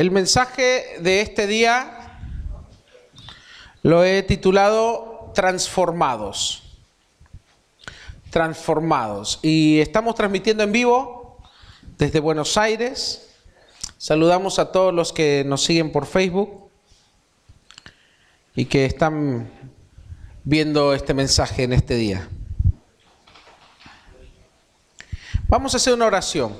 El 0.00 0.10
mensaje 0.10 0.96
de 1.00 1.20
este 1.20 1.46
día 1.46 2.16
lo 3.82 4.02
he 4.02 4.22
titulado 4.22 5.30
Transformados. 5.34 6.62
Transformados. 8.30 9.40
Y 9.42 9.78
estamos 9.78 10.14
transmitiendo 10.14 10.62
en 10.62 10.72
vivo 10.72 11.36
desde 11.98 12.18
Buenos 12.18 12.56
Aires. 12.56 13.28
Saludamos 13.98 14.58
a 14.58 14.72
todos 14.72 14.94
los 14.94 15.12
que 15.12 15.44
nos 15.44 15.64
siguen 15.64 15.92
por 15.92 16.06
Facebook 16.06 16.70
y 18.54 18.64
que 18.64 18.86
están 18.86 19.52
viendo 20.44 20.94
este 20.94 21.12
mensaje 21.12 21.64
en 21.64 21.74
este 21.74 21.96
día. 21.96 22.26
Vamos 25.46 25.74
a 25.74 25.76
hacer 25.76 25.92
una 25.92 26.06
oración. 26.06 26.56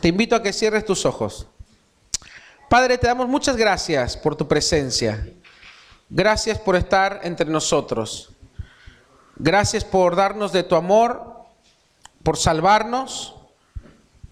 Te 0.00 0.06
invito 0.06 0.36
a 0.36 0.42
que 0.44 0.52
cierres 0.52 0.84
tus 0.84 1.04
ojos. 1.04 1.48
Padre, 2.72 2.96
te 2.96 3.06
damos 3.06 3.28
muchas 3.28 3.58
gracias 3.58 4.16
por 4.16 4.34
tu 4.34 4.48
presencia. 4.48 5.28
Gracias 6.08 6.58
por 6.58 6.74
estar 6.74 7.20
entre 7.22 7.44
nosotros. 7.50 8.30
Gracias 9.36 9.84
por 9.84 10.16
darnos 10.16 10.52
de 10.54 10.62
tu 10.62 10.74
amor, 10.74 11.36
por 12.22 12.38
salvarnos, 12.38 13.34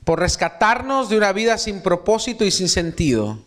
por 0.04 0.20
rescatarnos 0.20 1.10
de 1.10 1.18
una 1.18 1.34
vida 1.34 1.58
sin 1.58 1.82
propósito 1.82 2.46
y 2.46 2.50
sin 2.50 2.70
sentido. 2.70 3.40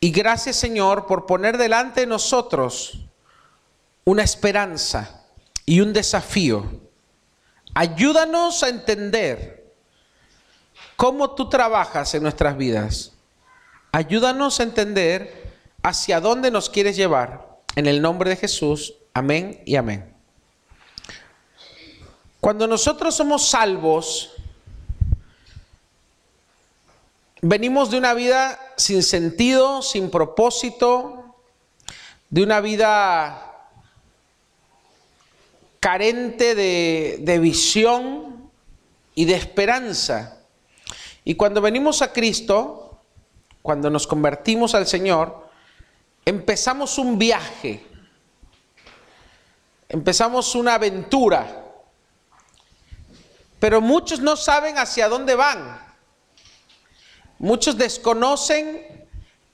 Y 0.00 0.10
gracias 0.10 0.56
Señor 0.56 1.06
por 1.06 1.24
poner 1.24 1.56
delante 1.56 2.00
de 2.00 2.06
nosotros 2.08 3.04
una 4.02 4.24
esperanza 4.24 5.26
y 5.64 5.80
un 5.80 5.92
desafío. 5.92 6.80
Ayúdanos 7.72 8.64
a 8.64 8.68
entender 8.68 9.72
cómo 10.96 11.36
tú 11.36 11.48
trabajas 11.48 12.12
en 12.16 12.24
nuestras 12.24 12.56
vidas. 12.56 13.13
Ayúdanos 13.94 14.58
a 14.58 14.64
entender 14.64 15.52
hacia 15.80 16.18
dónde 16.20 16.50
nos 16.50 16.68
quieres 16.68 16.96
llevar. 16.96 17.60
En 17.76 17.86
el 17.86 18.02
nombre 18.02 18.28
de 18.28 18.34
Jesús, 18.34 18.94
amén 19.12 19.62
y 19.64 19.76
amén. 19.76 20.12
Cuando 22.40 22.66
nosotros 22.66 23.14
somos 23.14 23.48
salvos, 23.48 24.32
venimos 27.40 27.92
de 27.92 27.98
una 27.98 28.14
vida 28.14 28.58
sin 28.76 29.00
sentido, 29.04 29.80
sin 29.80 30.10
propósito, 30.10 31.36
de 32.30 32.42
una 32.42 32.60
vida 32.60 33.68
carente 35.78 36.56
de, 36.56 37.18
de 37.20 37.38
visión 37.38 38.50
y 39.14 39.24
de 39.24 39.34
esperanza. 39.34 40.40
Y 41.24 41.36
cuando 41.36 41.60
venimos 41.60 42.02
a 42.02 42.12
Cristo, 42.12 42.83
cuando 43.64 43.88
nos 43.88 44.06
convertimos 44.06 44.74
al 44.74 44.86
Señor, 44.86 45.48
empezamos 46.26 46.98
un 46.98 47.18
viaje, 47.18 47.82
empezamos 49.88 50.54
una 50.54 50.74
aventura, 50.74 51.64
pero 53.58 53.80
muchos 53.80 54.20
no 54.20 54.36
saben 54.36 54.76
hacia 54.76 55.08
dónde 55.08 55.34
van, 55.34 55.80
muchos 57.38 57.78
desconocen 57.78 59.08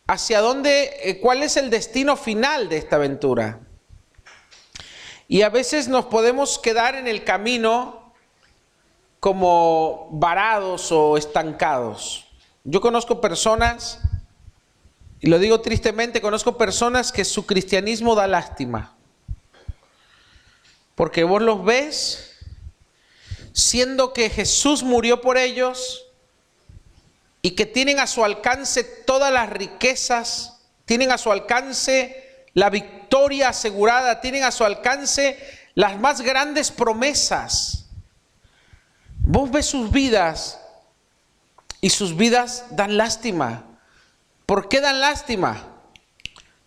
hacia 0.09 0.41
dónde, 0.41 0.91
eh, 1.05 1.21
cuál 1.21 1.45
es 1.45 1.57
el 1.57 1.71
destino 1.71 2.17
final 2.17 2.69
de 2.69 2.79
esta 2.79 2.97
aventura. 2.97 3.61
Y 5.29 5.43
a 5.43 5.51
veces 5.51 5.87
nos 5.87 6.07
podemos 6.07 6.59
quedar 6.59 6.97
en 6.97 7.07
el 7.07 7.23
camino 7.23 8.13
como 9.21 10.09
varados 10.11 10.91
o 10.91 11.17
estancados. 11.17 12.27
Yo 12.71 12.81
conozco 12.81 13.21
personas, 13.21 13.99
y 15.19 15.27
lo 15.27 15.41
digo 15.41 15.61
tristemente, 15.61 16.21
conozco 16.21 16.57
personas 16.57 17.11
que 17.11 17.25
su 17.25 17.45
cristianismo 17.45 18.15
da 18.15 18.29
lástima. 18.29 18.95
Porque 20.95 21.25
vos 21.25 21.43
los 21.43 21.65
ves 21.65 22.37
siendo 23.53 24.13
que 24.13 24.31
Jesús 24.31 24.85
murió 24.85 25.21
por 25.21 25.37
ellos 25.37 26.07
y 27.43 27.57
que 27.57 27.67
tienen 27.67 27.99
a 27.99 28.07
su 28.07 28.25
alcance 28.25 28.85
todas 28.85 29.33
las 29.33 29.51
riquezas, 29.51 30.61
tienen 30.85 31.11
a 31.11 31.19
su 31.19 31.33
alcance 31.33 32.47
la 32.55 32.71
victoria 32.71 33.49
asegurada, 33.49 34.21
tienen 34.21 34.45
a 34.45 34.53
su 34.53 34.65
alcance 34.65 35.37
las 35.75 35.99
más 35.99 36.21
grandes 36.21 36.71
promesas. 36.71 37.87
Vos 39.19 39.51
ves 39.51 39.67
sus 39.67 39.91
vidas 39.91 40.60
y 41.81 41.91
sus 41.91 42.17
vidas 42.17 42.67
dan 42.71 42.97
lástima. 42.97 43.65
¿Por 44.47 44.69
qué 44.69 44.81
dan 44.81 45.01
lástima? 45.01 45.67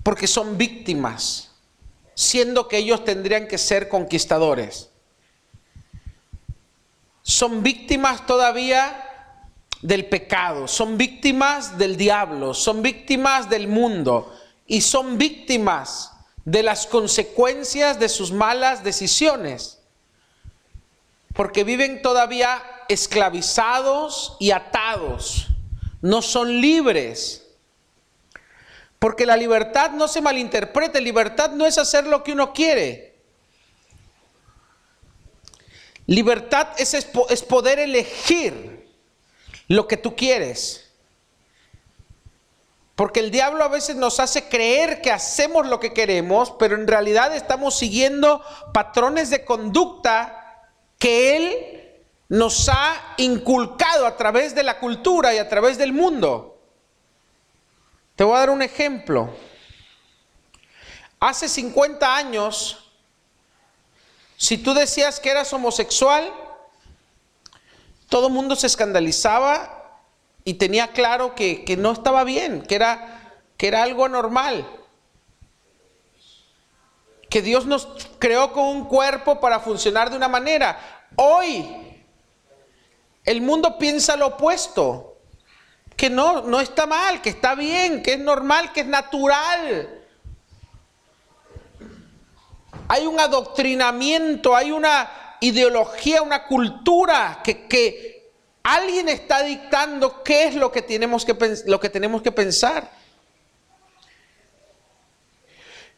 Porque 0.02 0.28
son 0.28 0.58
víctimas, 0.58 1.52
siendo 2.16 2.68
que 2.68 2.78
ellos 2.78 3.04
tendrían 3.04 3.48
que 3.48 3.58
ser 3.58 3.90
conquistadores. 3.90 4.90
Son 7.22 7.64
víctimas 7.64 8.26
todavía 8.26 9.10
del 9.82 10.06
pecado, 10.06 10.68
son 10.68 10.98
víctimas 10.98 11.78
del 11.78 11.98
diablo, 11.98 12.54
son 12.54 12.82
víctimas 12.82 13.50
del 13.50 13.68
mundo 13.68 14.34
y 14.66 14.82
son 14.82 15.18
víctimas 15.18 16.12
de 16.46 16.64
las 16.64 16.88
consecuencias 16.88 18.00
de 18.00 18.10
sus 18.10 18.32
malas 18.32 18.84
decisiones. 18.84 19.80
Porque 21.34 21.64
viven 21.64 22.02
todavía 22.02 22.62
esclavizados 22.90 24.38
y 24.40 24.52
atados, 24.52 25.48
no 26.02 26.22
son 26.22 26.62
libres. 26.62 27.40
Porque 29.00 29.26
la 29.26 29.36
libertad 29.36 29.92
no 29.92 30.08
se 30.08 30.22
malinterprete, 30.22 31.02
libertad 31.02 31.52
no 31.52 31.66
es 31.66 31.78
hacer 31.78 32.08
lo 32.08 32.24
que 32.24 32.32
uno 32.32 32.54
quiere. 32.54 33.22
Libertad 36.06 36.70
es, 36.78 36.94
es 36.94 37.44
poder 37.44 37.80
elegir 37.80 38.90
lo 39.68 39.88
que 39.88 39.98
tú 39.98 40.16
quieres. 40.16 40.90
Porque 42.96 43.20
el 43.20 43.32
diablo 43.32 43.64
a 43.64 43.70
veces 43.70 43.96
nos 43.96 44.20
hace 44.20 44.48
creer 44.48 45.02
que 45.02 45.12
hacemos 45.12 45.68
lo 45.68 45.80
que 45.80 45.94
queremos, 45.94 46.52
pero 46.60 46.76
en 46.76 46.88
realidad 46.88 47.36
estamos 47.36 47.76
siguiendo 47.76 48.42
patrones 48.74 49.30
de 49.30 49.44
conducta 49.44 50.70
que 51.00 51.36
él 51.36 51.83
nos 52.34 52.68
ha 52.68 53.14
inculcado 53.18 54.08
a 54.08 54.18
través 54.18 54.56
de 54.56 54.64
la 54.64 54.80
cultura 54.80 55.36
y 55.36 55.38
a 55.38 55.48
través 55.48 55.78
del 55.78 55.94
mundo. 55.94 56.60
Te 58.16 58.24
voy 58.24 58.36
a 58.36 58.40
dar 58.40 58.50
un 58.50 58.64
ejemplo. 58.64 59.30
Hace 61.20 61.48
50 61.48 62.16
años, 62.16 62.92
si 64.36 64.58
tú 64.58 64.74
decías 64.74 65.20
que 65.20 65.30
eras 65.30 65.54
homosexual, 65.54 66.34
todo 68.10 68.30
el 68.30 68.34
mundo 68.34 68.56
se 68.56 68.66
escandalizaba 68.66 70.02
y 70.44 70.56
tenía 70.56 70.88
claro 70.88 71.36
que, 71.36 71.64
que, 71.64 71.78
no 71.78 71.92
estaba 71.92 72.24
bien, 72.24 72.64
que 72.64 72.74
era, 72.74 73.32
que 73.58 73.68
era 73.68 73.84
algo 73.84 74.06
anormal. 74.06 74.66
Que 77.30 77.44
Dios 77.44 77.68
nos 77.68 77.88
creó 78.18 78.54
con 78.54 78.64
un 78.66 78.86
cuerpo 78.86 79.40
para 79.40 79.60
funcionar 79.60 80.10
de 80.10 80.18
una 80.18 80.30
manera. 80.30 80.80
Hoy 81.16 81.93
el 83.26 83.42
mundo 83.42 83.78
piensa 83.78 84.18
lo 84.18 84.28
opuesto, 84.28 85.18
que 85.96 86.10
no, 86.10 86.42
no 86.42 86.60
está 86.60 86.86
mal, 86.86 87.22
que 87.22 87.30
está 87.30 87.56
bien, 87.56 88.04
que 88.04 88.14
es 88.14 88.20
normal, 88.20 88.74
que 88.74 88.82
es 88.82 88.88
natural. 88.88 90.02
Hay 92.88 93.06
un 93.06 93.20
adoctrinamiento, 93.20 94.56
hay 94.56 94.72
una 94.72 95.38
ideología, 95.40 96.22
una 96.22 96.46
cultura 96.46 97.40
que, 97.44 97.68
que 97.68 98.32
alguien 98.64 99.08
está 99.08 99.44
dictando 99.44 100.24
qué 100.24 100.48
es 100.48 100.56
lo 100.56 100.72
que 100.72 100.82
tenemos 100.82 101.24
que, 101.24 101.38
lo 101.66 101.80
que 101.80 101.90
tenemos 101.90 102.22
que 102.22 102.32
pensar. 102.32 102.92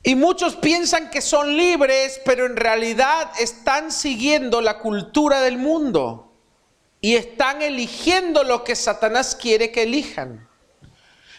Y 0.04 0.14
muchos 0.14 0.56
piensan 0.56 1.10
que 1.10 1.22
son 1.22 1.58
libres, 1.58 2.22
pero 2.24 2.46
en 2.46 2.56
realidad 2.56 3.32
están 3.40 3.92
siguiendo 3.92 4.62
la 4.62 4.78
cultura 4.78 5.42
del 5.42 5.58
mundo 5.58 6.25
y 7.06 7.16
están 7.16 7.62
eligiendo 7.62 8.44
lo 8.44 8.64
que 8.64 8.76
Satanás 8.76 9.36
quiere 9.40 9.72
que 9.72 9.84
elijan. 9.84 10.50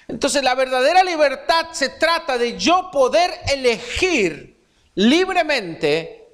Entonces 0.06 0.44
la 0.44 0.54
verdadera 0.54 1.02
libertad 1.02 1.70
se 1.72 1.88
trata 1.88 2.38
de 2.38 2.56
yo 2.56 2.88
poder 2.92 3.32
elegir 3.52 4.62
libremente 4.94 6.28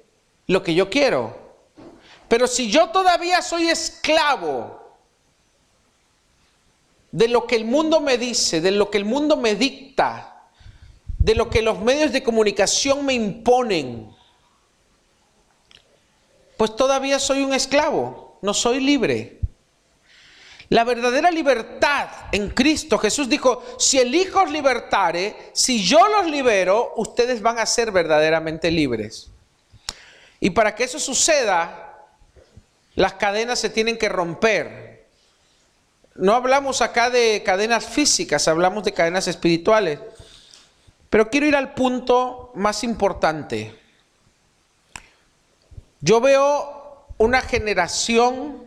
lo 0.45 0.61
que 0.61 0.75
yo 0.75 0.87
quiero. 0.87 1.35
Pero 2.27 2.45
si 2.45 2.69
yo 2.69 2.89
todavía 2.89 3.41
soy 3.41 3.69
esclavo 3.69 4.99
de 7.11 7.27
lo 7.27 7.47
que 7.47 7.55
el 7.55 7.65
mundo 7.65 8.01
me 8.01 8.19
dice, 8.19 8.61
de 8.61 8.69
lo 8.69 8.91
que 8.91 8.99
el 8.99 9.05
mundo 9.05 9.35
me 9.35 9.55
dicta, 9.55 10.43
de 11.17 11.33
lo 11.33 11.49
que 11.49 11.63
los 11.63 11.79
medios 11.79 12.11
de 12.11 12.21
comunicación 12.21 13.03
me 13.03 13.15
imponen, 13.15 14.15
pues 16.55 16.75
todavía 16.75 17.17
soy 17.17 17.41
un 17.41 17.55
esclavo 17.55 18.22
no 18.43 18.53
soy 18.53 18.81
libre. 18.81 19.39
La 20.67 20.83
verdadera 20.83 21.31
libertad 21.31 22.09
en 22.31 22.49
Cristo, 22.49 22.97
Jesús 22.97 23.29
dijo, 23.29 23.63
si 23.79 23.99
el 23.99 24.13
Hijo 24.13 24.43
os 24.43 24.51
libertare, 24.51 25.51
si 25.53 25.81
yo 25.81 26.07
los 26.09 26.29
libero, 26.29 26.93
ustedes 26.97 27.41
van 27.41 27.57
a 27.57 27.65
ser 27.65 27.91
verdaderamente 27.91 28.69
libres. 28.69 29.29
Y 30.41 30.49
para 30.49 30.75
que 30.75 30.83
eso 30.83 30.99
suceda, 30.99 32.05
las 32.95 33.13
cadenas 33.13 33.59
se 33.59 33.69
tienen 33.69 33.97
que 33.97 34.09
romper. 34.09 35.07
No 36.15 36.33
hablamos 36.33 36.81
acá 36.81 37.09
de 37.09 37.43
cadenas 37.45 37.85
físicas, 37.85 38.49
hablamos 38.49 38.83
de 38.83 38.93
cadenas 38.93 39.29
espirituales. 39.29 39.99
Pero 41.09 41.29
quiero 41.29 41.45
ir 41.45 41.55
al 41.55 41.73
punto 41.73 42.51
más 42.55 42.83
importante. 42.83 43.73
Yo 46.01 46.19
veo 46.19 46.82
una 47.17 47.41
generación 47.41 48.63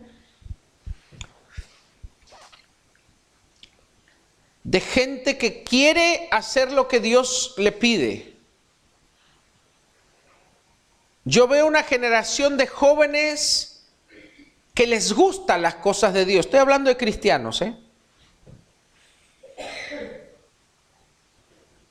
de 4.63 4.79
gente 4.81 5.37
que 5.37 5.63
quiere 5.63 6.27
hacer 6.31 6.71
lo 6.71 6.87
que 6.87 6.99
Dios 6.99 7.53
le 7.57 7.71
pide. 7.71 8.35
Yo 11.23 11.47
veo 11.47 11.67
una 11.67 11.83
generación 11.83 12.57
de 12.57 12.67
jóvenes 12.67 13.85
que 14.73 14.87
les 14.87 15.13
gustan 15.13 15.61
las 15.61 15.75
cosas 15.75 16.13
de 16.13 16.25
Dios. 16.25 16.45
Estoy 16.45 16.59
hablando 16.59 16.89
de 16.89 16.97
cristianos, 16.97 17.61
¿eh? 17.61 17.75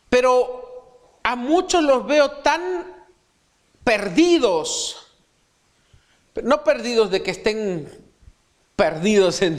Pero 0.09 1.19
a 1.23 1.35
muchos 1.35 1.83
los 1.83 2.07
veo 2.07 2.31
tan 2.43 3.07
perdidos, 3.83 5.06
no 6.43 6.65
perdidos 6.65 7.11
de 7.11 7.23
que 7.23 7.31
estén 7.31 7.89
perdidos 8.75 9.43
en, 9.43 9.59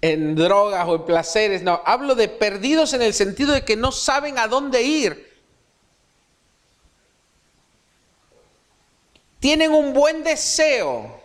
en 0.00 0.34
drogas 0.34 0.86
o 0.86 0.96
en 0.96 1.04
placeres, 1.04 1.62
no, 1.62 1.80
hablo 1.84 2.14
de 2.14 2.28
perdidos 2.28 2.92
en 2.92 3.02
el 3.02 3.14
sentido 3.14 3.52
de 3.52 3.64
que 3.64 3.76
no 3.76 3.92
saben 3.92 4.38
a 4.38 4.48
dónde 4.48 4.82
ir. 4.82 5.32
Tienen 9.40 9.72
un 9.72 9.92
buen 9.92 10.24
deseo, 10.24 11.20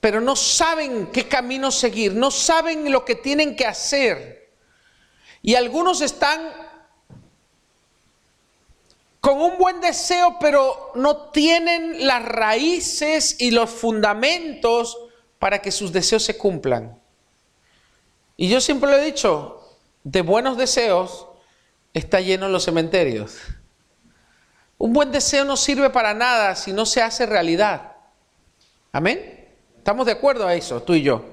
pero 0.00 0.20
no 0.20 0.36
saben 0.36 1.08
qué 1.08 1.28
camino 1.28 1.70
seguir, 1.70 2.14
no 2.14 2.30
saben 2.30 2.90
lo 2.90 3.04
que 3.04 3.14
tienen 3.14 3.56
que 3.56 3.66
hacer. 3.66 4.50
Y 5.42 5.54
algunos 5.54 6.00
están 6.00 6.65
con 9.26 9.42
un 9.42 9.58
buen 9.58 9.80
deseo, 9.80 10.36
pero 10.38 10.92
no 10.94 11.16
tienen 11.16 12.06
las 12.06 12.24
raíces 12.24 13.34
y 13.40 13.50
los 13.50 13.70
fundamentos 13.70 14.96
para 15.40 15.60
que 15.60 15.72
sus 15.72 15.90
deseos 15.90 16.22
se 16.22 16.38
cumplan. 16.38 16.96
Y 18.36 18.48
yo 18.48 18.60
siempre 18.60 18.88
lo 18.88 18.96
he 18.96 19.04
dicho, 19.04 19.68
de 20.04 20.22
buenos 20.22 20.56
deseos 20.56 21.26
está 21.92 22.20
lleno 22.20 22.48
los 22.48 22.66
cementerios. 22.66 23.38
Un 24.78 24.92
buen 24.92 25.10
deseo 25.10 25.44
no 25.44 25.56
sirve 25.56 25.90
para 25.90 26.14
nada 26.14 26.54
si 26.54 26.72
no 26.72 26.86
se 26.86 27.02
hace 27.02 27.26
realidad. 27.26 27.96
Amén. 28.92 29.48
¿Estamos 29.76 30.06
de 30.06 30.12
acuerdo 30.12 30.46
a 30.46 30.54
eso, 30.54 30.80
tú 30.84 30.94
y 30.94 31.02
yo? 31.02 31.24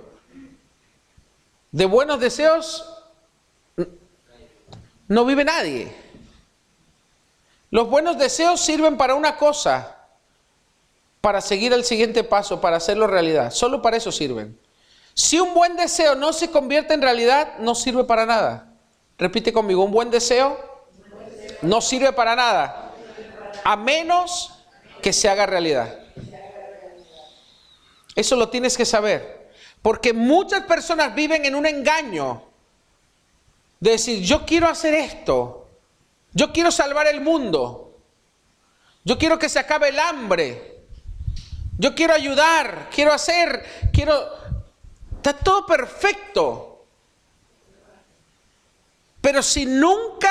De 1.72 1.86
buenos 1.86 2.20
deseos 2.20 2.90
no 5.08 5.26
vive 5.26 5.46
nadie. 5.46 6.03
Los 7.74 7.90
buenos 7.90 8.20
deseos 8.20 8.62
sirven 8.62 8.98
para 8.98 9.16
una 9.16 9.36
cosa, 9.36 9.98
para 11.22 11.42
seguir 11.42 11.74
el 11.74 11.84
siguiente 11.84 12.24
paso, 12.24 12.62
para 12.62 12.78
hacerlo 12.78 13.08
realidad. 13.08 13.50
Solo 13.50 13.82
para 13.82 13.98
eso 13.98 14.12
sirven. 14.12 14.60
Si 15.16 15.40
un 15.40 15.56
buen 15.56 15.76
deseo 15.76 16.14
no 16.14 16.34
se 16.34 16.52
convierte 16.52 16.94
en 16.94 17.02
realidad, 17.02 17.58
no 17.58 17.74
sirve 17.74 18.04
para 18.04 18.28
nada. 18.28 18.72
Repite 19.18 19.52
conmigo, 19.52 19.84
un 19.84 19.90
buen 19.90 20.12
deseo 20.12 20.56
no 21.64 21.82
sirve 21.82 22.14
para 22.14 22.36
nada, 22.36 22.92
a 23.64 23.76
menos 23.76 24.54
que 25.02 25.12
se 25.12 25.28
haga 25.28 25.48
realidad. 25.48 25.98
Eso 28.16 28.36
lo 28.36 28.50
tienes 28.50 28.78
que 28.78 28.86
saber, 28.86 29.50
porque 29.82 30.14
muchas 30.14 30.62
personas 30.66 31.16
viven 31.16 31.44
en 31.44 31.56
un 31.56 31.66
engaño 31.66 32.44
de 33.80 33.90
decir, 33.90 34.22
yo 34.22 34.46
quiero 34.46 34.68
hacer 34.68 34.94
esto, 34.94 35.63
yo 36.34 36.52
quiero 36.52 36.72
salvar 36.72 37.08
el 37.08 37.22
mundo, 37.22 38.00
yo 39.04 39.18
quiero 39.18 39.40
que 39.40 39.50
se 39.50 39.60
acabe 39.60 39.90
el 39.90 40.00
hambre, 40.00 40.82
yo 41.78 41.96
quiero 41.96 42.14
ayudar, 42.14 42.90
quiero 42.92 43.14
hacer, 43.14 43.90
quiero 43.92 44.44
Está 45.24 45.38
todo 45.38 45.66
perfecto. 45.66 46.86
Pero 49.22 49.42
si 49.42 49.66
nunca 49.66 50.30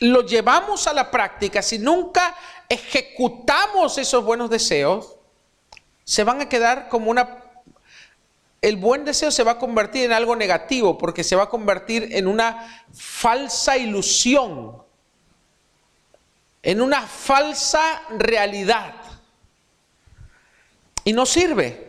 lo 0.00 0.22
llevamos 0.22 0.88
a 0.88 0.92
la 0.92 1.12
práctica, 1.12 1.62
si 1.62 1.78
nunca 1.78 2.34
ejecutamos 2.68 3.98
esos 3.98 4.24
buenos 4.24 4.50
deseos, 4.50 5.14
se 6.02 6.24
van 6.24 6.40
a 6.40 6.48
quedar 6.48 6.88
como 6.88 7.08
una... 7.08 7.44
El 8.60 8.74
buen 8.74 9.04
deseo 9.04 9.30
se 9.30 9.44
va 9.44 9.52
a 9.52 9.58
convertir 9.58 10.06
en 10.06 10.12
algo 10.12 10.34
negativo 10.34 10.98
porque 10.98 11.22
se 11.22 11.36
va 11.36 11.44
a 11.44 11.48
convertir 11.48 12.08
en 12.10 12.26
una 12.26 12.84
falsa 12.92 13.76
ilusión, 13.76 14.82
en 16.62 16.80
una 16.80 17.02
falsa 17.06 18.02
realidad. 18.10 18.94
Y 21.04 21.12
no 21.12 21.24
sirve. 21.24 21.88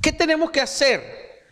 ¿Qué 0.00 0.12
tenemos 0.12 0.50
que 0.50 0.60
hacer? 0.60 1.44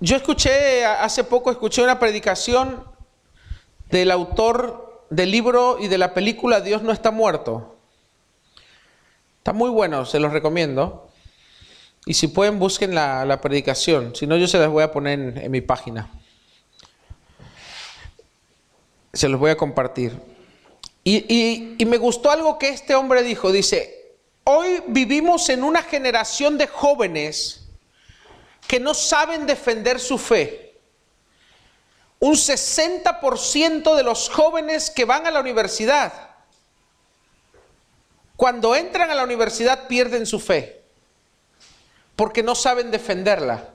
Yo 0.00 0.16
escuché, 0.16 0.84
hace 0.84 1.22
poco 1.22 1.50
escuché 1.50 1.82
una 1.82 1.98
predicación 1.98 2.84
del 3.88 4.10
autor 4.10 5.06
del 5.10 5.30
libro 5.30 5.78
y 5.78 5.88
de 5.88 5.98
la 5.98 6.14
película 6.14 6.60
Dios 6.60 6.82
no 6.82 6.90
está 6.90 7.10
muerto. 7.10 7.76
Está 9.38 9.52
muy 9.52 9.70
bueno, 9.70 10.04
se 10.04 10.18
los 10.18 10.32
recomiendo. 10.32 11.11
Y 12.06 12.14
si 12.14 12.28
pueden, 12.28 12.58
busquen 12.58 12.94
la, 12.94 13.40
predicación. 13.40 14.14
Si 14.14 14.26
no, 14.26 14.36
yo 14.36 14.48
se 14.48 14.58
las 14.58 14.68
voy 14.68 14.82
a 14.82 14.92
poner 14.92 15.38
en, 15.38 15.50
mi 15.50 15.60
página. 15.60 16.10
Se 19.12 19.28
los 19.28 19.38
voy 19.38 19.50
a 19.50 19.56
compartir. 19.56 20.18
Y, 21.04 21.74
y 21.78 21.84
me 21.86 21.98
gustó 21.98 22.30
algo 22.30 22.58
que 22.58 22.68
este 22.68 22.94
hombre 22.94 23.22
dijo. 23.22 23.52
Dice, 23.52 24.02
Hoy 24.44 24.82
vivimos 24.88 25.48
en 25.50 25.62
una 25.62 25.82
generación 25.82 26.58
de 26.58 26.66
jóvenes 26.66 27.60
que 28.66 28.80
no 28.80 28.92
saben 28.92 29.46
defender 29.46 30.00
su 30.00 30.18
fe. 30.18 30.80
Un 32.18 32.34
60% 32.34 33.94
de 33.94 34.02
los 34.02 34.28
jóvenes 34.28 34.90
que 34.90 35.04
van 35.04 35.26
a 35.26 35.30
la 35.30 35.40
universidad, 35.40 36.12
cuando 38.36 38.74
entran 38.74 39.10
a 39.10 39.14
la 39.14 39.24
universidad 39.24 39.86
pierden 39.86 40.26
su 40.26 40.40
fe, 40.40 40.81
porque 42.16 42.42
no 42.42 42.54
saben 42.54 42.90
defenderla, 42.90 43.68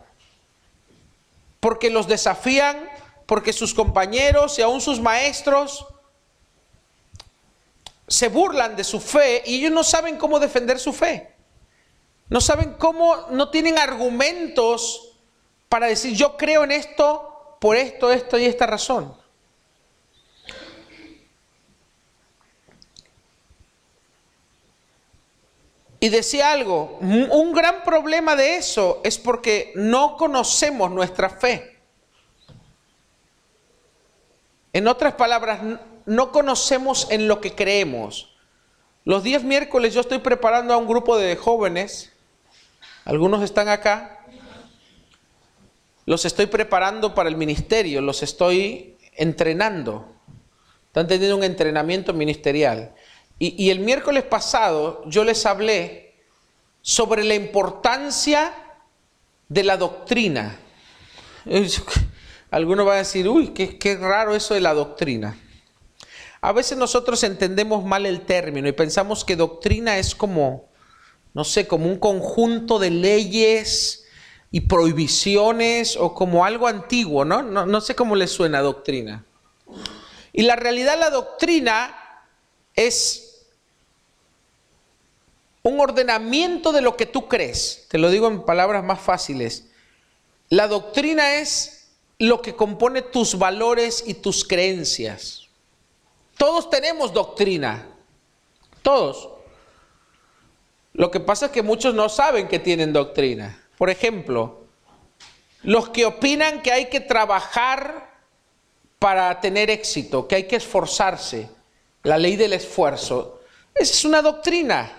porque 1.59 1.89
los 1.89 2.07
desafían, 2.07 2.89
porque 3.25 3.53
sus 3.53 3.73
compañeros 3.73 4.57
y 4.57 4.61
aún 4.61 4.81
sus 4.81 4.99
maestros 4.99 5.85
se 8.07 8.29
burlan 8.29 8.75
de 8.75 8.83
su 8.83 8.99
fe 8.99 9.43
y 9.45 9.57
ellos 9.57 9.71
no 9.71 9.83
saben 9.83 10.17
cómo 10.17 10.39
defender 10.39 10.79
su 10.79 10.93
fe. 10.93 11.33
No 12.29 12.41
saben 12.41 12.73
cómo, 12.73 13.27
no 13.31 13.49
tienen 13.49 13.77
argumentos 13.77 15.13
para 15.69 15.87
decir 15.87 16.13
yo 16.13 16.37
creo 16.37 16.63
en 16.63 16.71
esto 16.71 17.57
por 17.59 17.75
esto, 17.75 18.11
esto 18.11 18.37
y 18.37 18.45
esta 18.45 18.65
razón. 18.65 19.15
Y 25.99 26.09
decía 26.09 26.51
algo, 26.51 26.97
un 27.01 27.53
gran 27.53 27.83
problema 27.83 28.35
de 28.35 28.55
eso 28.57 29.01
es 29.03 29.17
porque 29.17 29.71
no 29.75 30.15
conocemos 30.15 30.91
nuestra 30.91 31.29
fe. 31.29 31.77
En 34.73 34.87
otras 34.87 35.15
palabras, 35.15 35.59
no 36.05 36.31
conocemos 36.31 37.07
en 37.09 37.27
lo 37.27 37.41
que 37.41 37.55
creemos. 37.55 38.35
Los 39.05 39.23
días 39.23 39.43
miércoles 39.43 39.93
yo 39.93 40.01
estoy 40.01 40.19
preparando 40.19 40.73
a 40.73 40.77
un 40.77 40.87
grupo 40.87 41.17
de 41.17 41.35
jóvenes, 41.35 42.11
algunos 43.03 43.41
están 43.41 43.69
acá, 43.69 44.19
los 46.05 46.25
estoy 46.25 46.45
preparando 46.45 47.15
para 47.15 47.29
el 47.29 47.37
ministerio, 47.37 48.01
los 48.01 48.21
estoy 48.21 48.97
entrenando, 49.13 50.13
están 50.87 51.07
teniendo 51.07 51.37
un 51.37 51.43
entrenamiento 51.43 52.13
ministerial. 52.13 52.93
Y, 53.39 53.69
el 53.69 53.79
miércoles 53.79 54.23
pasado 54.23 55.03
yo 55.05 55.23
les 55.23 55.45
hablé 55.45 56.15
sobre 56.81 57.23
la 57.23 57.35
importancia 57.35 58.53
de 59.47 59.63
la 59.63 59.77
doctrina. 59.77 60.57
Algunos 62.49 62.85
van 62.85 62.95
a 62.95 62.99
decir, 62.99 63.27
uy, 63.27 63.49
qué, 63.49 63.77
qué 63.77 63.95
raro 63.95 64.33
eso 64.33 64.55
de 64.55 64.61
la 64.61 64.73
doctrina. 64.73 65.37
A 66.41 66.51
veces 66.51 66.77
nosotros 66.77 67.23
entendemos 67.23 67.83
mal 67.85 68.05
el 68.05 68.21
término 68.21 68.67
y 68.67 68.71
pensamos 68.71 69.23
que 69.23 69.35
doctrina 69.35 69.97
es 69.97 70.15
como, 70.15 70.69
no 71.33 71.43
sé, 71.43 71.67
como 71.67 71.85
un 71.87 71.99
conjunto 71.99 72.79
de 72.79 72.89
leyes 72.89 74.05
y 74.49 74.61
prohibiciones 74.61 75.95
o 75.95 76.15
como 76.15 76.43
algo 76.43 76.67
antiguo, 76.67 77.23
¿no? 77.25 77.43
No, 77.43 77.65
no 77.65 77.81
sé 77.81 77.95
cómo 77.95 78.15
le 78.15 78.27
suena 78.27 78.61
doctrina. 78.61 79.25
Y 80.33 80.43
la 80.43 80.55
realidad, 80.55 80.97
la 80.99 81.09
doctrina 81.09 81.95
es 82.75 83.26
un 85.67 85.79
ordenamiento 85.79 86.71
de 86.71 86.81
lo 86.81 86.95
que 86.95 87.05
tú 87.05 87.27
crees. 87.27 87.85
Te 87.89 87.97
lo 87.97 88.09
digo 88.09 88.27
en 88.27 88.43
palabras 88.43 88.83
más 88.83 88.99
fáciles. 88.99 89.65
La 90.49 90.67
doctrina 90.67 91.35
es 91.35 91.89
lo 92.19 92.41
que 92.41 92.55
compone 92.55 93.01
tus 93.01 93.37
valores 93.37 94.03
y 94.07 94.15
tus 94.15 94.45
creencias. 94.45 95.47
Todos 96.37 96.69
tenemos 96.69 97.13
doctrina. 97.13 97.87
Todos. 98.81 99.29
Lo 100.93 101.11
que 101.11 101.19
pasa 101.19 101.47
es 101.47 101.51
que 101.51 101.61
muchos 101.61 101.93
no 101.93 102.09
saben 102.09 102.47
que 102.47 102.59
tienen 102.59 102.93
doctrina. 102.93 103.61
Por 103.77 103.89
ejemplo, 103.89 104.65
los 105.63 105.89
que 105.89 106.05
opinan 106.05 106.61
que 106.61 106.71
hay 106.71 106.85
que 106.85 107.01
trabajar 107.01 108.17
para 108.99 109.39
tener 109.41 109.69
éxito, 109.69 110.27
que 110.27 110.35
hay 110.35 110.43
que 110.47 110.55
esforzarse, 110.55 111.49
la 112.03 112.17
ley 112.17 112.35
del 112.35 112.53
esfuerzo, 112.53 113.41
esa 113.75 113.93
es 113.93 114.05
una 114.05 114.21
doctrina. 114.21 114.96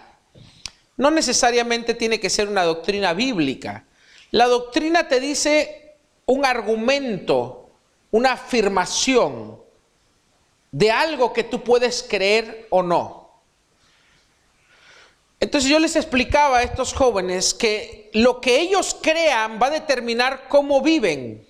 No 0.98 1.10
necesariamente 1.10 1.94
tiene 1.94 2.20
que 2.20 2.28
ser 2.28 2.48
una 2.48 2.64
doctrina 2.64 3.14
bíblica. 3.14 3.86
La 4.30 4.46
doctrina 4.46 5.08
te 5.08 5.20
dice 5.20 5.94
un 6.26 6.44
argumento, 6.44 7.70
una 8.10 8.32
afirmación 8.32 9.58
de 10.70 10.90
algo 10.90 11.32
que 11.32 11.44
tú 11.44 11.64
puedes 11.64 12.02
creer 12.02 12.66
o 12.68 12.82
no. 12.82 13.30
Entonces 15.40 15.70
yo 15.70 15.78
les 15.78 15.94
explicaba 15.94 16.58
a 16.58 16.62
estos 16.62 16.92
jóvenes 16.92 17.54
que 17.54 18.10
lo 18.12 18.40
que 18.40 18.58
ellos 18.58 18.96
crean 19.00 19.58
va 19.62 19.68
a 19.68 19.70
determinar 19.70 20.48
cómo 20.48 20.82
viven. 20.82 21.46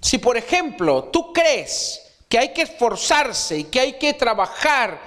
Si 0.00 0.18
por 0.18 0.36
ejemplo 0.36 1.04
tú 1.04 1.32
crees 1.32 2.02
que 2.28 2.38
hay 2.38 2.52
que 2.52 2.62
esforzarse 2.62 3.58
y 3.58 3.64
que 3.64 3.80
hay 3.80 3.92
que 3.94 4.12
trabajar 4.12 5.00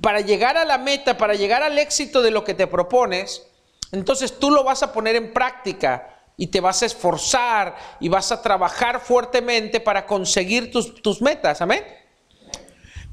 para 0.00 0.20
llegar 0.20 0.56
a 0.56 0.64
la 0.64 0.78
meta, 0.78 1.16
para 1.16 1.34
llegar 1.34 1.62
al 1.62 1.78
éxito 1.78 2.22
de 2.22 2.30
lo 2.30 2.44
que 2.44 2.54
te 2.54 2.66
propones, 2.66 3.46
entonces 3.92 4.38
tú 4.38 4.50
lo 4.50 4.64
vas 4.64 4.82
a 4.82 4.92
poner 4.92 5.16
en 5.16 5.32
práctica 5.32 6.22
y 6.36 6.46
te 6.46 6.60
vas 6.60 6.82
a 6.82 6.86
esforzar 6.86 7.76
y 8.00 8.08
vas 8.08 8.32
a 8.32 8.40
trabajar 8.40 9.00
fuertemente 9.00 9.80
para 9.80 10.06
conseguir 10.06 10.70
tus, 10.70 11.02
tus 11.02 11.20
metas. 11.20 11.60
Amén. 11.60 11.84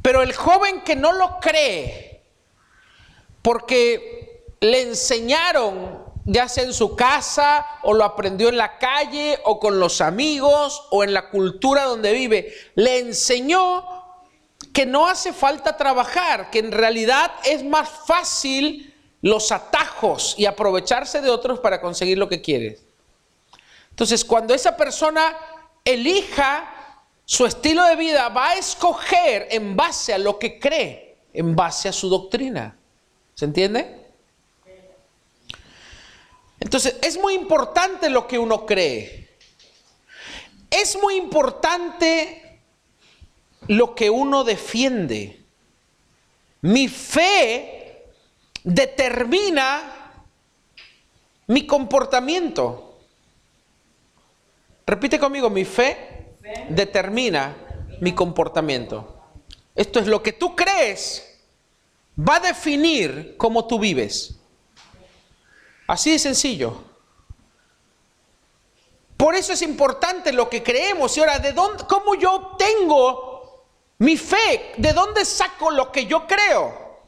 Pero 0.01 0.21
el 0.21 0.33
joven 0.33 0.81
que 0.81 0.95
no 0.95 1.11
lo 1.11 1.39
cree, 1.39 2.23
porque 3.41 4.55
le 4.61 4.83
enseñaron, 4.83 6.05
ya 6.25 6.47
sea 6.47 6.63
en 6.63 6.73
su 6.73 6.95
casa, 6.95 7.65
o 7.83 7.93
lo 7.93 8.05
aprendió 8.05 8.49
en 8.49 8.57
la 8.57 8.77
calle, 8.77 9.39
o 9.43 9.59
con 9.59 9.79
los 9.79 9.99
amigos, 9.99 10.87
o 10.91 11.03
en 11.03 11.13
la 11.13 11.29
cultura 11.29 11.83
donde 11.83 12.13
vive, 12.13 12.53
le 12.75 12.99
enseñó 12.99 13.96
que 14.77 14.85
no 14.85 15.07
hace 15.07 15.33
falta 15.33 15.75
trabajar, 15.75 16.51
que 16.51 16.59
en 16.59 16.71
realidad 16.71 17.31
es 17.43 17.63
más 17.63 17.89
fácil 18.05 18.93
los 19.23 19.51
atajos 19.51 20.35
y 20.37 20.45
aprovecharse 20.45 21.19
de 21.19 21.31
otros 21.31 21.59
para 21.59 21.81
conseguir 21.81 22.19
lo 22.19 22.29
que 22.29 22.43
quieres. 22.43 22.83
Entonces, 23.89 24.23
cuando 24.23 24.53
esa 24.53 24.77
persona 24.77 25.35
elija 25.83 27.03
su 27.25 27.47
estilo 27.47 27.83
de 27.85 27.95
vida 27.95 28.29
va 28.29 28.49
a 28.49 28.55
escoger 28.57 29.47
en 29.49 29.75
base 29.75 30.13
a 30.13 30.19
lo 30.19 30.37
que 30.37 30.59
cree, 30.59 31.17
en 31.33 31.55
base 31.55 31.89
a 31.89 31.91
su 31.91 32.07
doctrina. 32.07 32.77
¿Se 33.33 33.45
entiende? 33.45 33.99
Entonces, 36.59 36.97
es 37.01 37.17
muy 37.19 37.33
importante 37.33 38.11
lo 38.11 38.27
que 38.27 38.37
uno 38.37 38.63
cree. 38.67 39.27
Es 40.69 40.95
muy 41.01 41.15
importante 41.15 42.46
lo 43.67 43.95
que 43.95 44.09
uno 44.09 44.43
defiende. 44.43 45.41
Mi 46.61 46.87
fe 46.87 48.05
determina 48.63 50.13
mi 51.47 51.65
comportamiento. 51.65 52.99
Repite 54.85 55.19
conmigo, 55.19 55.49
mi 55.49 55.65
fe 55.65 56.35
determina 56.69 57.55
mi 58.01 58.13
comportamiento. 58.13 59.21
Esto 59.75 59.99
es 59.99 60.07
lo 60.07 60.23
que 60.23 60.33
tú 60.33 60.55
crees, 60.55 61.39
va 62.17 62.37
a 62.37 62.39
definir 62.39 63.35
cómo 63.37 63.65
tú 63.67 63.79
vives. 63.79 64.35
Así 65.87 66.11
de 66.11 66.19
sencillo. 66.19 66.83
Por 69.15 69.35
eso 69.35 69.53
es 69.53 69.61
importante 69.61 70.31
lo 70.31 70.49
que 70.49 70.61
creemos. 70.61 71.15
Y 71.17 71.21
ahora, 71.21 71.39
¿de 71.39 71.53
dónde, 71.53 71.85
cómo 71.87 72.15
yo 72.15 72.33
obtengo 72.33 73.26
mi 73.99 74.17
fe? 74.17 74.73
¿De 74.77 74.93
dónde 74.93 75.25
saco 75.25 75.71
lo 75.71 75.91
que 75.91 76.05
yo 76.05 76.27
creo? 76.27 76.99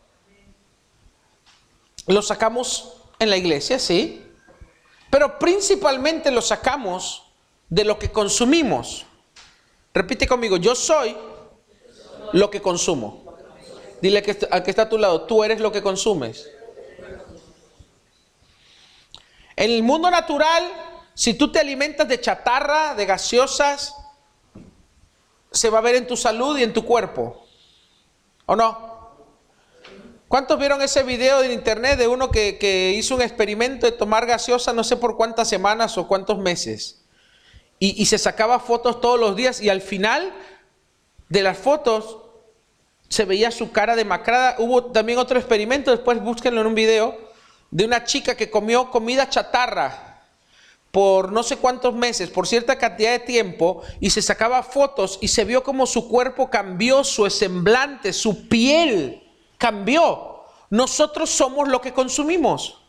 Lo 2.07 2.21
sacamos 2.21 2.95
en 3.19 3.29
la 3.29 3.37
iglesia, 3.37 3.77
sí. 3.77 4.25
Pero 5.09 5.37
principalmente 5.39 6.31
lo 6.31 6.41
sacamos 6.41 7.23
de 7.69 7.83
lo 7.83 7.99
que 7.99 8.11
consumimos. 8.11 9.05
Repite 9.93 10.27
conmigo, 10.27 10.57
yo 10.57 10.75
soy 10.75 11.15
lo 12.33 12.49
que 12.49 12.61
consumo. 12.61 13.37
Dile 14.01 14.21
que, 14.21 14.47
al 14.49 14.63
que 14.63 14.69
está 14.69 14.83
a 14.83 14.89
tu 14.89 14.97
lado, 14.97 15.23
tú 15.23 15.43
eres 15.43 15.59
lo 15.59 15.71
que 15.71 15.81
consumes. 15.81 16.49
En 19.55 19.71
el 19.71 19.83
mundo 19.83 20.09
natural, 20.09 20.63
si 21.13 21.33
tú 21.33 21.51
te 21.51 21.59
alimentas 21.59 22.07
de 22.07 22.21
chatarra, 22.21 22.95
de 22.95 23.05
gaseosas, 23.05 23.93
se 25.51 25.69
va 25.69 25.79
a 25.79 25.81
ver 25.81 25.95
en 25.95 26.07
tu 26.07 26.17
salud 26.17 26.57
y 26.57 26.63
en 26.63 26.73
tu 26.73 26.85
cuerpo. 26.85 27.45
¿O 28.45 28.55
no? 28.55 28.89
¿Cuántos 30.27 30.59
vieron 30.59 30.81
ese 30.81 31.03
video 31.03 31.41
en 31.43 31.51
internet 31.51 31.97
de 31.97 32.07
uno 32.07 32.29
que, 32.29 32.57
que 32.57 32.91
hizo 32.95 33.15
un 33.15 33.21
experimento 33.21 33.85
de 33.85 33.91
tomar 33.91 34.25
gaseosa 34.25 34.73
no 34.73 34.83
sé 34.83 34.95
por 34.95 35.17
cuántas 35.17 35.47
semanas 35.47 35.97
o 35.97 36.07
cuántos 36.07 36.37
meses? 36.37 36.99
y, 37.79 38.05
se 38.05 38.17
sacaba 38.17 38.59
fotos 38.59 38.99
todos 38.99 39.19
los 39.19 39.35
días 39.35 39.61
y 39.61 39.69
al 39.69 39.81
final 39.81 40.33
de 41.29 41.41
las 41.41 41.57
fotos 41.57 42.17
se 43.07 43.23
veía 43.23 43.51
su 43.51 43.71
cara 43.71 43.95
demacrada. 43.95 44.55
Hubo 44.59 44.91
también 44.91 45.17
otro 45.17 45.39
experimento, 45.39 45.91
después 45.91 46.21
búsquenlo 46.21 46.61
en 46.61 46.67
un 46.67 46.75
video, 46.75 47.17
de 47.71 47.85
una 47.85 48.03
chica 48.03 48.35
que 48.35 48.51
comió 48.51 48.91
comida 48.91 49.29
chatarra 49.29 50.08
por 50.91 51.31
no 51.31 51.43
sé 51.43 51.57
cuántos 51.57 51.93
meses, 51.93 52.29
por 52.29 52.47
cierta 52.47 52.77
cantidad 52.77 53.11
de 53.11 53.19
tiempo, 53.19 53.83
y 53.99 54.09
se 54.09 54.21
sacaba 54.21 54.63
fotos 54.63 55.19
y 55.21 55.27
se 55.27 55.45
vio 55.45 55.63
como 55.63 55.85
su 55.85 56.07
cuerpo 56.07 56.49
cambió, 56.49 57.03
su 57.03 57.29
semblante, 57.29 58.11
su 58.13 58.47
piel 58.47 59.23
cambió. 59.57 60.43
Nosotros 60.69 61.29
somos 61.29 61.67
lo 61.67 61.81
que 61.81 61.93
consumimos. 61.93 62.81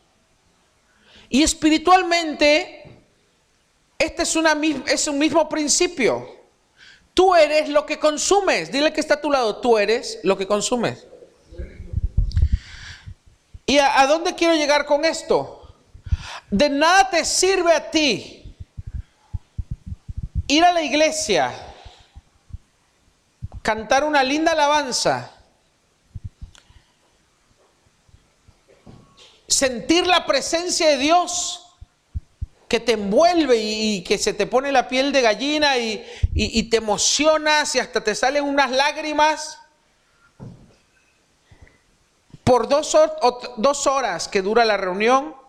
Y 1.28 1.42
espiritualmente 1.42 2.80
este 3.99 4.23
es, 4.23 5.07
un 5.07 5.19
mismo 5.19 5.47
principio. 5.49 6.26
Tú 7.12 7.35
eres 7.35 7.69
lo 7.69 7.85
que 7.85 7.99
consumes. 7.99 8.73
Dile 8.73 8.95
que 8.95 9.00
está 9.00 9.14
a 9.14 9.21
tu 9.21 9.30
lado. 9.30 9.57
Tú 9.57 9.76
eres 9.76 10.21
lo 10.23 10.38
que 10.38 10.47
consumes. 10.47 11.07
¿Y 13.66 13.76
a, 13.76 14.00
a 14.00 14.07
dónde 14.07 14.35
quiero 14.35 14.54
llegar 14.54 14.87
con 14.87 15.04
esto? 15.04 15.60
De 16.50 16.69
nada 16.69 17.09
te 17.11 17.25
sirve 17.25 17.73
a 17.73 17.90
ti 17.90 18.37
ir 20.49 20.64
a 20.64 20.73
la 20.73 20.83
iglesia, 20.83 21.52
cantar 23.62 24.02
una 24.02 24.25
linda 24.25 24.50
alabanza, 24.50 25.30
sentir 29.47 30.09
la 30.09 30.26
presencia 30.26 30.88
de 30.88 30.97
Dios 30.97 31.66
que 32.66 32.80
te 32.80 32.92
envuelve 32.92 33.57
y, 33.57 34.02
que 34.02 34.19
se 34.19 34.33
te 34.33 34.47
pone 34.47 34.73
la 34.73 34.88
piel 34.88 35.12
de 35.12 35.23
gallina 35.23 35.78
y, 35.78 36.04
te 36.69 36.78
emocionas 36.78 37.76
y 37.76 37.78
hasta 37.78 38.02
te 38.02 38.16
salen 38.16 38.45
unas 38.45 38.73
lágrimas 38.73 39.59
por 42.42 42.69
dos, 42.69 42.97
dos 43.57 43.87
horas 43.87 44.26
que 44.26 44.42
dura 44.42 44.64
la 44.64 44.76
reunión 44.76 45.39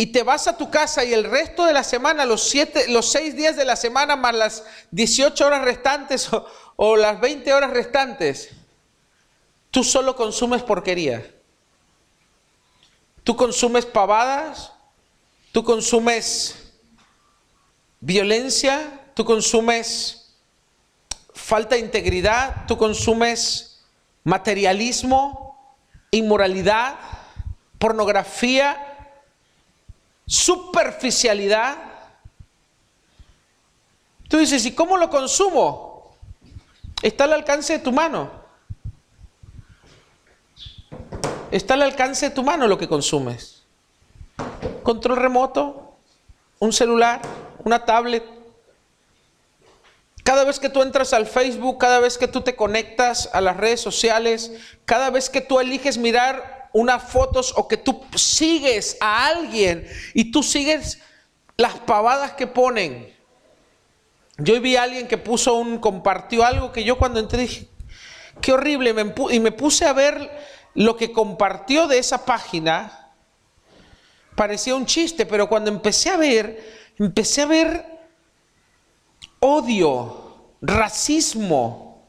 y 0.00 0.06
te 0.06 0.22
vas 0.22 0.48
a 0.48 0.56
tu 0.56 0.70
casa 0.70 1.04
y 1.04 1.12
el 1.12 1.24
resto 1.24 1.64
de 1.66 1.72
la 1.72 1.84
semana, 1.84 2.24
los, 2.24 2.48
siete, 2.48 2.88
los 2.88 3.10
seis 3.12 3.36
días 3.36 3.56
de 3.56 3.64
la 3.64 3.76
semana 3.76 4.16
más 4.16 4.34
las 4.34 4.64
18 4.90 5.46
horas 5.46 5.62
restantes 5.62 6.32
o, 6.32 6.46
o 6.76 6.96
las 6.96 7.20
20 7.20 7.52
horas 7.52 7.70
restantes, 7.70 8.50
tú 9.70 9.84
solo 9.84 10.16
consumes 10.16 10.62
porquería. 10.62 11.30
Tú 13.22 13.36
consumes 13.36 13.84
pavadas, 13.84 14.72
Tú 15.52 15.64
consumes 15.64 16.54
violencia, 17.98 19.00
tú 19.14 19.24
consumes 19.24 20.36
falta 21.34 21.74
de 21.74 21.80
integridad, 21.80 22.66
tú 22.68 22.78
consumes 22.78 23.82
materialismo, 24.22 25.76
inmoralidad, 26.12 26.96
pornografía, 27.80 28.89
superficialidad. 30.30 31.76
Tú 34.28 34.38
dices, 34.38 34.64
¿y 34.64 34.72
cómo 34.72 34.96
lo 34.96 35.10
consumo? 35.10 36.14
Está 37.02 37.24
al 37.24 37.32
alcance 37.32 37.72
de 37.72 37.78
tu 37.80 37.90
mano. 37.90 38.30
Está 41.50 41.74
al 41.74 41.82
alcance 41.82 42.28
de 42.28 42.34
tu 42.34 42.44
mano 42.44 42.68
lo 42.68 42.78
que 42.78 42.86
consumes. 42.86 43.64
Control 44.84 45.16
remoto, 45.18 45.96
un 46.60 46.72
celular, 46.72 47.20
una 47.64 47.84
tablet. 47.84 48.22
Cada 50.22 50.44
vez 50.44 50.60
que 50.60 50.68
tú 50.68 50.82
entras 50.82 51.12
al 51.12 51.26
Facebook, 51.26 51.78
cada 51.78 51.98
vez 51.98 52.16
que 52.16 52.28
tú 52.28 52.42
te 52.42 52.54
conectas 52.54 53.30
a 53.32 53.40
las 53.40 53.56
redes 53.56 53.80
sociales, 53.80 54.52
cada 54.84 55.10
vez 55.10 55.28
que 55.28 55.40
tú 55.40 55.58
eliges 55.58 55.98
mirar 55.98 56.59
unas 56.72 57.02
fotos 57.02 57.52
o 57.56 57.66
que 57.66 57.76
tú 57.76 58.02
sigues 58.14 58.96
a 59.00 59.26
alguien 59.26 59.86
y 60.14 60.30
tú 60.30 60.42
sigues 60.42 61.00
las 61.56 61.74
pavadas 61.80 62.32
que 62.32 62.46
ponen. 62.46 63.14
Yo 64.38 64.60
vi 64.60 64.76
a 64.76 64.84
alguien 64.84 65.08
que 65.08 65.18
puso 65.18 65.54
un, 65.54 65.78
compartió 65.78 66.44
algo 66.44 66.72
que 66.72 66.84
yo 66.84 66.96
cuando 66.98 67.20
entré 67.20 67.42
dije, 67.42 67.68
qué 68.40 68.52
horrible, 68.52 68.94
y 69.30 69.40
me 69.40 69.52
puse 69.52 69.86
a 69.86 69.92
ver 69.92 70.30
lo 70.74 70.96
que 70.96 71.12
compartió 71.12 71.86
de 71.86 71.98
esa 71.98 72.24
página 72.24 73.00
parecía 74.40 74.74
un 74.74 74.86
chiste, 74.86 75.26
pero 75.26 75.50
cuando 75.50 75.70
empecé 75.70 76.08
a 76.08 76.16
ver, 76.16 76.64
empecé 76.98 77.42
a 77.42 77.46
ver 77.46 77.84
odio, 79.40 80.54
racismo, 80.62 82.06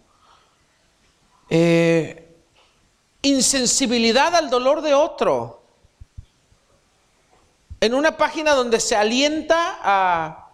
eh, 1.50 2.20
insensibilidad 3.21 4.35
al 4.35 4.49
dolor 4.49 4.81
de 4.81 4.93
otro. 4.93 5.61
En 7.79 7.93
una 7.93 8.17
página 8.17 8.53
donde 8.53 8.79
se 8.79 8.95
alienta 8.95 9.79
a, 9.81 10.49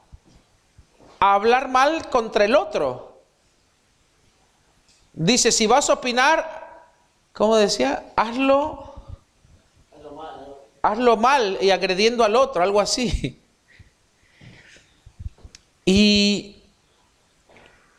a 1.20 1.34
hablar 1.34 1.70
mal 1.70 2.10
contra 2.10 2.46
el 2.46 2.56
otro. 2.56 3.20
Dice, 5.14 5.52
si 5.52 5.66
vas 5.68 5.90
a 5.90 5.94
opinar, 5.94 6.92
¿cómo 7.34 7.56
decía? 7.56 8.12
Hazlo, 8.16 8.94
hazlo 10.82 11.18
mal 11.18 11.58
y 11.62 11.72
agrediendo 11.72 12.24
al 12.24 12.36
otro, 12.36 12.64
algo 12.64 12.80
así. 12.80 13.42
Y, 15.90 16.58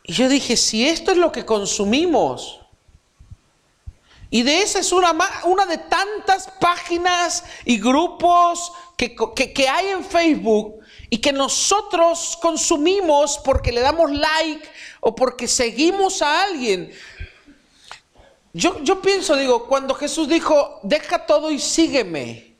yo 0.04 0.28
dije, 0.28 0.58
si 0.58 0.86
esto 0.86 1.10
es 1.10 1.16
lo 1.16 1.32
que 1.32 1.46
consumimos, 1.46 2.57
y 4.30 4.42
de 4.42 4.62
esa 4.62 4.80
es 4.80 4.92
una, 4.92 5.16
una 5.44 5.64
de 5.64 5.78
tantas 5.78 6.50
páginas 6.60 7.44
y 7.64 7.78
grupos 7.78 8.72
que, 8.96 9.14
que, 9.14 9.68
hay 9.68 9.88
en 9.88 10.04
Facebook 10.04 10.80
y 11.08 11.18
que 11.18 11.32
nosotros 11.32 12.38
consumimos 12.42 13.40
porque 13.42 13.72
le 13.72 13.80
damos 13.80 14.10
like 14.10 14.68
o 15.00 15.14
porque 15.14 15.48
seguimos 15.48 16.20
a 16.20 16.42
alguien. 16.42 16.92
Yo, 18.52 19.00
pienso, 19.00 19.34
digo, 19.36 19.66
cuando 19.66 19.94
Jesús 19.94 20.28
dijo, 20.28 20.80
deja 20.82 21.24
todo 21.24 21.50
y 21.50 21.58
sígueme, 21.58 22.54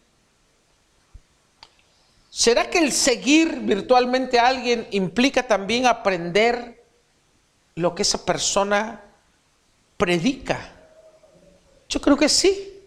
¿será 2.31 2.71
que 2.71 2.79
el 2.79 2.93
seguir 2.93 3.61
virtualmente 3.61 4.39
a 4.39 4.47
alguien 4.47 4.87
implica 4.91 5.47
también 5.47 5.87
aprender 5.87 6.83
lo 7.75 7.95
que 7.95 8.03
esa 8.03 8.25
persona 8.25 9.03
predica? 9.99 10.78
Yo 11.89 12.01
creo 12.01 12.17
que 12.17 12.29
sí. 12.29 12.87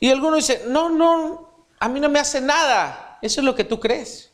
Y 0.00 0.10
algunos 0.10 0.46
dicen, 0.46 0.72
no, 0.72 0.90
no, 0.90 1.66
a 1.78 1.88
mí 1.88 2.00
no 2.00 2.08
me 2.08 2.18
hace 2.18 2.40
nada. 2.40 3.18
Eso 3.22 3.40
es 3.40 3.44
lo 3.44 3.54
que 3.54 3.64
tú 3.64 3.80
crees. 3.80 4.30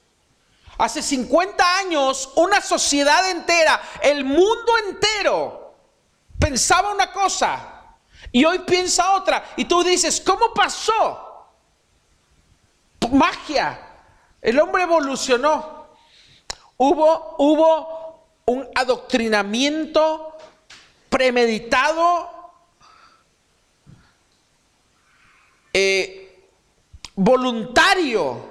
Hace 0.79 1.03
50 1.03 1.79
años, 1.79 2.33
una 2.37 2.61
sociedad 2.63 3.31
entera, 3.31 3.81
el 4.03 4.25
mundo 4.25 4.73
entero, 4.89 5.75
pensaba 6.39 6.93
una 6.93 7.13
cosa 7.13 7.81
y 8.33 8.45
hoy 8.45 8.61
piensa 8.61 9.13
otra. 9.13 9.45
Y 9.57 9.67
tú 9.67 9.85
dices, 9.85 10.21
¿cómo 10.21 10.55
pasó? 10.55 11.47
Magia. 13.13 13.79
El 14.41 14.59
hombre 14.59 14.85
evolucionó. 14.85 15.89
Hubo, 16.77 17.37
hubo 17.39 18.25
un 18.47 18.69
adoctrinamiento 18.75 20.30
premeditado, 21.11 22.31
eh, 25.73 26.49
voluntario 27.15 28.49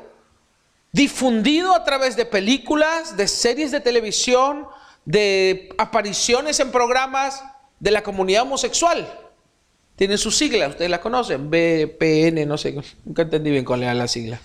difundido 0.92 1.74
a 1.74 1.84
través 1.84 2.16
de 2.16 2.26
películas, 2.26 3.16
de 3.18 3.28
series 3.28 3.72
de 3.72 3.80
televisión, 3.80 4.68
de 5.06 5.74
apariciones 5.78 6.60
en 6.60 6.72
programas 6.72 7.44
de 7.80 7.92
la 7.92 8.04
comunidad 8.04 8.44
homosexual. 8.44 9.08
Tiene 9.96 10.18
su 10.18 10.32
sigla, 10.32 10.68
ustedes 10.68 10.92
la 10.92 11.02
conocen, 11.02 11.50
BPN, 11.50 12.46
no 12.46 12.58
sé, 12.58 12.76
nunca 13.06 13.24
entendí 13.24 13.52
bien 13.52 13.66
cuál 13.66 13.84
era 13.84 13.94
la 13.94 14.08
sigla. 14.08 14.40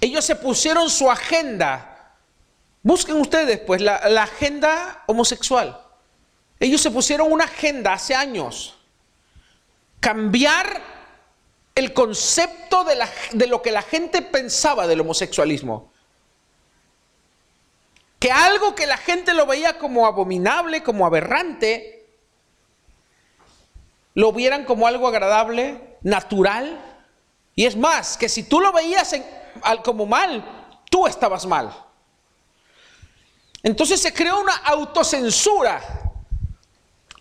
Ellos 0.00 0.24
se 0.24 0.36
pusieron 0.36 0.88
su 0.88 1.10
agenda. 1.10 2.16
Busquen 2.82 3.16
ustedes, 3.16 3.60
pues, 3.60 3.82
la 3.82 4.22
agenda 4.22 5.04
homosexual. 5.06 5.89
Ellos 6.60 6.82
se 6.82 6.90
pusieron 6.90 7.32
una 7.32 7.44
agenda 7.44 7.94
hace 7.94 8.14
años. 8.14 8.76
Cambiar 9.98 10.82
el 11.74 11.94
concepto 11.94 12.84
de, 12.84 13.46
lo 13.46 13.62
que 13.62 13.70
la 13.70 13.80
gente 13.80 14.20
pensaba 14.20 14.86
del 14.86 15.00
homosexualismo. 15.00 15.90
Que 18.18 18.30
algo 18.30 18.74
que 18.74 18.86
la 18.86 18.98
gente 18.98 19.32
lo 19.32 19.46
veía 19.46 19.78
como 19.78 20.06
abominable, 20.06 20.82
como 20.82 21.06
aberrante, 21.06 22.06
lo 24.12 24.30
vieran 24.34 24.66
como 24.66 24.86
algo 24.86 25.08
agradable, 25.08 25.96
natural. 26.02 26.78
Y 27.54 27.64
es 27.64 27.74
más, 27.74 28.18
que 28.18 28.28
si 28.28 28.42
tú 28.42 28.60
lo 28.60 28.70
veías 28.72 29.16
como 29.82 30.04
mal, 30.04 30.44
tú 30.90 31.06
estabas 31.06 31.46
mal. 31.46 31.74
Entonces 33.62 34.02
se 34.02 34.12
creó 34.12 34.40
una 34.40 34.56
autocensura 34.56 35.99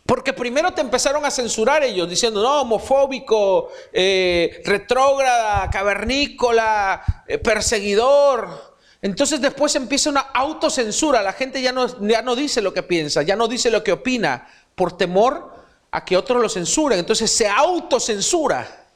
porque 0.09 0.33
primero 0.33 0.73
te 0.73 0.81
empezaron 0.81 1.23
a 1.23 1.29
censurar 1.29 1.83
ellos, 1.83 2.09
diciendo, 2.09 2.41
no, 2.41 2.61
homofóbico, 2.61 3.69
eh, 3.93 4.59
retrógrada, 4.65 5.69
cavernícola, 5.69 7.23
eh, 7.27 7.37
perseguidor. 7.37 8.75
Entonces 9.03 9.39
después 9.39 9.75
empieza 9.75 10.09
una 10.09 10.21
autocensura, 10.21 11.21
la 11.21 11.33
gente 11.33 11.61
ya 11.61 11.71
no, 11.71 11.85
ya 12.07 12.23
no 12.23 12.35
dice 12.35 12.59
lo 12.59 12.73
que 12.73 12.81
piensa, 12.81 13.21
ya 13.21 13.35
no 13.35 13.47
dice 13.47 13.69
lo 13.69 13.83
que 13.83 13.91
opina, 13.91 14.47
por 14.73 14.97
temor 14.97 15.53
a 15.91 16.03
que 16.03 16.17
otros 16.17 16.41
lo 16.41 16.49
censuren. 16.49 16.97
Entonces 16.97 17.29
se 17.29 17.47
autocensura. 17.47 18.87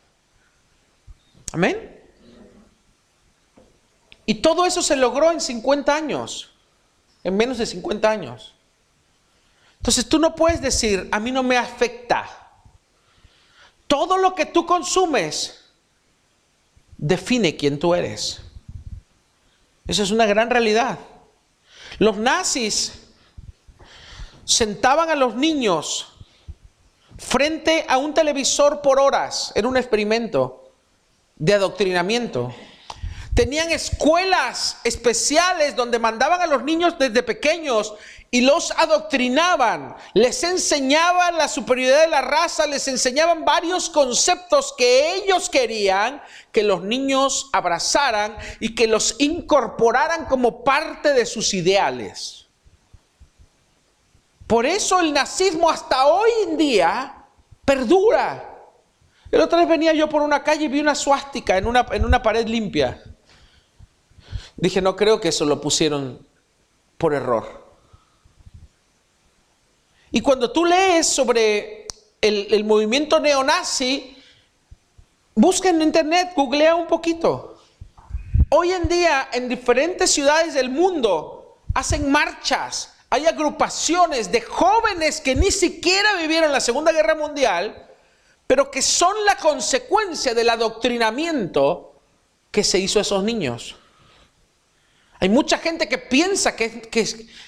Amén. 1.51 2.01
Y 4.25 4.33
todo 4.33 4.65
eso 4.65 4.81
se 4.81 4.95
logró 4.95 5.29
en 5.29 5.39
50 5.39 5.95
años, 5.95 6.55
en 7.23 7.37
menos 7.37 7.59
de 7.59 7.67
50 7.67 8.09
años. 8.09 8.55
Entonces 9.83 10.07
tú 10.07 10.17
no 10.17 10.33
puedes 10.33 10.61
decir, 10.61 11.09
a 11.11 11.19
mí 11.19 11.29
no 11.29 11.43
me 11.43 11.57
afecta. 11.57 12.25
Todo 13.85 14.17
lo 14.17 14.33
que 14.33 14.45
tú 14.45 14.65
consumes 14.65 15.65
define 16.97 17.57
quién 17.57 17.77
tú 17.77 17.93
eres. 17.93 18.39
Eso 19.85 20.03
es 20.03 20.11
una 20.11 20.25
gran 20.25 20.49
realidad. 20.49 20.99
Los 21.99 22.15
nazis 22.15 22.93
sentaban 24.45 25.09
a 25.09 25.15
los 25.15 25.35
niños 25.35 26.13
frente 27.17 27.85
a 27.89 27.97
un 27.97 28.13
televisor 28.13 28.81
por 28.81 29.01
horas. 29.01 29.51
Era 29.53 29.67
un 29.67 29.75
experimento 29.75 30.71
de 31.35 31.55
adoctrinamiento. 31.55 32.55
Tenían 33.33 33.69
escuelas 33.69 34.77
especiales 34.85 35.75
donde 35.75 35.99
mandaban 35.99 36.39
a 36.39 36.47
los 36.47 36.63
niños 36.63 36.97
desde 36.97 37.21
pequeños 37.21 37.95
y 38.33 38.41
los 38.41 38.71
adoctrinaban, 38.71 39.95
les 40.15 40.43
enseñaban 40.43 41.37
la 41.37 41.47
superioridad 41.47 42.01
de 42.01 42.07
la 42.07 42.21
raza, 42.21 42.65
les 42.65 42.87
enseñaban 42.87 43.45
varios 43.45 43.91
conceptos 43.91 44.73
que 44.75 45.13
ellos 45.17 45.51
querían 45.51 46.19
que 46.51 46.63
los 46.63 46.81
niños 46.81 47.51
abrazaran 47.53 48.35
y 48.59 48.73
que 48.73 48.87
los 48.87 49.17
incorporaran 49.19 50.25
como 50.25 50.63
parte 50.63 51.13
de 51.13 51.27
sus 51.27 51.53
ideales. 51.53 52.47
Por 54.47 54.65
eso 54.65 54.99
el 54.99 55.13
nazismo 55.13 55.69
hasta 55.69 56.07
hoy 56.07 56.31
en 56.47 56.57
día 56.57 57.25
perdura. 57.63 58.49
El 59.29 59.41
otro 59.41 59.59
vez 59.59 59.67
venía 59.67 59.93
yo 59.93 60.09
por 60.09 60.23
una 60.23 60.43
calle 60.43 60.65
y 60.65 60.69
vi 60.69 60.79
una 60.79 60.95
suástica 60.95 61.55
en 61.59 61.67
una, 61.67 61.85
en 61.91 62.03
una 62.03 62.23
pared 62.23 62.47
limpia. 62.47 62.99
Dije, 64.57 64.81
no 64.81 64.95
creo 64.95 65.21
que 65.21 65.27
eso 65.27 65.45
lo 65.45 65.61
pusieron 65.61 66.27
por 66.97 67.13
error. 67.13 67.62
Y 70.15 70.21
cuando 70.21 70.51
tú 70.51 70.63
lees 70.63 71.07
sobre 71.07 71.87
el, 72.21 72.63
movimiento 72.65 73.19
neonazi, 73.19 74.15
busca 75.33 75.69
en 75.69 75.81
internet, 75.81 76.33
googlea 76.35 76.75
un 76.75 76.85
poquito. 76.85 77.57
Hoy 78.49 78.73
en 78.73 78.87
día 78.87 79.29
en 79.33 79.49
diferentes 79.49 80.11
ciudades 80.11 80.53
del 80.53 80.69
mundo 80.69 81.57
hacen 81.73 82.11
marchas, 82.11 82.93
hay 83.09 83.25
agrupaciones 83.25 84.31
de 84.31 84.41
jóvenes 84.41 85.19
que 85.19 85.33
ni 85.33 85.49
siquiera 85.49 86.15
vivieron 86.21 86.51
la 86.51 86.59
Segunda 86.59 86.91
Guerra 86.91 87.15
Mundial, 87.15 87.89
pero 88.45 88.69
que 88.69 88.83
son 88.83 89.15
la 89.25 89.35
consecuencia 89.37 90.35
del 90.35 90.51
adoctrinamiento 90.51 91.95
que 92.51 92.63
se 92.63 92.77
hizo 92.77 92.99
a 92.99 93.01
esos 93.01 93.23
niños. 93.23 93.77
Hay 95.19 95.29
mucha 95.29 95.57
gente 95.57 95.87
que 95.87 95.97
piensa 95.97 96.55
que, 96.55 96.81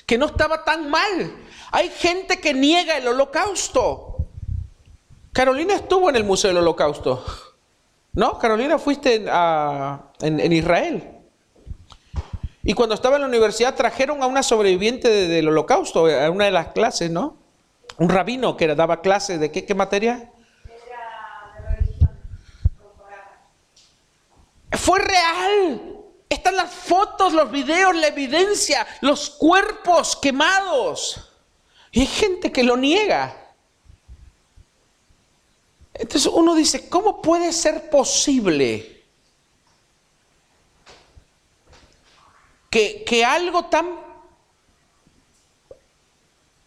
que, 0.07 0.17
no 0.17 0.27
estaba 0.27 0.63
tan 0.63 0.89
mal. 0.89 1.44
Hay 1.75 1.89
gente 1.89 2.39
que 2.39 2.53
niega 2.53 2.95
el 2.95 3.05
holocausto. 3.05 4.15
Carolina 5.33 5.75
estuvo 5.75 6.09
en 6.09 6.15
el 6.15 6.23
Museo 6.23 6.47
del 6.47 6.59
Holocausto. 6.59 7.21
¿No? 8.13 8.39
Carolina, 8.39 8.79
fuiste 8.79 9.25
en, 10.21 10.53
Israel. 10.53 11.05
Y 12.63 12.73
cuando 12.75 12.95
estaba 12.95 13.17
en 13.17 13.23
la 13.23 13.27
universidad 13.27 13.75
trajeron 13.75 14.23
a 14.23 14.25
una 14.25 14.41
sobreviviente 14.41 15.09
del 15.09 15.49
holocausto, 15.49 16.05
a 16.05 16.31
una 16.31 16.45
de 16.45 16.51
las 16.51 16.67
clases, 16.67 17.11
¿no? 17.11 17.35
Un 17.97 18.07
rabino 18.07 18.55
que 18.55 18.73
daba 18.73 19.01
clases 19.01 19.41
de 19.41 19.51
qué, 19.51 19.65
qué 19.65 19.75
materia. 19.75 20.31
Fue 24.71 24.99
real. 24.99 25.97
Están 26.29 26.55
las 26.55 26.71
fotos, 26.73 27.33
los 27.33 27.51
videos, 27.51 27.93
la 27.97 28.07
evidencia, 28.07 28.87
los 29.01 29.29
cuerpos 29.29 30.15
quemados. 30.15 31.24
Y 31.95 32.01
hay 32.01 32.07
gente 32.07 32.51
que 32.51 32.61
lo 32.61 32.75
niega. 32.75 33.53
Entonces 35.93 36.29
uno 36.31 36.53
dice, 36.53 36.89
¿cómo 36.89 37.21
puede 37.21 37.53
ser 37.53 37.89
posible 37.89 39.01
que, 42.69 43.23
algo 43.25 43.67
tan... 43.67 43.87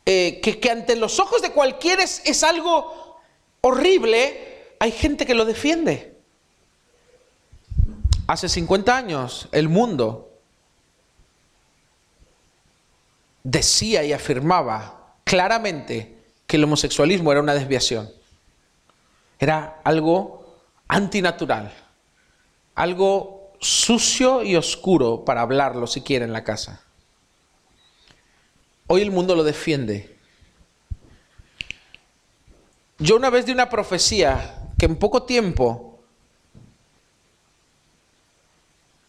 Eh, 0.06 0.40
que, 0.40 0.70
ante 0.70 0.96
los 0.96 1.20
ojos 1.20 1.42
de 1.42 1.52
cualquiera 1.52 2.02
es, 2.02 2.22
es 2.24 2.42
algo 2.42 3.20
horrible, 3.60 4.76
hay 4.80 4.92
gente 4.92 5.26
que 5.26 5.34
lo 5.34 5.44
defiende? 5.44 6.16
Hace 8.26 8.48
50 8.48 8.96
años 8.96 9.46
el 9.52 9.68
mundo 9.68 10.40
decía 13.42 14.02
y 14.04 14.14
afirmaba 14.14 14.97
claramente 15.28 16.16
que 16.46 16.56
el 16.56 16.64
homosexualismo 16.64 17.30
era 17.30 17.42
una 17.42 17.52
desviación. 17.52 18.10
Era 19.38 19.78
algo 19.84 20.56
antinatural, 20.88 21.70
algo 22.74 23.52
sucio 23.60 24.42
y 24.42 24.56
oscuro 24.56 25.26
para 25.26 25.42
hablarlo 25.42 25.86
si 25.86 26.00
quiere 26.00 26.24
en 26.24 26.32
la 26.32 26.44
casa. 26.44 26.80
Hoy 28.86 29.02
el 29.02 29.10
mundo 29.10 29.36
lo 29.36 29.44
defiende. 29.44 30.16
Yo 32.98 33.16
una 33.16 33.28
vez 33.28 33.44
di 33.44 33.52
una 33.52 33.68
profecía 33.68 34.70
que 34.78 34.86
en 34.86 34.96
poco 34.96 35.24
tiempo 35.24 36.00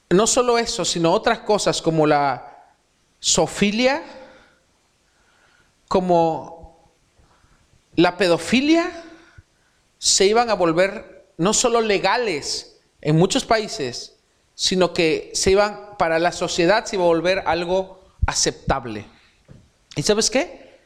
no 0.10 0.28
solo 0.28 0.58
eso, 0.58 0.84
sino 0.84 1.14
otras 1.14 1.40
cosas 1.40 1.82
como 1.82 2.06
la 2.06 2.66
sofilia, 3.22 4.19
como 5.90 6.90
la 7.96 8.16
pedofilia, 8.16 8.90
se 9.98 10.26
iban 10.26 10.50
a 10.50 10.54
volver 10.54 11.26
no 11.38 11.54
solo 11.54 11.82
legales 11.82 12.78
en 13.02 13.18
muchos 13.18 13.44
países, 13.44 14.16
sino 14.56 14.94
que 14.94 15.32
se 15.34 15.52
iban, 15.52 15.98
para 15.98 16.20
la 16.20 16.32
sociedad 16.32 16.86
se 16.86 16.96
iba 16.96 17.04
a 17.04 17.08
volver 17.08 17.44
algo 17.46 18.00
aceptable. 18.26 19.06
¿Y 19.98 20.04
sabes 20.04 20.30
qué? 20.30 20.80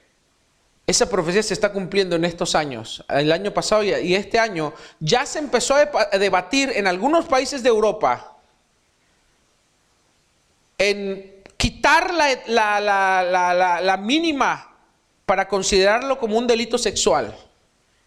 Esa 0.88 1.10
profecía 1.10 1.44
se 1.44 1.54
está 1.54 1.72
cumpliendo 1.72 2.16
en 2.16 2.26
estos 2.26 2.56
años, 2.56 3.06
el 3.10 3.32
año 3.32 3.54
pasado 3.54 3.84
y 3.84 4.16
este 4.16 4.40
año. 4.40 4.74
Ya 5.00 5.26
se 5.26 5.40
empezó 5.40 5.76
a 5.76 6.18
debatir 6.18 6.72
en 6.74 6.88
algunos 6.88 7.26
países 7.26 7.62
de 7.62 7.70
Europa 7.70 8.34
en 10.78 11.44
quitar 11.58 12.14
la, 12.14 13.98
mínima 14.02 14.73
para 15.26 15.48
considerarlo 15.48 16.20
como 16.20 16.38
un 16.38 16.48
delito 16.48 16.78
sexual. 16.78 17.36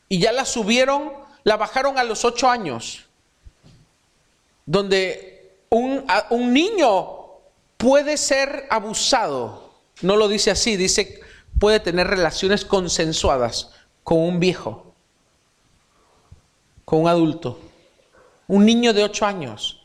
Y 0.09 0.19
ya 0.19 0.33
la 0.33 0.45
subieron, 0.45 1.13
la 1.45 1.57
bajaron 1.57 1.99
a 1.99 2.05
los 2.05 2.25
ocho 2.25 2.49
años, 2.49 3.07
donde 4.65 5.59
un, 5.71 6.05
un 6.31 6.53
niño 6.53 7.09
puede 7.77 8.17
ser 8.17 8.67
abusado. 8.71 9.71
No 10.03 10.17
lo 10.17 10.29
dice 10.29 10.51
así, 10.51 10.77
dice 10.77 11.21
puede 11.59 11.81
tener 11.81 12.07
relaciones 12.07 12.65
consensuadas 12.65 13.71
con 14.05 14.19
un 14.19 14.39
viejo, 14.39 14.93
con 16.85 17.03
un 17.03 17.09
adulto. 17.09 17.59
Un 18.49 18.65
niño 18.65 18.93
de 18.93 19.03
ocho 19.03 19.27
años. 19.27 19.83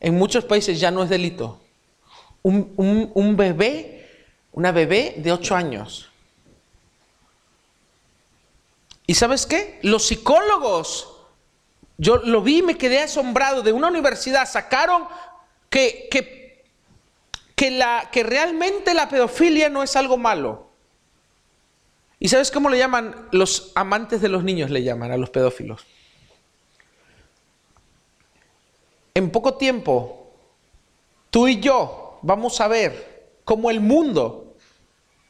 En 0.00 0.16
muchos 0.16 0.44
países 0.44 0.80
ya 0.80 0.90
no 0.90 1.02
es 1.02 1.10
delito 1.10 1.62
un, 2.42 3.36
bebé, 3.36 4.08
una 4.52 4.72
bebé 4.72 5.14
de 5.18 5.32
8 5.32 5.54
años. 5.54 6.08
¿Y 9.12 9.14
sabes 9.14 9.44
qué? 9.44 9.78
Los 9.82 10.06
psicólogos, 10.06 11.06
yo 11.98 12.16
lo 12.16 12.40
vi 12.40 12.60
y 12.60 12.62
me 12.62 12.78
quedé 12.78 13.00
asombrado, 13.00 13.60
de 13.60 13.70
una 13.70 13.88
universidad 13.88 14.48
sacaron 14.50 15.06
que, 15.68 16.08
que, 16.10 16.64
que, 17.54 17.70
la, 17.70 18.08
que 18.10 18.22
realmente 18.22 18.94
la 18.94 19.10
pedofilia 19.10 19.68
no 19.68 19.82
es 19.82 19.96
algo 19.96 20.16
malo. 20.16 20.70
¿Y 22.20 22.30
sabes 22.30 22.50
cómo 22.50 22.70
le 22.70 22.78
llaman? 22.78 23.28
Los 23.32 23.72
amantes 23.74 24.22
de 24.22 24.30
los 24.30 24.44
niños 24.44 24.70
le 24.70 24.82
llaman 24.82 25.12
a 25.12 25.18
los 25.18 25.28
pedófilos. 25.28 25.84
En 29.12 29.30
poco 29.30 29.58
tiempo, 29.58 30.32
tú 31.28 31.48
y 31.48 31.60
yo 31.60 32.18
vamos 32.22 32.62
a 32.62 32.68
ver 32.68 33.34
cómo 33.44 33.70
el 33.70 33.80
mundo 33.80 34.56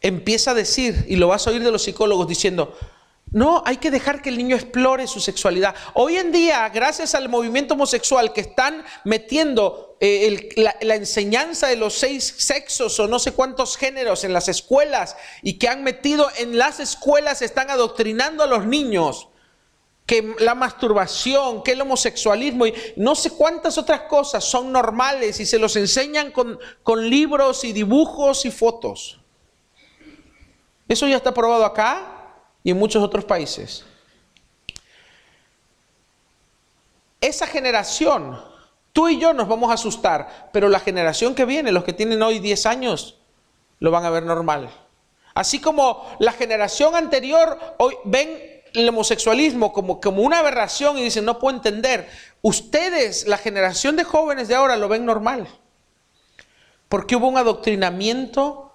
empieza 0.03 0.53
a 0.53 0.55
decir, 0.55 1.05
y 1.09 1.17
lo 1.17 1.27
vas 1.27 1.49
a 1.49 1.51
oír 1.51 1.65
de 1.65 1.73
los 1.73 1.83
psicólogos 1.83 2.29
diciendo, 2.29 2.77
no, 3.33 3.63
hay 3.65 3.79
que 3.79 3.91
dejar 3.91 4.21
que 4.21 4.29
el 4.29 4.37
niño 4.37 4.57
explore 4.57 5.07
su 5.07 5.19
sexualidad. 5.19 5.75
Hoy 5.95 6.19
en 6.19 6.33
día, 6.33 6.69
gracias 6.69 7.15
al 7.15 7.31
movimiento 7.31 7.73
homosexual 7.73 8.35
que 8.35 8.43
están 8.43 8.85
metiendo 9.05 9.97
eh, 10.01 10.51
la, 10.57 10.95
enseñanza 10.95 11.69
de 11.69 11.77
los 11.77 11.95
seis 11.95 12.35
sexos 12.37 13.01
o 13.01 13.09
no 13.09 13.19
sé 13.19 13.33
cuántos 13.33 13.79
géneros 13.79 14.25
en 14.25 14.35
las 14.35 14.49
escuelas 14.49 15.17
y 15.41 15.55
que 15.59 15.69
han 15.69 15.83
metido 15.83 16.29
en 16.37 16.59
las 16.59 16.79
escuelas, 16.79 17.41
están 17.41 17.71
adoctrinando 17.71 18.43
a 18.43 18.47
los 18.47 18.67
niños 18.67 19.29
que 20.05 20.35
la 20.41 20.55
masturbación, 20.55 21.63
que 21.63 21.73
el 21.73 21.81
homosexualismo 21.81 22.67
y 22.67 22.75
no 22.97 23.15
sé 23.15 23.31
cuántas 23.31 23.79
otras 23.79 24.03
cosas 24.03 24.45
son 24.45 24.73
normales 24.73 25.41
y 25.41 25.47
se 25.47 25.59
los 25.59 25.75
enseñan 25.77 26.33
con, 26.33 26.59
con 26.83 27.09
libros 27.09 27.65
y 27.65 27.73
dibujos 27.73 28.45
y 28.45 28.51
fotos. 28.51 29.21
Eso 30.87 31.09
ya 31.09 31.17
está 31.17 31.33
probado 31.33 31.65
acá 31.65 32.19
y 32.65 32.71
en 32.71 32.79
muchos 32.79 33.03
otros 33.03 33.25
países. 33.25 33.85
Esa 37.21 37.47
generación, 37.47 38.41
tú 38.93 39.09
y 39.09 39.19
yo 39.19 39.33
nos 39.33 39.49
vamos 39.49 39.71
a 39.71 39.75
asustar, 39.75 40.51
pero 40.53 40.69
la 40.69 40.81
generación 40.81 41.35
que 41.35 41.45
viene, 41.45 41.73
los 41.73 41.85
que 41.85 41.93
tienen 41.93 42.23
hoy 42.23 42.41
10 42.41 42.67
años, 42.67 43.17
lo 43.79 43.91
van 43.91 44.05
a 44.05 44.11
ver 44.11 44.25
normal. 44.25 44.71
Así 45.35 45.61
como 45.61 46.05
la 46.19 46.33
generación 46.33 46.95
anterior 46.95 47.59
hoy 47.79 47.95
ven 48.05 48.53
el 48.75 48.89
homosexualismo 48.89 49.73
como, 49.73 50.01
como 50.01 50.23
una 50.23 50.39
aberración 50.39 50.99
y 50.99 51.03
dicen, 51.03 51.25
no 51.25 51.39
puedo 51.39 51.57
entender. 51.57 52.09
Ustedes, 52.43 53.27
la 53.27 53.39
generación 53.39 53.97
de 53.97 54.05
jóvenes 54.05 54.49
de 54.49 54.55
ahora, 54.55 54.77
lo 54.77 54.89
ven 54.89 55.05
normal. 55.05 55.47
Porque 56.89 57.17
hubo 57.17 57.29
un 57.29 57.39
adoctrinamiento 57.39 58.75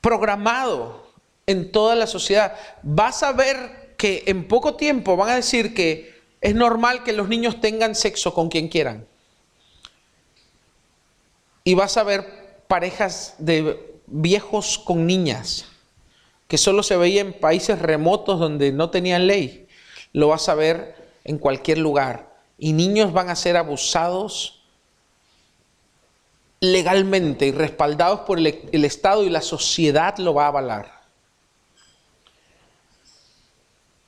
programado 0.00 1.07
en 1.48 1.72
toda 1.72 1.96
la 1.96 2.06
sociedad. 2.06 2.54
Vas 2.82 3.22
a 3.24 3.32
ver 3.32 3.94
que 3.96 4.22
en 4.26 4.46
poco 4.46 4.74
tiempo 4.74 5.16
van 5.16 5.30
a 5.30 5.36
decir 5.36 5.74
que 5.74 6.14
es 6.40 6.54
normal 6.54 7.02
que 7.02 7.14
los 7.14 7.28
niños 7.28 7.60
tengan 7.60 7.94
sexo 7.94 8.34
con 8.34 8.48
quien 8.48 8.68
quieran. 8.68 9.06
Y 11.64 11.74
vas 11.74 11.96
a 11.96 12.04
ver 12.04 12.62
parejas 12.68 13.34
de 13.38 13.98
viejos 14.06 14.78
con 14.78 15.06
niñas 15.06 15.64
que 16.46 16.58
solo 16.58 16.82
se 16.82 16.96
veía 16.96 17.22
en 17.22 17.32
países 17.32 17.78
remotos 17.78 18.38
donde 18.38 18.70
no 18.70 18.90
tenían 18.90 19.26
ley. 19.26 19.66
Lo 20.12 20.28
vas 20.28 20.48
a 20.48 20.54
ver 20.54 20.96
en 21.24 21.38
cualquier 21.38 21.78
lugar. 21.78 22.28
Y 22.58 22.74
niños 22.74 23.12
van 23.12 23.30
a 23.30 23.36
ser 23.36 23.56
abusados 23.56 24.62
legalmente 26.60 27.46
y 27.46 27.52
respaldados 27.52 28.20
por 28.20 28.38
el, 28.38 28.68
el 28.70 28.84
Estado 28.84 29.24
y 29.24 29.30
la 29.30 29.42
sociedad 29.42 30.16
lo 30.18 30.34
va 30.34 30.44
a 30.44 30.48
avalar. 30.48 30.97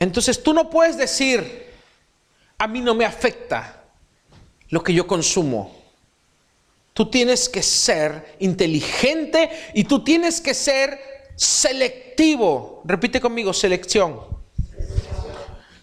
Entonces 0.00 0.42
tú 0.42 0.54
no 0.54 0.70
puedes 0.70 0.96
decir, 0.96 1.70
a 2.58 2.66
mí 2.66 2.80
no 2.80 2.94
me 2.94 3.04
afecta 3.04 3.84
lo 4.70 4.82
que 4.82 4.94
yo 4.94 5.06
consumo. 5.06 5.76
Tú 6.94 7.10
tienes 7.10 7.48
que 7.48 7.62
ser 7.62 8.36
inteligente 8.40 9.50
y 9.74 9.84
tú 9.84 10.02
tienes 10.02 10.40
que 10.40 10.54
ser 10.54 10.98
selectivo. 11.36 12.82
Repite 12.84 13.20
conmigo, 13.20 13.52
selección. 13.52 14.20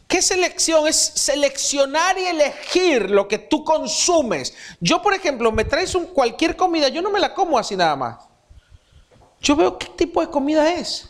¿Qué 0.07 0.21
selección? 0.21 0.87
Es 0.87 0.95
seleccionar 0.97 2.17
y 2.17 2.25
elegir 2.25 3.11
lo 3.11 3.27
que 3.27 3.37
tú 3.37 3.63
consumes. 3.63 4.53
Yo, 4.79 5.01
por 5.01 5.13
ejemplo, 5.13 5.51
me 5.51 5.65
traes 5.65 5.93
un, 5.93 6.07
cualquier 6.07 6.55
comida, 6.55 6.87
yo 6.87 7.03
no 7.03 7.11
me 7.11 7.19
la 7.19 7.33
como 7.35 7.59
así 7.59 7.75
nada 7.75 7.95
más. 7.95 8.17
Yo 9.41 9.55
veo 9.55 9.77
qué 9.77 9.87
tipo 9.87 10.21
de 10.21 10.29
comida 10.29 10.73
es. 10.73 11.09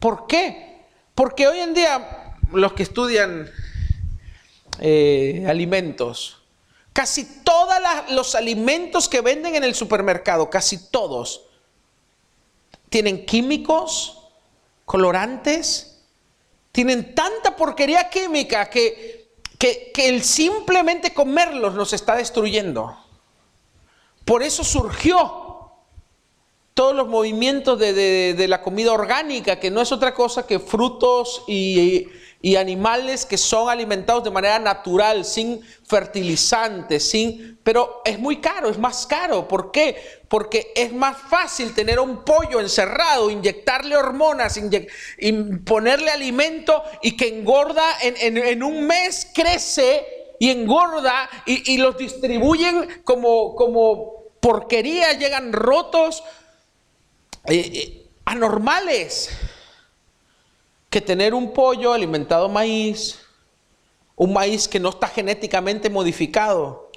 ¿Por 0.00 0.26
qué? 0.26 0.71
Porque 1.14 1.46
hoy 1.46 1.60
en 1.60 1.74
día 1.74 2.36
los 2.52 2.72
que 2.72 2.82
estudian 2.82 3.50
eh, 4.80 5.44
alimentos, 5.48 6.42
casi 6.92 7.24
todos 7.42 7.74
los 8.10 8.34
alimentos 8.34 9.08
que 9.08 9.20
venden 9.20 9.54
en 9.54 9.64
el 9.64 9.74
supermercado, 9.74 10.50
casi 10.50 10.90
todos, 10.90 11.42
tienen 12.88 13.24
químicos, 13.24 14.28
colorantes, 14.84 16.00
tienen 16.72 17.14
tanta 17.14 17.56
porquería 17.56 18.08
química 18.10 18.68
que, 18.68 19.28
que, 19.58 19.92
el 19.96 20.22
simplemente 20.22 21.14
comerlos 21.14 21.74
nos 21.74 21.92
está 21.92 22.16
destruyendo. 22.16 22.96
Por 24.24 24.42
eso 24.42 24.64
surgió 24.64 25.41
todos 26.74 26.94
los 26.94 27.08
movimientos 27.08 27.78
de, 27.78 27.92
de, 28.34 28.48
la 28.48 28.62
comida 28.62 28.92
orgánica, 28.92 29.60
que 29.60 29.70
no 29.70 29.82
es 29.82 29.92
otra 29.92 30.14
cosa 30.14 30.46
que 30.46 30.58
frutos 30.58 31.42
y, 31.46 32.06
y 32.42 32.56
animales 32.56 33.24
que 33.24 33.38
son 33.38 33.70
alimentados 33.70 34.24
de 34.24 34.30
manera 34.30 34.58
natural, 34.58 35.24
sin 35.24 35.62
fertilizantes, 35.84 37.08
sin... 37.08 37.60
Pero 37.62 38.02
es 38.04 38.18
muy 38.18 38.40
caro, 38.40 38.68
es 38.68 38.78
más 38.78 39.06
caro. 39.06 39.46
¿Por 39.46 39.70
qué? 39.70 39.96
Porque 40.28 40.72
es 40.74 40.92
más 40.92 41.16
fácil 41.16 41.72
tener 41.72 42.00
un 42.00 42.24
pollo 42.24 42.58
encerrado, 42.58 43.30
inyectarle 43.30 43.96
hormonas, 43.96 44.60
y 45.18 45.32
ponerle 45.64 46.10
alimento 46.10 46.82
y 47.00 47.16
que 47.16 47.28
engorda 47.28 47.84
en, 48.02 48.62
un 48.64 48.84
mes, 48.88 49.30
crece 49.32 50.04
y 50.40 50.50
engorda 50.50 51.30
y, 51.46 51.78
los 51.78 51.96
distribuyen 51.96 53.02
como, 53.04 53.54
como 53.54 54.32
porquería, 54.40 55.12
llegan 55.12 55.52
rotos, 55.52 56.24
eh, 57.44 57.54
eh, 57.56 58.06
anormales 58.24 59.30
que 60.88 61.00
tener 61.00 61.34
un 61.34 61.52
pollo 61.52 61.92
alimentado 61.92 62.48
maíz, 62.48 63.18
un 64.14 64.32
maíz 64.32 64.68
que 64.68 64.78
no 64.78 64.90
está 64.90 65.08
genéticamente 65.08 65.90
modificado, 65.90 66.90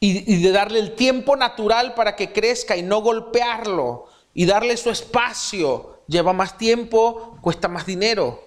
y, 0.00 0.42
de 0.42 0.52
darle 0.52 0.80
el 0.80 0.94
tiempo 0.96 1.34
natural 1.34 1.94
para 1.94 2.14
que 2.14 2.30
crezca 2.30 2.76
y 2.76 2.82
no 2.82 3.00
golpearlo, 3.00 4.06
y 4.34 4.44
darle 4.44 4.76
su 4.76 4.90
espacio, 4.90 6.00
lleva 6.06 6.34
más 6.34 6.58
tiempo, 6.58 7.38
cuesta 7.40 7.68
más 7.68 7.86
dinero. 7.86 8.42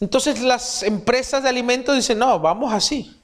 Entonces 0.00 0.40
las 0.40 0.82
empresas 0.82 1.42
de 1.42 1.48
alimentos 1.50 1.94
dicen, 1.94 2.18
no, 2.18 2.38
vamos 2.38 2.72
así. 2.72 3.20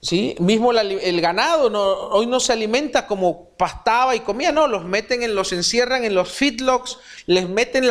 ¿Sí? 0.00 0.36
Mismo 0.38 0.70
el 0.72 1.20
ganado 1.20 1.66
hoy 2.10 2.26
no 2.26 2.38
se 2.38 2.52
alimenta 2.52 3.06
como 3.06 3.48
pastaba 3.58 4.14
y 4.14 4.20
comía, 4.20 4.52
no, 4.52 4.68
los 4.68 4.84
meten 4.84 5.24
en, 5.24 5.34
los 5.34 5.52
encierran 5.52 6.04
en 6.04 6.14
los 6.14 6.30
feedlots, 6.30 6.98
les 7.26 7.48
meten 7.48 7.84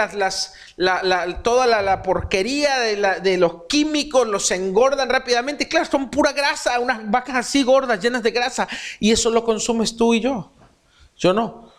toda 1.44 1.68
la, 1.68 2.02
porquería 2.02 2.80
de, 2.80 3.38
los 3.38 3.66
químicos, 3.68 4.26
los 4.26 4.50
engordan 4.52 5.10
rápidamente. 5.10 5.68
Claro, 5.68 5.86
son 5.86 6.10
pura 6.10 6.32
grasa, 6.32 6.80
unas 6.80 7.12
vacas 7.12 7.36
así 7.36 7.64
gordas, 7.64 8.00
llenas 8.02 8.24
de 8.24 8.32
grasa, 8.32 8.68
y 9.00 9.12
eso 9.12 9.30
lo 9.30 9.44
consumes 9.44 9.98
tú 9.98 10.14
y 10.14 10.22
yo. 10.22 10.52
Yo 11.18 11.34
no, 11.34 11.74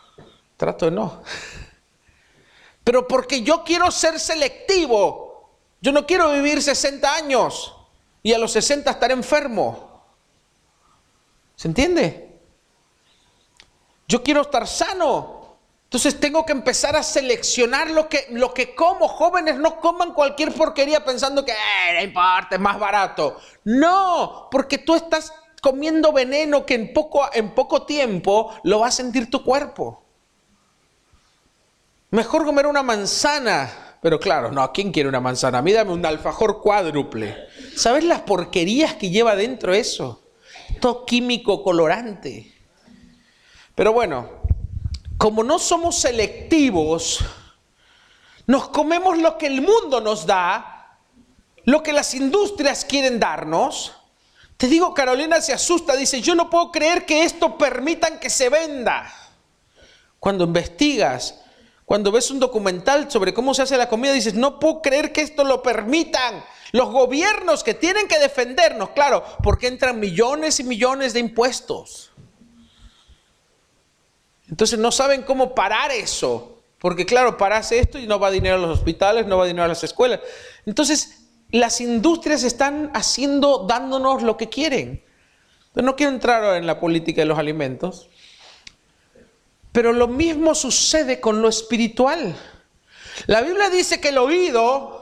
trato 0.58 0.84
de 0.84 0.90
no. 0.92 1.22
Pero 2.84 3.08
porque 3.08 3.42
yo 3.42 3.64
quiero 3.64 3.90
ser 3.90 4.20
selectivo, 4.20 5.50
yo 5.80 5.92
no 5.92 6.06
quiero 6.06 6.32
vivir 6.32 6.62
60 6.62 7.14
años 7.14 7.74
y 8.22 8.34
a 8.34 8.38
los 8.38 8.52
60 8.52 8.90
estar 8.90 9.10
enfermo. 9.10 9.87
¿Se 11.58 11.66
entiende? 11.66 12.38
Yo 14.06 14.22
quiero 14.22 14.42
estar 14.42 14.64
sano. 14.68 15.56
Entonces 15.82 16.20
tengo 16.20 16.46
que 16.46 16.52
empezar 16.52 16.94
a 16.94 17.02
seleccionar 17.02 17.90
lo 17.90 18.08
que, 18.08 18.28
lo 18.30 18.54
que 18.54 18.76
como. 18.76 19.08
Jóvenes 19.08 19.58
no 19.58 19.80
coman 19.80 20.12
cualquier 20.12 20.52
porquería 20.52 21.04
pensando 21.04 21.44
que 21.44 21.50
eh, 21.50 21.94
no 21.94 22.00
importa, 22.00 22.50
es 22.52 22.60
más 22.60 22.78
barato. 22.78 23.38
No, 23.64 24.46
porque 24.52 24.78
tú 24.78 24.94
estás 24.94 25.32
comiendo 25.60 26.12
veneno 26.12 26.64
que 26.64 26.74
en 26.74 26.92
poco, 26.92 27.28
en 27.32 27.50
poco 27.50 27.82
tiempo 27.82 28.54
lo 28.62 28.78
va 28.78 28.86
a 28.86 28.92
sentir 28.92 29.28
tu 29.28 29.42
cuerpo. 29.42 30.04
Mejor 32.10 32.44
comer 32.44 32.68
una 32.68 32.84
manzana. 32.84 33.96
Pero 34.00 34.20
claro, 34.20 34.52
no, 34.52 34.72
¿quién 34.72 34.92
quiere 34.92 35.08
una 35.08 35.18
manzana? 35.18 35.58
A 35.58 35.82
un 35.82 36.06
alfajor 36.06 36.62
cuádruple. 36.62 37.36
¿Sabes 37.74 38.04
las 38.04 38.20
porquerías 38.20 38.94
que 38.94 39.10
lleva 39.10 39.34
dentro 39.34 39.74
eso? 39.74 40.27
Químico 41.06 41.62
colorante. 41.62 42.52
Pero 43.74 43.92
bueno, 43.92 44.28
como 45.16 45.42
no 45.42 45.58
somos 45.58 45.98
selectivos, 46.00 47.20
nos 48.46 48.68
comemos 48.68 49.18
lo 49.18 49.36
que 49.36 49.46
el 49.46 49.60
mundo 49.60 50.00
nos 50.00 50.26
da, 50.26 50.98
lo 51.64 51.82
que 51.82 51.92
las 51.92 52.14
industrias 52.14 52.84
quieren 52.84 53.20
darnos. 53.20 53.92
Te 54.56 54.66
digo, 54.66 54.94
Carolina 54.94 55.40
se 55.40 55.52
asusta, 55.52 55.96
dice, 55.96 56.20
yo 56.20 56.34
no 56.34 56.48
puedo 56.50 56.72
creer 56.72 57.04
que 57.04 57.24
esto 57.24 57.58
permitan 57.58 58.18
que 58.18 58.30
se 58.30 58.48
venda. 58.48 59.12
Cuando 60.18 60.44
investigas, 60.44 61.42
cuando 61.84 62.10
ves 62.10 62.30
un 62.30 62.40
documental 62.40 63.10
sobre 63.10 63.32
cómo 63.32 63.54
se 63.54 63.62
hace 63.62 63.76
la 63.76 63.88
comida, 63.88 64.12
dices, 64.12 64.34
no 64.34 64.58
puedo 64.58 64.82
creer 64.82 65.12
que 65.12 65.22
esto 65.22 65.44
lo 65.44 65.62
permitan. 65.62 66.44
Los 66.72 66.90
gobiernos 66.90 67.64
que 67.64 67.74
tienen 67.74 68.08
que 68.08 68.18
defendernos, 68.18 68.90
claro, 68.90 69.24
porque 69.42 69.68
entran 69.68 69.98
millones 69.98 70.60
y 70.60 70.64
millones 70.64 71.12
de 71.12 71.20
impuestos. 71.20 72.10
Entonces 74.48 74.78
no 74.78 74.90
saben 74.92 75.22
cómo 75.22 75.54
parar 75.54 75.90
eso, 75.90 76.62
porque 76.78 77.06
claro, 77.06 77.36
parase 77.36 77.78
esto 77.78 77.98
y 77.98 78.06
no 78.06 78.18
va 78.18 78.30
dinero 78.30 78.56
a 78.56 78.58
los 78.58 78.78
hospitales, 78.78 79.26
no 79.26 79.38
va 79.38 79.46
dinero 79.46 79.64
a 79.64 79.68
las 79.68 79.84
escuelas. 79.84 80.20
Entonces 80.64 81.26
las 81.50 81.80
industrias 81.80 82.42
están 82.44 82.90
haciendo, 82.94 83.66
dándonos 83.66 84.22
lo 84.22 84.36
que 84.36 84.48
quieren. 84.48 85.02
no 85.74 85.96
quiero 85.96 86.12
entrar 86.12 86.56
en 86.56 86.66
la 86.66 86.80
política 86.80 87.22
de 87.22 87.26
los 87.26 87.38
alimentos, 87.38 88.08
pero 89.72 89.92
lo 89.92 90.08
mismo 90.08 90.54
sucede 90.54 91.20
con 91.20 91.40
lo 91.40 91.48
espiritual. 91.48 92.34
La 93.26 93.42
Biblia 93.42 93.70
dice 93.70 94.00
que 94.00 94.08
el 94.08 94.18
oído 94.18 94.97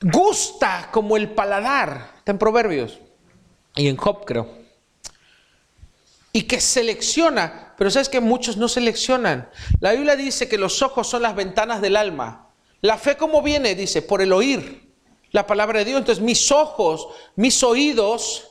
gusta 0.00 0.88
como 0.90 1.16
el 1.16 1.30
paladar. 1.30 2.14
Está 2.18 2.32
en 2.32 2.38
Proverbios 2.38 2.98
y 3.74 3.88
en 3.88 3.96
Job, 3.96 4.24
creo. 4.24 4.48
Y 6.32 6.42
que 6.42 6.60
selecciona, 6.60 7.74
pero 7.76 7.90
sabes 7.90 8.08
que 8.08 8.20
muchos 8.20 8.56
no 8.56 8.68
seleccionan. 8.68 9.50
La 9.80 9.92
Biblia 9.92 10.16
dice 10.16 10.48
que 10.48 10.58
los 10.58 10.82
ojos 10.82 11.08
son 11.08 11.22
las 11.22 11.34
ventanas 11.34 11.80
del 11.80 11.96
alma. 11.96 12.50
La 12.80 12.98
fe, 12.98 13.16
¿cómo 13.16 13.42
viene? 13.42 13.74
Dice, 13.74 14.02
por 14.02 14.22
el 14.22 14.32
oír 14.32 14.90
la 15.32 15.46
palabra 15.46 15.80
de 15.80 15.84
Dios. 15.86 15.98
Entonces, 15.98 16.22
mis 16.22 16.50
ojos, 16.50 17.08
mis 17.36 17.62
oídos 17.62 18.48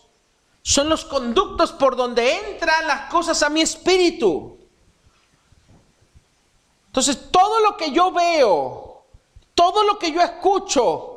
son 0.62 0.90
los 0.90 1.06
conductos 1.06 1.72
por 1.72 1.96
donde 1.96 2.36
entran 2.36 2.88
las 2.88 3.10
cosas 3.10 3.42
a 3.44 3.50
mi 3.50 3.62
espíritu. 3.62 4.58
Entonces, 6.88 7.32
todo 7.32 7.60
lo 7.62 7.78
que 7.78 7.92
yo 7.92 8.12
veo, 8.12 9.06
todo 9.54 9.84
lo 9.84 10.00
que 10.00 10.12
yo 10.12 10.22
escucho, 10.22 11.09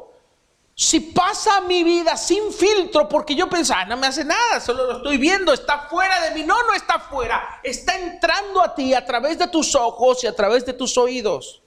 si 0.74 1.00
pasa 1.00 1.60
mi 1.62 1.84
vida 1.84 2.16
sin 2.16 2.52
filtro, 2.52 3.08
porque 3.08 3.34
yo 3.34 3.48
pensaba, 3.48 3.82
ah, 3.82 3.84
no 3.84 3.96
me 3.96 4.06
hace 4.06 4.24
nada, 4.24 4.58
solo 4.58 4.86
lo 4.86 4.96
estoy 4.98 5.18
viendo, 5.18 5.52
está 5.52 5.88
fuera 5.88 6.20
de 6.22 6.30
mí. 6.34 6.44
No, 6.44 6.62
no 6.62 6.72
está 6.74 6.98
fuera, 6.98 7.60
está 7.62 7.98
entrando 7.98 8.62
a 8.62 8.74
ti 8.74 8.94
a 8.94 9.04
través 9.04 9.38
de 9.38 9.48
tus 9.48 9.74
ojos 9.74 10.24
y 10.24 10.26
a 10.26 10.34
través 10.34 10.64
de 10.64 10.72
tus 10.72 10.96
oídos. 10.96 11.62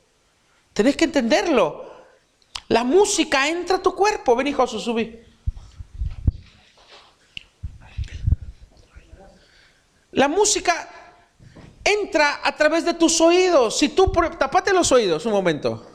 Tenés 0.74 0.98
que 0.98 1.06
entenderlo. 1.06 1.86
La 2.68 2.84
música 2.84 3.48
entra 3.48 3.78
a 3.78 3.82
tu 3.82 3.96
cuerpo. 3.96 4.36
Ven, 4.36 4.48
hijo, 4.48 4.66
subí. 4.66 5.22
La 10.12 10.28
música 10.28 10.90
entra 11.84 12.42
a 12.44 12.56
través 12.56 12.84
de 12.84 12.96
tus 12.96 13.22
oídos. 13.22 13.78
Si 13.78 13.90
tú, 13.90 14.12
tapate 14.38 14.74
los 14.74 14.92
oídos 14.92 15.26
un 15.26 15.32
momento. 15.32 15.95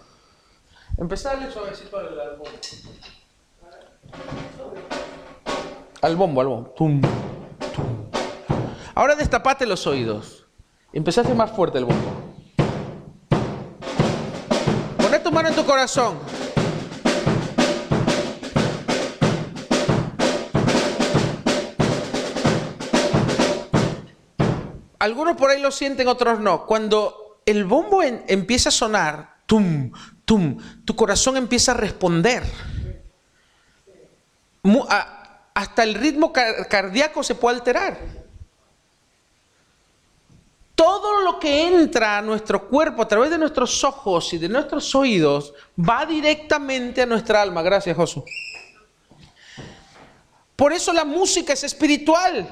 Empezar 1.00 1.50
suavecito 1.50 1.96
al 1.96 2.36
bombo. 2.36 2.44
Al 6.02 6.16
bombo, 6.16 6.40
al 6.42 6.46
bombo. 6.46 7.08
Ahora 8.94 9.16
destapate 9.16 9.64
los 9.64 9.86
oídos. 9.86 10.46
Empezá 10.92 11.22
a 11.22 11.24
hacer 11.24 11.34
más 11.34 11.52
fuerte 11.52 11.78
el 11.78 11.86
bombo. 11.86 12.34
Poné 14.98 15.20
tu 15.20 15.32
mano 15.32 15.48
en 15.48 15.54
tu 15.54 15.64
corazón. 15.64 16.18
Algunos 24.98 25.36
por 25.36 25.48
ahí 25.48 25.62
lo 25.62 25.70
sienten, 25.70 26.08
otros 26.08 26.40
no. 26.40 26.66
Cuando 26.66 27.40
el 27.46 27.64
bombo 27.64 28.02
empieza 28.02 28.68
a 28.68 28.72
sonar, 28.72 29.40
tum, 29.46 29.92
tu 30.84 30.96
corazón 30.96 31.36
empieza 31.36 31.72
a 31.72 31.74
responder. 31.74 32.42
hasta 35.54 35.82
el 35.82 35.94
ritmo 35.94 36.32
cardíaco 36.32 37.22
se 37.22 37.34
puede 37.34 37.56
alterar. 37.56 37.98
Todo 40.74 41.20
lo 41.20 41.38
que 41.38 41.66
entra 41.66 42.18
a 42.18 42.22
nuestro 42.22 42.68
cuerpo 42.68 43.02
a 43.02 43.08
través 43.08 43.30
de 43.30 43.36
nuestros 43.36 43.84
ojos 43.84 44.32
y 44.32 44.38
de 44.38 44.48
nuestros 44.48 44.94
oídos 44.94 45.52
va 45.78 46.06
directamente 46.06 47.02
a 47.02 47.06
nuestra 47.06 47.42
alma. 47.42 47.60
Gracias, 47.60 47.94
Josu. 47.94 48.24
Por 50.56 50.72
eso 50.72 50.92
la 50.92 51.04
música 51.04 51.52
es 51.52 51.64
espiritual. 51.64 52.48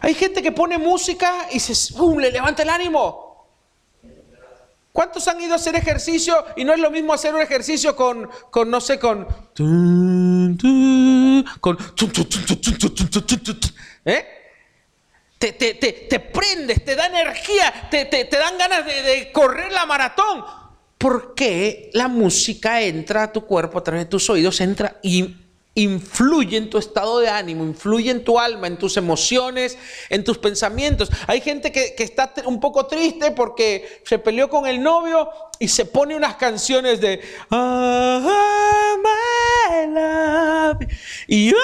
Hay 0.00 0.14
gente 0.14 0.42
que 0.42 0.52
pone 0.52 0.78
música 0.78 1.48
y 1.50 1.60
se 1.60 1.74
le 2.18 2.30
levanta 2.30 2.62
el 2.62 2.70
ánimo. 2.70 3.23
¿Cuántos 4.94 5.26
han 5.26 5.40
ido 5.40 5.54
a 5.54 5.56
hacer 5.56 5.74
ejercicio 5.74 6.44
y 6.54 6.62
no 6.62 6.72
es 6.72 6.78
lo 6.78 6.88
mismo 6.88 7.12
hacer 7.12 7.34
un 7.34 7.40
ejercicio 7.40 7.96
con, 7.96 8.30
con 8.48 8.70
no 8.70 8.80
sé, 8.80 9.00
con... 9.00 9.26
con 11.58 11.76
¿eh? 14.04 14.26
Te, 15.36 15.52
te, 15.54 15.74
te, 15.74 15.92
te, 16.08 16.20
prendes, 16.20 16.84
te 16.84 16.94
da 16.94 17.06
energía, 17.06 17.88
te, 17.90 18.06
dan 18.30 18.56
ganas 18.56 18.86
de, 18.86 19.02
de 19.02 19.32
correr 19.32 19.72
la 19.72 19.84
maratón. 19.84 20.44
Porque 20.96 21.90
la 21.92 22.06
música 22.06 22.80
entra 22.80 23.24
a 23.24 23.32
tu 23.32 23.44
cuerpo 23.46 23.80
a 23.80 23.82
través 23.82 24.04
de 24.04 24.10
tus 24.10 24.30
oídos, 24.30 24.60
entra 24.60 25.00
y 25.02 25.43
influye 25.74 26.56
en 26.56 26.70
tu 26.70 26.78
estado 26.78 27.18
de 27.18 27.28
ánimo, 27.28 27.64
influye 27.64 28.10
en 28.10 28.22
tu 28.24 28.38
alma, 28.38 28.66
en 28.66 28.78
tus 28.78 28.96
emociones, 28.96 29.76
en 30.08 30.22
tus 30.22 30.38
pensamientos. 30.38 31.10
Hay 31.26 31.40
gente 31.40 31.72
que, 31.72 31.94
está 31.98 32.32
un 32.46 32.60
poco 32.60 32.86
triste 32.86 33.32
porque 33.32 34.02
se 34.04 34.18
peleó 34.18 34.48
con 34.48 34.66
el 34.66 34.82
novio 34.82 35.28
y 35.58 35.68
se 35.68 35.84
pone 35.84 36.14
unas 36.14 36.36
canciones 36.36 37.00
de 37.00 37.20
oh, 37.50 38.98
my 39.02 39.86
love 39.92 40.88
y 41.26 41.50
¡ah! 41.50 41.54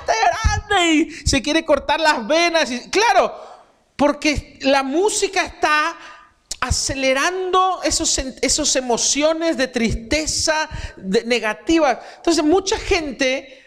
está 0.00 0.12
grande 0.14 0.92
y 0.92 1.10
se 1.10 1.42
quiere 1.42 1.64
cortar 1.64 1.98
las 1.98 2.26
venas. 2.26 2.70
Claro, 2.90 3.34
porque 3.96 4.58
la 4.62 4.82
música 4.82 5.44
está 5.44 5.96
acelerando 6.64 7.82
esos, 7.82 8.16
esos 8.40 8.74
emociones 8.74 9.58
de 9.58 9.68
tristeza 9.68 10.68
de, 10.96 11.22
negativa. 11.24 12.00
Entonces 12.16 12.42
mucha 12.42 12.78
gente 12.78 13.62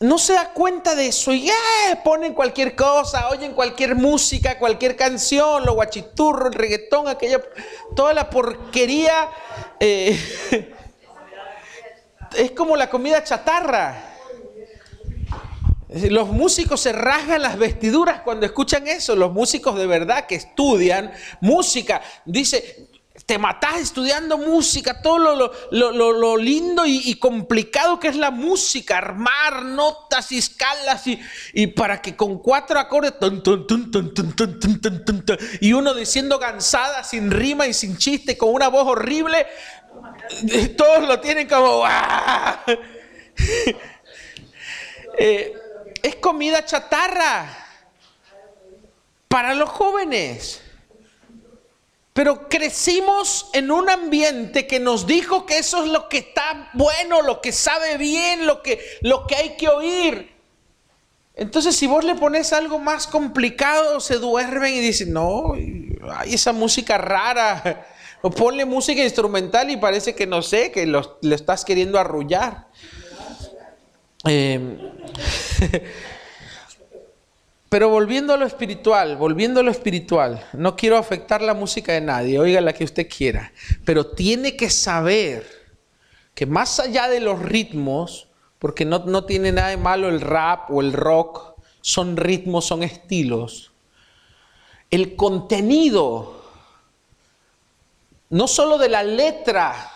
no 0.00 0.16
se 0.16 0.32
da 0.32 0.54
cuenta 0.54 0.94
de 0.94 1.08
eso 1.08 1.32
y 1.34 1.44
ya 1.44 2.02
ponen 2.02 2.32
cualquier 2.32 2.74
cosa, 2.74 3.28
oyen 3.28 3.52
cualquier 3.52 3.96
música, 3.96 4.58
cualquier 4.58 4.96
canción, 4.96 5.66
lo 5.66 5.74
guachiturro, 5.74 6.46
el 6.46 6.54
reggaetón, 6.54 7.08
aquella, 7.08 7.38
toda 7.94 8.14
la 8.14 8.30
porquería. 8.30 9.28
Eh, 9.78 10.18
es 12.34 12.50
como 12.52 12.76
la 12.76 12.88
comida 12.88 13.22
chatarra. 13.22 14.17
Los 15.88 16.28
músicos 16.28 16.80
se 16.80 16.92
rasgan 16.92 17.40
las 17.42 17.56
vestiduras 17.56 18.20
cuando 18.20 18.44
escuchan 18.44 18.86
eso, 18.86 19.16
los 19.16 19.32
músicos 19.32 19.76
de 19.78 19.86
verdad 19.86 20.26
que 20.26 20.34
estudian 20.34 21.12
música. 21.40 22.02
Dice, 22.26 22.88
te 23.24 23.38
matás 23.38 23.80
estudiando 23.80 24.38
música, 24.38 25.00
todo 25.02 25.18
lo, 25.70 26.36
lindo 26.36 26.84
y, 26.86 27.14
complicado 27.16 27.98
que 27.98 28.08
es 28.08 28.16
la 28.16 28.30
música, 28.30 28.98
armar 28.98 29.64
notas 29.64 30.30
y 30.32 30.38
escalas 30.38 31.04
y, 31.52 31.66
para 31.68 32.02
que 32.02 32.14
con 32.16 32.38
cuatro 32.38 32.78
acordes 32.78 33.14
y 35.60 35.72
uno 35.72 35.94
diciendo 35.94 36.38
cansada, 36.38 37.02
sin 37.02 37.30
rima 37.30 37.66
y 37.66 37.72
sin 37.72 37.96
chiste, 37.96 38.36
con 38.36 38.50
una 38.52 38.68
voz 38.68 38.86
horrible, 38.86 39.46
todos 40.76 41.08
lo 41.08 41.18
tienen 41.20 41.48
como... 41.48 41.84
eh, 45.18 45.57
es 46.02 46.16
comida 46.16 46.64
chatarra 46.64 47.66
para 49.28 49.54
los 49.54 49.68
jóvenes. 49.68 50.62
Pero 52.12 52.48
crecimos 52.48 53.48
en 53.52 53.70
un 53.70 53.88
ambiente 53.88 54.66
que 54.66 54.80
nos 54.80 55.06
dijo 55.06 55.46
que 55.46 55.58
eso 55.58 55.84
es 55.84 55.90
lo 55.90 56.08
que 56.08 56.18
está 56.18 56.68
bueno, 56.72 57.22
lo 57.22 57.40
que 57.40 57.52
sabe 57.52 57.96
bien, 57.96 58.44
lo 58.44 58.60
que, 58.62 58.80
lo 59.02 59.26
que 59.26 59.36
hay 59.36 59.56
que 59.56 59.68
oír. 59.68 60.34
Entonces, 61.36 61.76
si 61.76 61.86
vos 61.86 62.04
le 62.04 62.16
pones 62.16 62.52
algo 62.52 62.80
más 62.80 63.06
complicado, 63.06 64.00
se 64.00 64.16
duermen 64.16 64.74
y 64.74 64.80
dicen, 64.80 65.12
no, 65.12 65.52
hay 65.52 66.34
esa 66.34 66.52
música 66.52 66.98
rara. 66.98 67.86
O 68.20 68.30
ponle 68.30 68.64
música 68.64 69.04
instrumental 69.04 69.70
y 69.70 69.76
parece 69.76 70.16
que 70.16 70.26
no 70.26 70.42
sé, 70.42 70.72
que 70.72 70.84
lo, 70.86 71.18
le 71.22 71.36
estás 71.36 71.64
queriendo 71.64 72.00
arrullar. 72.00 72.66
Em, 74.28 74.78
pero 77.70 77.88
volviendo 77.88 78.34
a 78.34 78.36
lo 78.36 78.44
espiritual, 78.44 79.16
volviendo 79.16 79.60
a 79.60 79.62
lo 79.62 79.70
espiritual, 79.70 80.44
no 80.52 80.76
quiero 80.76 80.98
afectar 80.98 81.40
la 81.40 81.54
música 81.54 81.92
de 81.92 82.02
nadie, 82.02 82.38
oiga 82.38 82.60
la 82.60 82.74
que 82.74 82.84
usted 82.84 83.08
quiera, 83.08 83.52
pero 83.86 84.08
tiene 84.08 84.54
que 84.54 84.68
saber 84.68 85.46
que 86.34 86.44
más 86.44 86.78
allá 86.78 87.08
de 87.08 87.20
los 87.20 87.40
ritmos, 87.40 88.28
porque 88.58 88.84
no, 88.84 88.98
no 89.00 89.24
tiene 89.24 89.50
nada 89.50 89.68
de 89.68 89.78
malo 89.78 90.08
el 90.08 90.20
rap 90.20 90.70
o 90.70 90.82
el 90.82 90.92
rock, 90.92 91.54
son 91.80 92.18
ritmos, 92.18 92.66
son 92.66 92.82
estilos, 92.82 93.70
el 94.90 95.16
contenido, 95.16 96.42
no 98.28 98.46
solo 98.46 98.76
de 98.76 98.90
la 98.90 99.02
letra, 99.02 99.90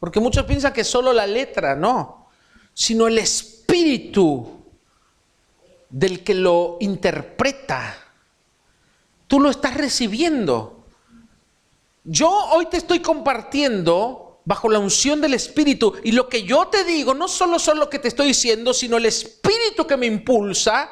porque 0.00 0.20
muchos 0.20 0.46
piensan 0.46 0.72
que 0.72 0.84
solo 0.84 1.12
la 1.12 1.26
letra, 1.26 1.76
no, 1.76 2.28
sino 2.72 3.08
el 3.08 3.18
espíritu 3.18 3.53
del 5.90 6.24
que 6.24 6.34
lo 6.34 6.76
interpreta. 6.80 7.96
Tú 9.26 9.40
lo 9.40 9.50
estás 9.50 9.74
recibiendo. 9.74 10.84
Yo 12.04 12.30
hoy 12.30 12.66
te 12.66 12.76
estoy 12.76 13.00
compartiendo 13.00 14.40
bajo 14.44 14.68
la 14.68 14.78
unción 14.78 15.20
del 15.20 15.34
Espíritu 15.34 15.94
y 16.04 16.12
lo 16.12 16.28
que 16.28 16.42
yo 16.42 16.66
te 16.66 16.84
digo 16.84 17.14
no 17.14 17.28
solo 17.28 17.58
son 17.58 17.78
lo 17.78 17.88
que 17.88 17.98
te 17.98 18.08
estoy 18.08 18.28
diciendo, 18.28 18.74
sino 18.74 18.98
el 18.98 19.06
Espíritu 19.06 19.86
que 19.86 19.96
me 19.96 20.06
impulsa 20.06 20.90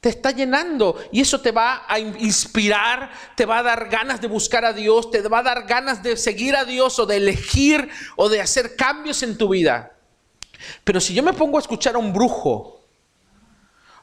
te 0.00 0.10
está 0.10 0.30
llenando 0.30 0.96
y 1.10 1.20
eso 1.20 1.40
te 1.40 1.50
va 1.50 1.84
a 1.88 1.98
inspirar, 1.98 3.10
te 3.34 3.44
va 3.44 3.58
a 3.58 3.62
dar 3.64 3.88
ganas 3.88 4.20
de 4.20 4.28
buscar 4.28 4.64
a 4.64 4.72
Dios, 4.72 5.10
te 5.10 5.20
va 5.22 5.40
a 5.40 5.42
dar 5.42 5.66
ganas 5.66 6.00
de 6.02 6.16
seguir 6.16 6.54
a 6.54 6.64
Dios 6.64 6.98
o 7.00 7.06
de 7.06 7.16
elegir 7.16 7.88
o 8.14 8.28
de 8.28 8.40
hacer 8.40 8.76
cambios 8.76 9.24
en 9.24 9.36
tu 9.36 9.48
vida. 9.48 9.95
Pero 10.84 11.00
si 11.00 11.14
yo 11.14 11.22
me 11.22 11.32
pongo 11.32 11.58
a 11.58 11.60
escuchar 11.60 11.94
a 11.94 11.98
un 11.98 12.12
brujo, 12.12 12.80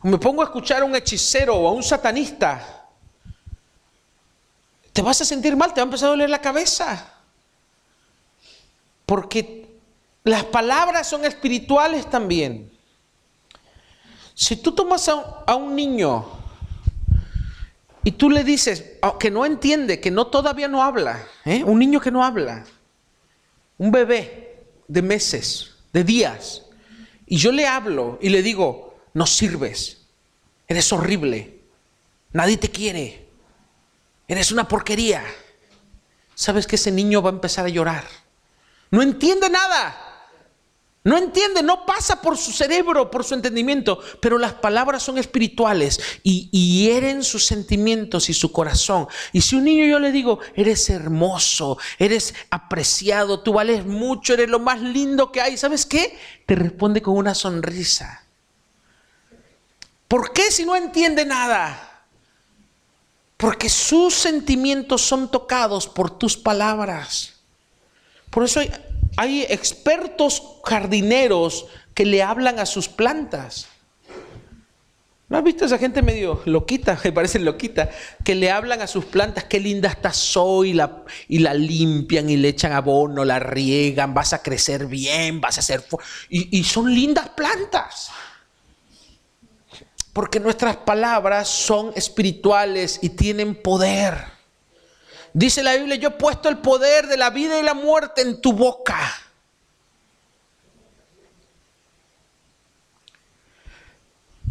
o 0.02 0.08
me 0.08 0.18
pongo 0.18 0.42
a 0.42 0.46
escuchar 0.46 0.82
a 0.82 0.86
un 0.86 0.96
hechicero 0.96 1.56
o 1.56 1.68
a 1.68 1.72
un 1.72 1.84
satanista, 1.84 2.84
te 4.92 5.02
vas 5.02 5.20
a 5.22 5.26
sentir 5.26 5.56
mal, 5.56 5.74
te 5.74 5.82
va 5.82 5.84
a 5.84 5.86
empezar 5.86 6.08
a 6.08 6.12
doler 6.12 6.30
la 6.30 6.42
cabeza. 6.42 7.14
Porque 9.06 9.68
las 10.24 10.44
palabras 10.46 11.08
son 11.08 11.26
espirituales 11.26 12.10
también. 12.10 12.72
Si 14.36 14.56
tú 14.56 14.72
tomas 14.72 15.08
a, 15.10 15.56
un 15.56 15.76
niño 15.76 16.26
y 18.04 18.12
tú 18.12 18.30
le 18.30 18.44
dices 18.44 18.98
que 19.20 19.30
no 19.30 19.46
entiende, 19.46 20.00
que 20.00 20.12
no 20.12 20.28
todavía 20.28 20.68
no 20.68 20.84
habla, 20.84 21.24
¿eh? 21.46 21.64
un 21.64 21.78
niño 21.78 22.00
que 22.00 22.12
no 22.12 22.24
habla, 22.24 22.66
un 23.78 23.92
bebé 23.92 24.66
de 24.88 25.02
meses, 25.02 25.73
de 25.94 26.04
días, 26.04 26.64
y 27.26 27.38
yo 27.38 27.52
le 27.52 27.68
hablo 27.68 28.20
y 28.22 28.30
le 28.30 28.42
digo, 28.42 29.00
no 29.14 29.26
sirves, 29.26 30.06
eres 30.68 30.92
horrible, 30.92 31.60
nadie 32.32 32.58
te 32.58 32.70
quiere, 32.70 33.28
eres 34.28 34.52
una 34.52 34.68
porquería, 34.68 35.24
sabes 36.36 36.68
que 36.68 36.76
ese 36.76 36.92
niño 36.92 37.22
va 37.22 37.30
a 37.30 37.34
empezar 37.34 37.66
a 37.66 37.70
llorar. 37.70 38.06
No 38.92 39.02
entiende 39.02 39.50
nada. 39.50 39.98
No 41.06 41.18
entiende, 41.18 41.62
no 41.62 41.86
pasa 41.86 42.22
por 42.22 42.38
su 42.38 42.54
cerebro, 42.54 43.12
por 43.12 43.26
su 43.26 43.34
entendimiento, 43.34 44.00
pero 44.22 44.38
las 44.38 44.54
palabras 44.54 45.04
son 45.04 45.18
espirituales 45.18 46.00
y, 46.24 46.50
hieren 46.84 47.24
sus 47.24 47.46
sentimientos 47.46 48.30
y 48.30 48.34
su 48.34 48.54
corazón. 48.54 49.08
Y 49.34 49.42
si 49.42 49.58
un 49.58 49.66
niño 49.66 49.86
yo 49.86 50.00
le 50.00 50.14
digo, 50.14 50.40
eres 50.56 50.90
hermoso, 50.90 51.78
eres 52.00 52.34
apreciado, 52.50 53.42
tú 53.42 53.54
vales 53.54 53.86
mucho, 53.86 54.34
eres 54.34 54.50
lo 54.50 54.60
más 54.60 54.82
lindo 54.82 55.30
que 55.30 55.42
hay, 55.42 55.58
¿sabes 55.58 55.86
qué? 55.86 56.18
Te 56.46 56.56
responde 56.56 57.02
con 57.02 57.18
una 57.18 57.36
sonrisa. 57.36 58.24
¿Por 60.08 60.32
qué 60.32 60.52
si 60.52 60.64
no 60.64 60.74
entiende 60.74 61.26
nada? 61.26 62.06
Porque 63.36 63.68
sus 63.68 64.14
sentimientos 64.14 65.02
son 65.02 65.30
tocados 65.30 65.86
por 65.86 66.18
tus 66.18 66.38
palabras. 66.38 67.34
Por 68.30 68.46
eso 68.46 68.62
hay, 69.18 69.44
expertos 69.50 70.42
jardineros 70.64 71.68
que 71.94 72.06
le 72.06 72.24
hablan 72.24 72.60
a 72.60 72.66
sus 72.66 72.88
plantas. 72.88 73.68
¿No 75.30 75.38
has 75.38 75.44
visto 75.44 75.64
a 75.64 75.68
esa 75.68 75.80
gente 75.80 76.02
medio 76.02 76.42
loquita, 76.46 76.96
que 77.02 77.12
parece 77.12 77.40
loquita, 77.40 77.90
que 78.24 78.36
le 78.36 78.52
hablan 78.52 78.82
a 78.82 78.88
sus 78.88 79.06
plantas, 79.06 79.46
qué 79.46 79.60
linda 79.60 79.90
estás 79.90 80.38
hoy, 80.38 80.70
y 80.70 80.74
la, 80.74 81.04
y 81.28 81.40
la 81.40 81.54
limpian 81.54 82.30
y 82.30 82.38
le 82.38 82.50
echan 82.50 82.72
abono, 82.72 83.26
la 83.26 83.40
riegan, 83.40 84.14
vas 84.14 84.34
a 84.34 84.44
crecer 84.44 84.86
bien, 84.86 85.42
vas 85.42 85.58
a 85.58 85.62
ser... 85.62 85.84
Y, 86.30 86.60
y 86.60 86.64
son 86.64 86.94
lindas 86.94 87.30
plantas. 87.30 88.12
Porque 90.14 90.40
nuestras 90.40 90.78
palabras 90.78 91.48
son 91.48 91.92
espirituales 91.96 93.00
y 93.02 93.10
tienen 93.10 93.56
poder. 93.56 94.33
Dice 95.34 95.64
la 95.64 95.76
Biblia, 95.76 95.96
yo 95.96 96.10
he 96.10 96.12
puesto 96.12 96.48
el 96.48 96.60
poder 96.60 97.08
de 97.08 97.18
la 97.18 97.30
vida 97.32 97.60
y 97.60 97.64
la 97.64 97.74
muerte 97.74 98.22
en 98.22 98.40
tu 98.40 98.54
boca. 98.54 99.00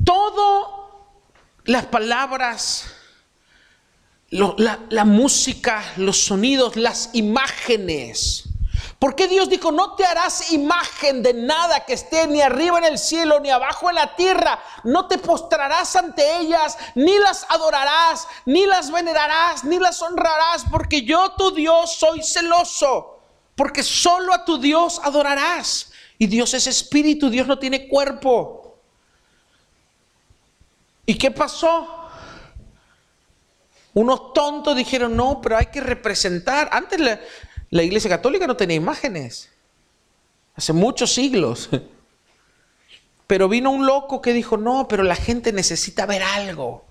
todo 0.04 1.22
las 1.64 1.86
palabras, 1.86 2.92
la, 4.30 4.80
la 4.90 5.04
música, 5.04 5.82
los 5.96 6.18
sonidos, 6.18 6.76
las 6.76 7.10
imágenes. 7.12 8.44
¿Por 8.98 9.16
qué 9.16 9.26
Dios 9.26 9.48
dijo, 9.48 9.72
no 9.72 9.94
te 9.94 10.04
harás 10.04 10.52
imagen 10.52 11.22
de 11.22 11.34
nada 11.34 11.84
que 11.84 11.94
esté 11.94 12.26
ni 12.26 12.40
arriba 12.40 12.78
en 12.78 12.84
el 12.84 12.98
cielo 12.98 13.40
ni 13.40 13.50
abajo 13.50 13.88
en 13.88 13.96
la 13.96 14.14
tierra? 14.14 14.62
No 14.84 15.06
te 15.08 15.18
postrarás 15.18 15.96
ante 15.96 16.38
ellas, 16.38 16.78
ni 16.94 17.18
las 17.18 17.44
adorarás, 17.48 18.28
ni 18.46 18.64
las 18.66 18.90
venerarás, 18.90 19.64
ni 19.64 19.78
las 19.78 20.00
honrarás, 20.02 20.64
porque 20.70 21.02
yo 21.02 21.32
tu 21.32 21.52
Dios 21.52 21.96
soy 21.96 22.22
celoso, 22.22 23.18
porque 23.56 23.82
solo 23.82 24.32
a 24.32 24.44
tu 24.44 24.58
Dios 24.58 25.00
adorarás. 25.02 25.92
Y 26.18 26.26
Dios 26.28 26.54
es 26.54 26.66
espíritu, 26.66 27.28
Dios 27.28 27.46
no 27.46 27.58
tiene 27.58 27.88
cuerpo. 27.88 28.78
¿Y 31.04 31.18
qué 31.18 31.30
pasó? 31.32 31.98
Unos 33.94 34.32
tontos 34.32 34.76
dijeron, 34.76 35.16
no, 35.16 35.40
pero 35.40 35.56
hay 35.56 35.66
que 35.66 35.80
representar. 35.80 36.68
Antes 36.72 37.00
la, 37.00 37.20
la 37.72 37.82
Iglesia 37.82 38.10
Católica 38.10 38.46
no 38.46 38.54
tenía 38.54 38.76
imágenes. 38.76 39.50
Hace 40.54 40.74
muchos 40.74 41.14
siglos. 41.14 41.70
Pero 43.26 43.48
vino 43.48 43.70
un 43.70 43.86
loco 43.86 44.20
que 44.20 44.34
dijo, 44.34 44.58
no, 44.58 44.86
pero 44.86 45.02
la 45.02 45.16
gente 45.16 45.54
necesita 45.54 46.04
ver 46.04 46.22
algo. 46.22 46.84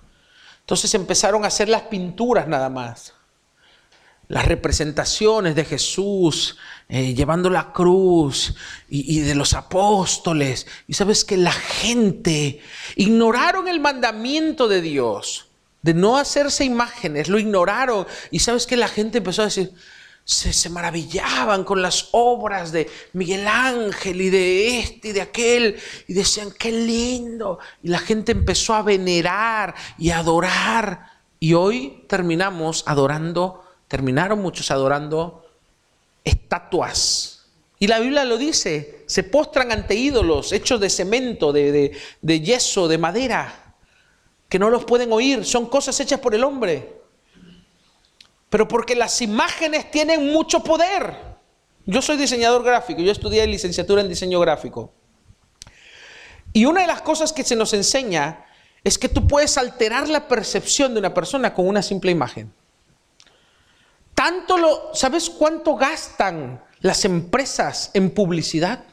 Entonces 0.61 0.91
empezaron 0.95 1.43
a 1.43 1.47
hacer 1.47 1.69
las 1.69 1.83
pinturas 1.83 2.47
nada 2.47 2.67
más. 2.67 3.13
Las 4.27 4.47
representaciones 4.47 5.53
de 5.53 5.65
Jesús, 5.65 6.57
eh, 6.89 7.13
llevando 7.13 7.51
la 7.51 7.71
cruz 7.71 8.55
y, 8.89 9.19
y, 9.19 9.19
de 9.19 9.35
los 9.35 9.53
apóstoles. 9.53 10.65
Y 10.87 10.95
sabes 10.95 11.23
que 11.23 11.37
la 11.37 11.51
gente 11.51 12.59
ignoraron 12.95 13.67
el 13.67 13.79
mandamiento 13.79 14.67
de 14.67 14.81
Dios 14.81 15.49
de 15.83 15.93
no 15.93 16.17
hacerse 16.17 16.65
imágenes, 16.65 17.29
lo 17.29 17.37
ignoraron. 17.37 18.07
Y 18.31 18.39
sabes 18.39 18.65
que 18.65 18.77
la 18.77 18.87
gente 18.87 19.19
empezó 19.19 19.43
a 19.43 19.45
decir, 19.45 19.73
se, 20.23 20.69
maravillaban 20.69 21.63
con 21.63 21.81
las 21.81 22.09
obras 22.11 22.71
de 22.71 22.89
Miguel 23.13 23.47
Ángel 23.47 24.21
y 24.21 24.29
de 24.29 24.79
este 24.79 25.09
y 25.09 25.11
de 25.11 25.21
aquel 25.21 25.79
y 26.07 26.13
decían, 26.13 26.51
qué 26.57 26.71
lindo. 26.71 27.59
Y 27.83 27.89
la 27.89 27.99
gente 27.99 28.31
empezó 28.31 28.73
a 28.73 28.81
venerar 28.81 29.75
y 29.97 30.11
a 30.11 30.19
adorar. 30.19 31.11
Y 31.39 31.53
hoy 31.53 32.05
terminamos 32.07 32.83
adorando, 32.85 33.63
terminaron 33.87 34.41
muchos 34.41 34.71
adorando 34.71 35.45
estatuas. 36.23 37.49
Y 37.79 37.87
la 37.87 37.99
Biblia 37.99 38.23
lo 38.25 38.37
dice, 38.37 39.03
se 39.07 39.23
postran 39.23 39.71
ante 39.71 39.95
ídolos 39.95 40.51
hechos 40.51 40.79
de 40.79 40.89
cemento, 40.89 41.51
de 41.51 42.41
yeso, 42.43 42.87
de 42.87 42.97
madera, 42.99 43.75
que 44.47 44.59
no 44.59 44.69
los 44.69 44.85
pueden 44.85 45.11
oír, 45.11 45.45
son 45.45 45.65
cosas 45.65 45.99
hechas 45.99 46.19
por 46.19 46.35
el 46.35 46.43
hombre. 46.43 47.00
Pero 48.51 48.67
porque 48.67 48.95
las 48.95 49.21
imágenes 49.21 49.89
tienen 49.89 50.29
mucho 50.29 50.61
poder. 50.61 51.15
Yo 51.85 52.01
soy 52.01 52.17
diseñador 52.17 52.63
gráfico, 52.63 53.01
yo 53.01 53.11
estudié 53.11 53.47
licenciatura 53.47 54.01
en 54.01 54.09
diseño 54.09 54.41
gráfico. 54.41 54.93
Y 56.51 56.65
una 56.65 56.81
de 56.81 56.87
las 56.87 57.01
cosas 57.01 57.31
que 57.31 57.45
se 57.45 57.55
nos 57.55 57.73
enseña 57.73 58.45
es 58.83 58.97
que 58.97 59.07
tú 59.07 59.25
puedes 59.25 59.57
alterar 59.57 60.09
la 60.09 60.27
percepción 60.27 60.93
de 60.93 60.99
una 60.99 61.13
persona 61.13 61.53
con 61.53 61.65
una 61.65 61.81
simple 61.81 62.11
imagen. 62.11 62.53
Tanto 64.13 64.57
lo, 64.57 64.93
¿sabes 64.93 65.29
cuánto 65.29 65.77
gastan 65.77 66.61
las 66.81 67.05
empresas 67.05 67.89
en 67.93 68.09
publicidad? 68.09 68.83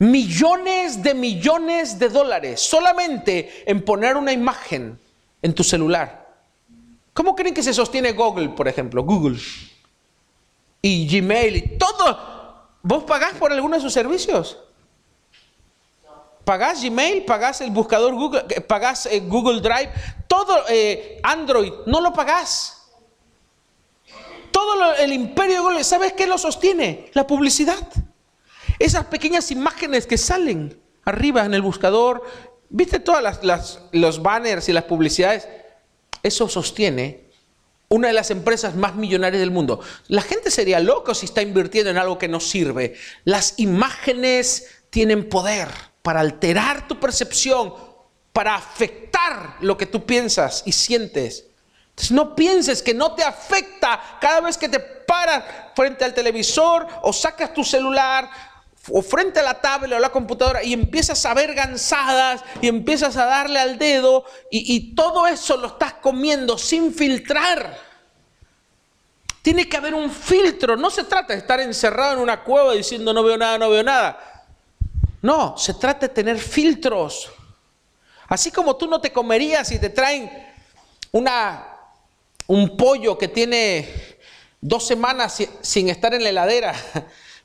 Millones 0.00 1.00
de 1.00 1.14
millones 1.14 2.00
de 2.00 2.08
dólares 2.08 2.60
solamente 2.60 3.70
en 3.70 3.84
poner 3.84 4.16
una 4.16 4.32
imagen 4.32 4.98
en 5.42 5.54
tu 5.54 5.62
celular. 5.62 6.27
¿Cómo 7.18 7.34
creen 7.34 7.52
que 7.52 7.64
se 7.64 7.74
sostiene 7.74 8.12
Google, 8.12 8.50
por 8.50 8.68
ejemplo? 8.68 9.02
Google 9.02 9.40
y 10.80 11.08
Gmail 11.08 11.56
y 11.56 11.76
todo. 11.76 12.68
¿Vos 12.80 13.02
pagás 13.02 13.34
por 13.34 13.52
alguno 13.52 13.74
de 13.74 13.82
sus 13.82 13.92
servicios? 13.92 14.56
¿Pagás 16.44 16.80
Gmail? 16.80 17.24
¿Pagás 17.24 17.60
el 17.60 17.72
buscador 17.72 18.14
Google? 18.14 18.42
¿Pagás 18.68 19.06
eh, 19.06 19.18
Google 19.18 19.60
Drive? 19.60 19.90
Todo 20.28 20.62
eh, 20.68 21.18
Android, 21.24 21.72
no 21.86 22.00
lo 22.00 22.12
pagás. 22.12 22.88
Todo 24.52 24.94
el 24.94 25.12
imperio 25.12 25.68
de 25.70 25.82
¿sabes 25.82 26.12
qué 26.12 26.24
lo 26.24 26.38
sostiene? 26.38 27.10
La 27.14 27.26
publicidad. 27.26 27.84
Esas 28.78 29.06
pequeñas 29.06 29.50
imágenes 29.50 30.06
que 30.06 30.18
salen 30.18 30.80
arriba 31.04 31.44
en 31.44 31.54
el 31.54 31.62
buscador, 31.62 32.22
¿viste 32.68 33.00
todas 33.00 33.42
las, 33.42 33.80
los 33.90 34.22
banners 34.22 34.68
y 34.68 34.72
las 34.72 34.84
publicidades? 34.84 35.48
Eso 36.22 36.48
sostiene 36.48 37.28
una 37.88 38.08
de 38.08 38.14
las 38.14 38.30
empresas 38.30 38.74
más 38.74 38.94
millonarias 38.94 39.40
del 39.40 39.50
mundo. 39.50 39.80
La 40.08 40.22
gente 40.22 40.50
sería 40.50 40.78
loca 40.80 41.14
si 41.14 41.26
está 41.26 41.42
invirtiendo 41.42 41.90
en 41.90 41.98
algo 41.98 42.18
que 42.18 42.28
no 42.28 42.40
sirve. 42.40 42.94
Las 43.24 43.54
imágenes 43.58 44.66
tienen 44.90 45.28
poder 45.28 45.68
para 46.02 46.20
alterar 46.20 46.86
tu 46.86 47.00
percepción, 47.00 47.74
para 48.32 48.54
afectar 48.54 49.56
lo 49.60 49.76
que 49.76 49.86
tú 49.86 50.04
piensas 50.04 50.62
y 50.66 50.72
sientes. 50.72 51.46
Entonces 51.90 52.12
no 52.12 52.36
pienses 52.36 52.82
que 52.82 52.94
no 52.94 53.14
te 53.14 53.24
afecta 53.24 54.18
cada 54.20 54.40
vez 54.40 54.56
que 54.56 54.68
te 54.68 54.78
paras 54.78 55.42
frente 55.74 56.04
al 56.04 56.14
televisor 56.14 56.86
o 57.02 57.12
sacas 57.12 57.52
tu 57.52 57.64
celular 57.64 58.30
o 58.90 59.02
frente 59.02 59.40
a 59.40 59.42
la 59.42 59.60
tablet 59.60 59.92
o 59.92 59.98
la 59.98 60.10
computadora 60.10 60.62
y 60.62 60.72
empiezas 60.72 61.24
a 61.26 61.34
ver 61.34 61.54
gansadas 61.54 62.42
y 62.60 62.68
empiezas 62.68 63.16
a 63.16 63.26
darle 63.26 63.58
al 63.58 63.78
dedo 63.78 64.24
y, 64.50 64.74
y 64.74 64.94
todo 64.94 65.26
eso 65.26 65.56
lo 65.56 65.68
estás 65.68 65.94
comiendo 65.94 66.58
sin 66.58 66.92
filtrar. 66.92 67.78
Tiene 69.42 69.68
que 69.68 69.76
haber 69.76 69.94
un 69.94 70.10
filtro. 70.10 70.76
No 70.76 70.90
se 70.90 71.04
trata 71.04 71.32
de 71.32 71.38
estar 71.38 71.60
encerrado 71.60 72.14
en 72.14 72.18
una 72.18 72.42
cueva 72.42 72.74
diciendo 72.74 73.12
no 73.12 73.22
veo 73.22 73.38
nada, 73.38 73.58
no 73.58 73.70
veo 73.70 73.82
nada. 73.82 74.46
No, 75.22 75.56
se 75.56 75.74
trata 75.74 76.08
de 76.08 76.14
tener 76.14 76.38
filtros. 76.38 77.30
Así 78.28 78.50
como 78.50 78.76
tú 78.76 78.86
no 78.86 79.00
te 79.00 79.12
comerías 79.12 79.70
y 79.72 79.78
te 79.78 79.90
traen 79.90 80.30
una 81.12 81.74
un 82.48 82.76
pollo 82.76 83.18
que 83.18 83.28
tiene 83.28 83.86
dos 84.60 84.86
semanas 84.86 85.42
sin 85.60 85.88
estar 85.90 86.14
en 86.14 86.24
la 86.24 86.30
heladera, 86.30 86.74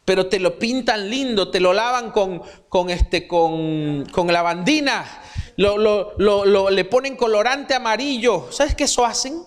pero 0.05 0.27
te 0.27 0.39
lo 0.39 0.59
pintan 0.59 1.09
lindo, 1.09 1.49
te 1.49 1.59
lo 1.59 1.73
lavan 1.73 2.11
con, 2.11 2.41
con, 2.69 2.89
este, 2.89 3.27
con, 3.27 4.05
con 4.11 4.27
lavandina, 4.31 5.05
lo, 5.55 5.77
lo, 5.77 6.13
lo, 6.17 6.69
le 6.69 6.85
ponen 6.85 7.15
colorante 7.15 7.73
amarillo. 7.73 8.47
¿Sabes 8.51 8.75
qué 8.75 8.83
eso 8.85 9.05
hacen? 9.05 9.43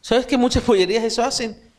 ¿Sabes 0.00 0.26
qué 0.26 0.36
muchas 0.36 0.62
pollerías 0.62 1.04
eso 1.04 1.22
hacen? 1.22 1.70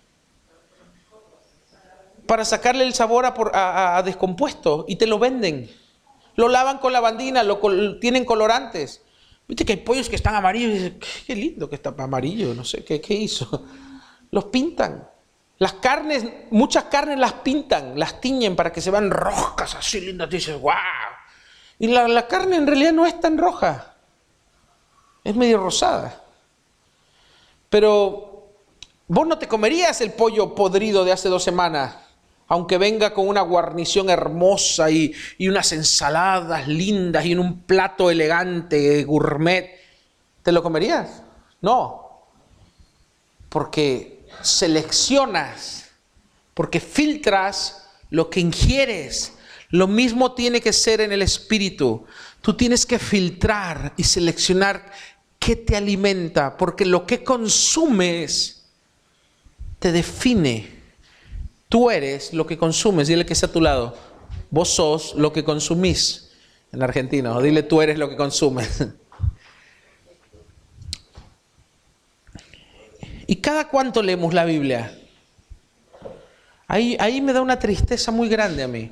Para 2.25 2.45
sacarle 2.45 2.85
el 2.85 2.93
sabor 2.93 3.25
a, 3.25 3.33
a, 3.53 3.97
a 3.97 4.03
descompuesto 4.03 4.85
y 4.87 4.95
te 4.95 5.07
lo 5.07 5.19
venden. 5.19 5.69
Lo 6.35 6.47
lavan 6.47 6.77
con 6.77 6.93
lavandina, 6.93 7.43
lo, 7.43 7.59
tienen 7.99 8.23
colorantes. 8.23 9.01
Viste 9.47 9.65
que 9.65 9.73
hay 9.73 9.79
pollos 9.79 10.07
que 10.07 10.15
están 10.15 10.35
amarillos 10.35 10.71
y 10.71 10.73
dicen, 10.75 10.99
qué 11.27 11.35
lindo 11.35 11.69
que 11.69 11.75
está 11.75 11.93
amarillo, 11.97 12.53
no 12.53 12.63
sé, 12.63 12.85
¿qué, 12.85 13.01
qué 13.01 13.13
hizo? 13.15 13.65
Los 14.31 14.45
pintan. 14.45 15.10
Las 15.61 15.73
carnes, 15.73 16.25
muchas 16.49 16.85
carnes 16.85 17.19
las 17.19 17.33
pintan, 17.33 17.99
las 17.99 18.19
tiñen 18.19 18.55
para 18.55 18.71
que 18.71 18.81
se 18.81 18.89
vean 18.89 19.11
rojas, 19.11 19.75
así 19.75 20.01
lindas. 20.01 20.27
dices, 20.27 20.59
wow. 20.59 20.73
Y 21.77 21.85
la, 21.85 22.07
la 22.07 22.25
carne 22.25 22.55
en 22.55 22.65
realidad 22.65 22.93
no 22.93 23.05
es 23.05 23.19
tan 23.19 23.37
roja, 23.37 23.93
es 25.23 25.35
medio 25.35 25.59
rosada. 25.59 26.19
Pero 27.69 28.47
vos 29.07 29.27
no 29.27 29.37
te 29.37 29.47
comerías 29.47 30.01
el 30.01 30.13
pollo 30.13 30.55
podrido 30.55 31.05
de 31.05 31.11
hace 31.11 31.29
dos 31.29 31.43
semanas 31.43 31.95
aunque 32.47 32.79
venga 32.79 33.13
con 33.13 33.29
una 33.29 33.41
guarnición 33.41 34.09
hermosa 34.09 34.89
y, 34.89 35.13
y 35.37 35.47
unas 35.47 35.71
ensaladas 35.71 36.67
lindas 36.67 37.23
y 37.23 37.33
en 37.33 37.39
un 37.39 37.61
plato 37.61 38.09
elegante, 38.09 39.05
gourmet, 39.05 39.79
¿te 40.41 40.51
lo 40.51 40.61
comerías? 40.61 41.23
No, 41.61 42.25
porque 43.47 44.10
seleccionas, 44.43 45.85
porque 46.53 46.79
filtras 46.79 47.83
lo 48.09 48.29
que 48.29 48.39
ingieres. 48.39 49.33
Lo 49.69 49.87
mismo 49.87 50.33
tiene 50.33 50.61
que 50.61 50.73
ser 50.73 51.01
en 51.01 51.11
el 51.11 51.21
espíritu. 51.21 52.05
Tú 52.41 52.55
tienes 52.55 52.85
que 52.85 52.99
filtrar 52.99 53.93
y 53.97 54.03
seleccionar 54.03 54.91
qué 55.39 55.55
te 55.55 55.75
alimenta, 55.75 56.57
porque 56.57 56.85
lo 56.85 57.07
que 57.07 57.23
consumes 57.23 58.63
te 59.79 59.91
define. 59.91 60.81
Tú 61.67 61.89
eres 61.89 62.33
lo 62.33 62.45
que 62.45 62.57
consumes, 62.57 63.07
dile 63.07 63.25
que 63.25 63.33
está 63.33 63.47
a 63.47 63.51
tu 63.51 63.61
lado. 63.61 63.97
Vos 64.49 64.69
sos 64.69 65.15
lo 65.15 65.33
que 65.33 65.43
consumís 65.43 66.31
en 66.71 66.83
Argentina, 66.83 67.35
o 67.35 67.41
dile 67.41 67.63
tú 67.63 67.81
eres 67.81 67.97
lo 67.97 68.09
que 68.09 68.15
consumes. 68.15 68.85
¿Y 73.27 73.37
cada 73.51 73.67
cuánto 73.67 74.01
leemos 74.01 74.33
la 74.33 74.45
Biblia? 74.45 74.97
Ahí, 76.69 76.95
ahí 77.01 77.19
me 77.19 77.33
da 77.33 77.41
una 77.41 77.59
tristeza 77.59 78.09
muy 78.09 78.29
grande 78.29 78.63
a 78.63 78.67
mí 78.69 78.89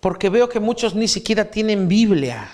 porque 0.00 0.28
veo 0.28 0.50
que 0.50 0.60
muchos 0.60 0.94
ni 0.94 1.08
siquiera 1.08 1.46
tienen 1.46 1.88
Biblia. 1.88 2.50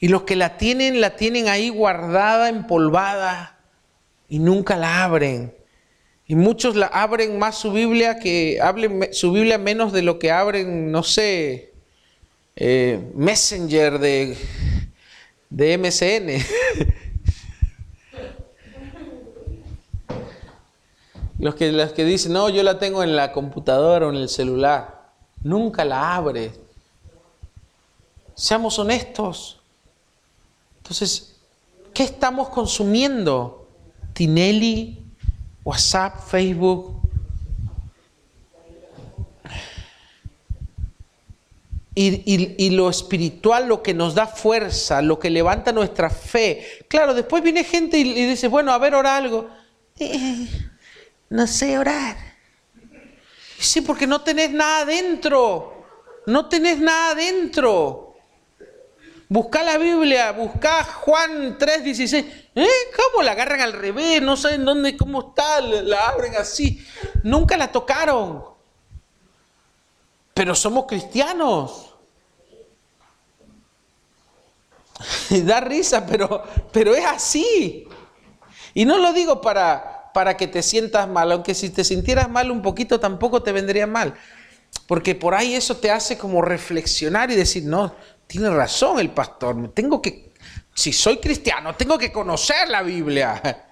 Y 0.00 0.08
los 0.08 0.24
que 0.24 0.34
la 0.34 0.56
tienen, 0.56 1.00
la 1.00 1.14
tienen 1.14 1.46
ahí 1.46 1.68
guardada, 1.68 2.48
empolvada, 2.48 3.60
y 4.28 4.40
nunca 4.40 4.76
la 4.76 5.04
abren. 5.04 5.54
Y 6.26 6.34
muchos 6.34 6.74
la 6.74 6.86
abren 6.86 7.38
más 7.38 7.58
su 7.58 7.70
Biblia 7.70 8.18
que 8.18 8.58
hablen 8.60 9.10
su 9.12 9.30
Biblia 9.30 9.56
menos 9.56 9.92
de 9.92 10.02
lo 10.02 10.18
que 10.18 10.32
abren, 10.32 10.90
no 10.90 11.04
sé, 11.04 11.70
eh, 12.56 12.98
Messenger 13.14 14.00
de, 14.00 14.36
de 15.48 15.78
MSN. 15.78 16.44
los, 21.44 21.56
que, 21.56 21.70
los 21.72 21.92
que 21.92 22.06
dicen, 22.06 22.32
no, 22.32 22.48
yo 22.48 22.62
la 22.62 22.78
tengo 22.78 23.02
en 23.02 23.14
la 23.14 23.30
computadora 23.30 24.06
o 24.06 24.08
en 24.08 24.16
el 24.16 24.30
celular 24.30 25.12
nunca 25.42 25.84
la 25.84 26.16
abre. 26.16 26.52
Seamos 28.34 28.78
honestos. 28.78 29.60
Entonces, 30.78 31.36
¿qué 31.92 32.04
estamos 32.04 32.48
consumiendo? 32.48 33.68
Tinelli, 34.14 35.04
WhatsApp, 35.62 36.18
Facebook. 36.26 37.02
Y, 41.94 42.70
lo 42.70 42.88
espiritual, 42.88 43.68
lo 43.68 43.82
que 43.82 43.92
nos 43.92 44.14
da 44.14 44.26
fuerza, 44.26 45.02
lo 45.02 45.18
que 45.18 45.28
levanta 45.28 45.72
nuestra 45.72 46.08
fe. 46.08 46.66
Claro, 46.88 47.12
después 47.12 47.42
viene 47.42 47.64
gente 47.64 47.98
y, 47.98 48.26
dice, 48.26 48.48
bueno, 48.48 48.72
a 48.72 48.78
ver, 48.78 48.94
ora 48.94 49.14
algo. 49.14 49.50
Eh, 49.98 50.48
no 51.34 51.48
sé 51.48 51.76
orar. 51.76 52.16
Sí, 53.58 53.80
porque 53.80 54.06
no 54.06 54.20
tenés 54.20 54.52
nada 54.52 54.84
dentro. 54.84 55.84
No 56.26 56.48
tenés 56.48 56.78
nada 56.78 57.12
dentro. 57.16 58.14
Busca 59.28 59.64
la 59.64 59.76
Biblia, 59.76 60.30
busca 60.30 60.84
Juan 60.84 61.58
3:16. 61.58 62.24
¿Eh? 62.54 62.68
¿Cómo 62.94 63.24
la 63.24 63.32
agarran 63.32 63.60
al 63.60 63.72
revés? 63.72 64.22
No 64.22 64.36
saben 64.36 64.64
dónde, 64.64 64.96
cómo 64.96 65.30
está, 65.30 65.60
la 65.60 66.06
abren 66.06 66.36
así. 66.36 66.86
Nunca 67.24 67.56
la 67.56 67.72
tocaron. 67.72 68.44
Pero 70.34 70.54
somos 70.54 70.86
cristianos. 70.86 71.96
da 75.30 75.60
risa, 75.60 76.06
pero, 76.06 76.44
pero 76.70 76.94
es 76.94 77.04
así. 77.04 77.88
Y 78.72 78.84
no 78.84 78.98
lo 78.98 79.12
digo 79.12 79.40
para, 79.40 79.93
para 80.14 80.36
que 80.36 80.46
te 80.46 80.62
sientas 80.62 81.08
mal, 81.08 81.30
aunque 81.32 81.54
si 81.54 81.68
te 81.68 81.84
sintieras 81.84 82.30
mal 82.30 82.50
un 82.50 82.62
poquito 82.62 83.00
tampoco 83.00 83.42
te 83.42 83.52
vendría 83.52 83.86
mal. 83.86 84.14
Porque 84.86 85.14
por 85.14 85.34
ahí 85.34 85.54
eso 85.54 85.76
te 85.76 85.90
hace 85.90 86.16
como 86.16 86.40
reflexionar 86.40 87.30
y 87.30 87.34
decir, 87.34 87.64
no, 87.64 87.94
tiene 88.26 88.48
razón 88.48 89.00
el 89.00 89.10
pastor, 89.10 89.72
tengo 89.74 90.00
que, 90.00 90.32
si 90.72 90.92
soy 90.92 91.18
cristiano, 91.18 91.74
tengo 91.74 91.98
que 91.98 92.12
conocer 92.12 92.68
la 92.68 92.82
Biblia. 92.82 93.42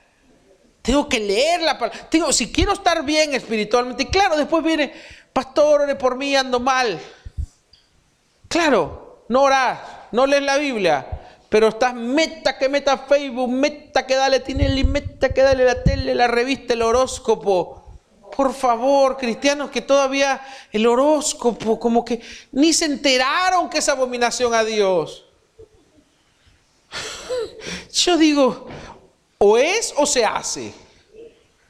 Tengo 0.83 1.09
que 1.09 1.21
leer 1.21 1.63
la 1.63 1.79
palabra. 1.79 2.09
Tengo, 2.11 2.33
si 2.33 2.51
quiero 2.51 2.73
estar 2.73 3.05
bien 3.05 3.35
espiritualmente, 3.35 4.09
claro, 4.09 4.37
después 4.37 4.65
viene, 4.65 4.93
pastor, 5.33 5.83
ore 5.83 5.95
por 5.95 6.17
mí, 6.17 6.35
ando 6.35 6.59
mal. 6.59 6.99
Claro, 8.49 9.25
no 9.29 9.43
oras, 9.43 9.79
no 10.11 10.27
lees 10.27 10.43
la 10.43 10.57
Biblia, 10.57 11.22
pero 11.53 11.69
estás 11.69 11.93
meta 11.93 12.57
que 12.57 12.67
meta 12.67 12.97
Facebook, 12.97 13.51
meta 13.51 14.07
que 14.07 14.15
dale 14.15 14.41
Tinelli, 14.41 14.85
meta 14.85 15.29
que 15.29 15.43
dale 15.43 15.67
la 15.67 15.83
tele, 15.83 16.15
la 16.15 16.27
revista, 16.27 16.73
el 16.73 16.81
horóscopo. 16.81 17.85
Por 18.35 18.55
favor, 18.55 19.19
cristianos 19.19 19.71
que 19.71 19.83
todavía 19.83 20.41
el 20.73 20.87
horóscopo, 20.87 21.79
como 21.79 22.07
que 22.07 22.23
ni 22.53 22.73
se 22.73 22.87
enteraron 22.87 23.69
que 23.69 23.81
es 23.81 23.89
abominación 23.91 24.55
a 24.55 24.65
Dios. 24.65 25.27
Yo 27.93 28.17
digo, 28.17 28.67
o 29.37 29.59
es 29.59 29.93
o 29.99 30.07
se 30.07 30.25
hace. 30.25 30.73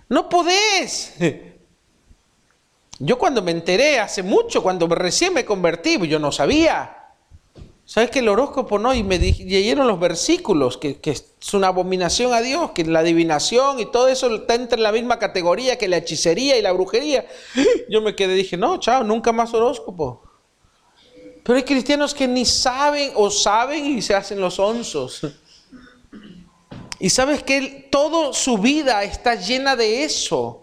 No 0.09 0.29
podés. 0.29 1.15
Yo 3.01 3.19
cuando 3.19 3.43
me 3.43 3.51
enteré 3.51 3.99
hace 3.99 4.23
mucho, 4.23 4.63
cuando 4.63 4.87
recién 4.87 5.35
me 5.35 5.45
convertí, 5.45 5.99
yo 6.07 6.21
no 6.21 6.31
sabía. 6.31 7.02
¿Sabes 7.93 8.11
que 8.11 8.21
el 8.21 8.29
horóscopo 8.31 8.79
no? 8.79 8.95
Y 8.95 9.03
me 9.03 9.19
leyeron 9.19 9.87
los 9.87 10.01
versículos, 10.01 10.79
que, 10.79 10.99
es 11.05 11.53
una 11.53 11.67
abominación 11.67 12.33
a 12.33 12.41
Dios, 12.41 12.71
que 12.71 12.87
la 12.87 13.01
adivinación 13.01 13.81
y 13.81 13.85
todo 13.85 14.09
eso 14.09 14.35
está 14.35 14.55
entre 14.55 14.81
la 14.81 14.93
misma 14.93 15.19
categoría 15.19 15.77
que 15.77 15.89
la 15.89 15.99
hechicería 15.99 16.57
y 16.57 16.63
la 16.63 16.73
brujería. 16.73 17.27
Yo 17.91 18.01
me 18.01 18.17
quedé, 18.17 18.33
dije, 18.33 18.57
no, 18.57 18.79
chao, 18.79 19.05
nunca 19.05 19.31
más 19.31 19.53
horóscopo. 19.53 20.23
Pero 21.43 21.55
hay 21.55 21.65
cristianos 21.65 22.15
que 22.15 22.27
ni 22.27 22.47
saben 22.47 23.13
o 23.15 23.31
saben 23.31 23.85
y 23.85 24.01
se 24.01 24.15
hacen 24.15 24.41
los 24.41 24.59
onzos. 24.59 25.27
Y 26.99 27.11
sabes 27.11 27.43
que 27.43 27.89
toda 27.91 28.33
su 28.33 28.57
vida 28.57 29.05
está 29.05 29.35
llena 29.35 29.77
de 29.77 30.05
eso, 30.05 30.63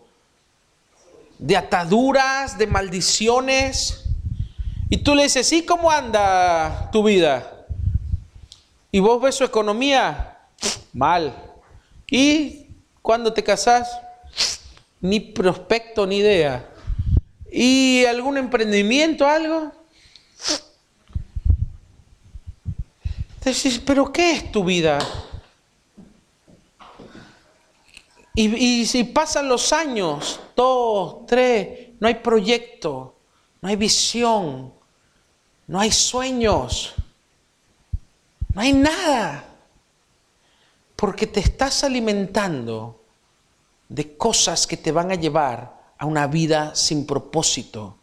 de 1.38 1.55
ataduras, 1.55 2.57
de 2.57 2.65
maldiciones. 2.65 4.09
Y 4.89 4.97
tú 4.97 5.13
le 5.13 5.23
dices, 5.23 5.47
¿sí 5.47 5.63
cómo 5.63 5.91
anda 5.91 6.89
tu 6.91 7.03
vida? 7.03 7.67
Y 8.91 8.99
vos 8.99 9.21
ves 9.21 9.35
su 9.35 9.43
economía, 9.43 10.39
mal. 10.93 11.35
¿Y 12.09 12.65
cuando 13.03 13.31
te 13.31 13.43
casás? 13.43 13.87
Ni 14.99 15.19
prospecto, 15.19 16.07
ni 16.07 16.17
idea. 16.17 16.67
¿Y 17.51 18.03
algún 18.05 18.37
emprendimiento, 18.37 19.27
algo? 19.27 19.71
Decís, 23.43 23.79
¿pero 23.85 24.11
qué 24.11 24.31
es 24.31 24.51
tu 24.51 24.63
vida? 24.63 24.97
Y, 28.33 28.81
y, 28.81 28.85
si 28.85 29.03
pasan 29.03 29.47
los 29.47 29.71
años, 29.71 30.39
dos, 30.55 31.25
tres, 31.27 31.89
no 31.99 32.07
hay 32.07 32.15
proyecto, 32.15 33.15
no 33.61 33.69
hay 33.69 33.75
visión, 33.75 34.73
no 35.70 35.80
hay 35.80 35.91
sueños, 35.91 36.95
no 38.55 38.61
hay 38.61 38.74
nada, 38.74 39.45
porque 40.95 41.28
te 41.28 41.39
estás 41.39 41.84
alimentando 41.84 43.05
de 43.88 44.17
cosas 44.17 44.65
que 44.65 44.78
te 44.78 44.91
van 44.91 45.11
a 45.11 45.15
llevar 45.15 45.93
a 45.99 46.07
una 46.07 46.26
vida 46.26 46.74
sin 46.74 47.05
propósito, 47.05 47.99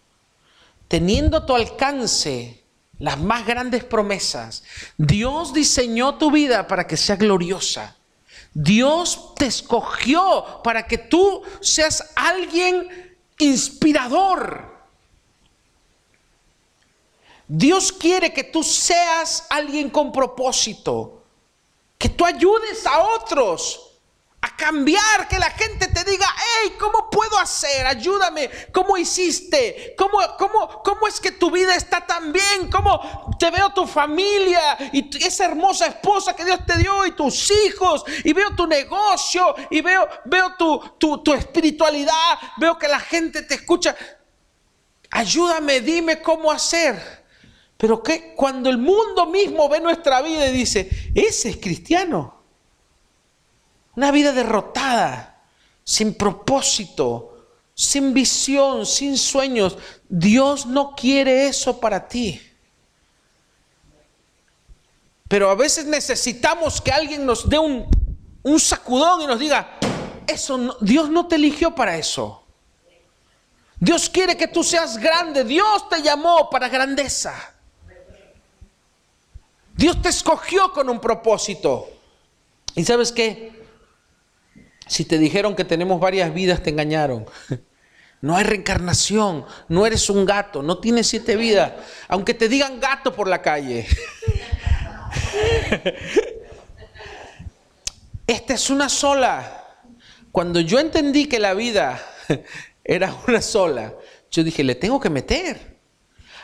teniendo 0.86 1.38
a 1.38 1.44
tu 1.44 1.56
alcance 1.56 2.62
las 3.00 3.18
más 3.18 3.44
grandes 3.44 3.82
promesas. 3.82 4.62
Dios 4.96 5.52
diseñó 5.52 6.18
tu 6.18 6.30
vida 6.30 6.68
para 6.68 6.86
que 6.86 6.96
sea 6.96 7.16
gloriosa. 7.16 7.96
Dios 8.54 9.34
te 9.34 9.46
escogió 9.46 10.60
para 10.62 10.86
que 10.86 10.98
tú 10.98 11.42
seas 11.60 12.12
alguien 12.14 13.18
inspirador. 13.40 14.75
Dios 17.48 17.92
quiere 17.92 18.32
que 18.32 18.44
tú 18.44 18.62
seas 18.62 19.46
alguien 19.48 19.90
con 19.90 20.12
propósito, 20.12 21.22
que 21.98 22.08
tú 22.08 22.24
ayudes 22.24 22.86
a 22.86 22.98
otros 23.00 23.86
a 24.46 24.54
cambiar, 24.54 25.26
que 25.28 25.38
la 25.38 25.50
gente 25.50 25.88
te 25.88 26.04
diga, 26.08 26.26
hey, 26.36 26.74
¿cómo 26.78 27.10
puedo 27.10 27.36
hacer? 27.38 27.86
Ayúdame. 27.86 28.48
¿Cómo 28.72 28.96
hiciste? 28.96 29.94
¿Cómo, 29.98 30.18
cómo, 30.38 30.82
cómo 30.84 31.08
es 31.08 31.18
que 31.18 31.32
tu 31.32 31.50
vida 31.50 31.74
está 31.74 32.06
tan 32.06 32.32
bien? 32.32 32.70
¿Cómo 32.70 33.34
te 33.38 33.50
veo 33.50 33.70
tu 33.70 33.86
familia 33.86 34.76
y 34.92 35.24
esa 35.24 35.46
hermosa 35.46 35.86
esposa 35.86 36.36
que 36.36 36.44
Dios 36.44 36.60
te 36.64 36.78
dio 36.78 37.06
y 37.06 37.12
tus 37.12 37.50
hijos? 37.50 38.04
Y 38.22 38.32
veo 38.32 38.54
tu 38.54 38.66
negocio 38.66 39.54
y 39.70 39.80
veo, 39.80 40.06
veo 40.26 40.54
tu, 40.56 40.78
tu, 40.98 41.18
tu 41.18 41.32
espiritualidad. 41.32 42.38
Veo 42.58 42.78
que 42.78 42.86
la 42.88 43.00
gente 43.00 43.42
te 43.42 43.54
escucha. 43.54 43.96
Ayúdame, 45.10 45.80
dime 45.80 46.22
cómo 46.22 46.52
hacer. 46.52 47.15
Pero 47.76 48.02
que 48.02 48.34
cuando 48.34 48.70
el 48.70 48.78
mundo 48.78 49.26
mismo 49.26 49.68
ve 49.68 49.80
nuestra 49.80 50.22
vida 50.22 50.48
y 50.48 50.52
dice, 50.52 50.88
ese 51.14 51.50
es 51.50 51.56
cristiano. 51.58 52.40
Una 53.94 54.10
vida 54.10 54.32
derrotada, 54.32 55.42
sin 55.84 56.14
propósito, 56.14 57.48
sin 57.74 58.14
visión, 58.14 58.86
sin 58.86 59.18
sueños. 59.18 59.76
Dios 60.08 60.66
no 60.66 60.94
quiere 60.94 61.48
eso 61.48 61.78
para 61.78 62.08
ti. 62.08 62.40
Pero 65.28 65.50
a 65.50 65.54
veces 65.54 65.84
necesitamos 65.86 66.80
que 66.80 66.92
alguien 66.92 67.26
nos 67.26 67.48
dé 67.48 67.58
un, 67.58 67.86
un 68.42 68.60
sacudón 68.60 69.22
y 69.22 69.26
nos 69.26 69.38
diga, 69.38 69.78
eso 70.26 70.78
Dios 70.80 71.10
no 71.10 71.26
te 71.26 71.36
eligió 71.36 71.74
para 71.74 71.96
eso. 71.96 72.42
Dios 73.78 74.08
quiere 74.08 74.36
que 74.36 74.48
tú 74.48 74.64
seas 74.64 74.96
grande. 74.96 75.44
Dios 75.44 75.88
te 75.90 76.00
llamó 76.00 76.48
para 76.48 76.68
grandeza. 76.68 77.55
Dios 79.76 80.00
te 80.00 80.08
escogió 80.08 80.72
con 80.72 80.88
un 80.88 81.00
propósito. 81.00 81.88
¿Y 82.74 82.84
sabes 82.84 83.12
qué? 83.12 83.52
Si 84.86 85.04
te 85.04 85.18
dijeron 85.18 85.54
que 85.54 85.64
tenemos 85.64 86.00
varias 86.00 86.32
vidas, 86.32 86.62
te 86.62 86.70
engañaron. 86.70 87.26
No 88.22 88.34
hay 88.34 88.44
reencarnación, 88.44 89.44
no 89.68 89.86
eres 89.86 90.08
un 90.08 90.24
gato, 90.24 90.62
no 90.62 90.78
tienes 90.78 91.06
siete 91.06 91.36
vidas, 91.36 91.74
aunque 92.08 92.32
te 92.32 92.48
digan 92.48 92.80
gato 92.80 93.14
por 93.14 93.28
la 93.28 93.42
calle. 93.42 93.86
Esta 98.26 98.54
es 98.54 98.70
una 98.70 98.88
sola. 98.88 99.66
Cuando 100.32 100.60
yo 100.60 100.78
entendí 100.78 101.26
que 101.26 101.38
la 101.38 101.52
vida 101.52 102.02
era 102.84 103.14
una 103.28 103.42
sola, 103.42 103.92
yo 104.30 104.42
dije, 104.42 104.64
le 104.64 104.76
tengo 104.76 104.98
que 104.98 105.10
meter. 105.10 105.76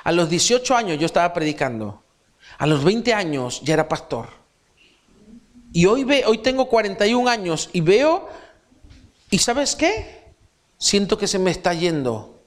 A 0.05 0.13
los 0.13 0.29
18 0.29 0.77
años 0.77 0.99
yo 0.99 1.07
estaba 1.07 1.33
predicando. 1.33 2.02
A 2.59 2.67
los 2.67 2.85
20 2.85 3.15
años 3.15 3.61
ya 3.63 3.75
era 3.75 3.89
pastor. 3.89 4.29
Y 5.73 5.87
hoy, 5.87 6.05
ve, 6.05 6.25
hoy 6.27 6.39
tengo 6.39 6.69
41 6.69 7.29
años 7.29 7.71
y 7.73 7.81
veo, 7.81 8.29
¿y 9.31 9.39
sabes 9.39 9.75
qué? 9.75 10.35
Siento 10.79 11.17
que 11.17 11.27
se 11.27 11.39
me 11.39 11.51
está 11.51 11.73
yendo. 11.73 12.43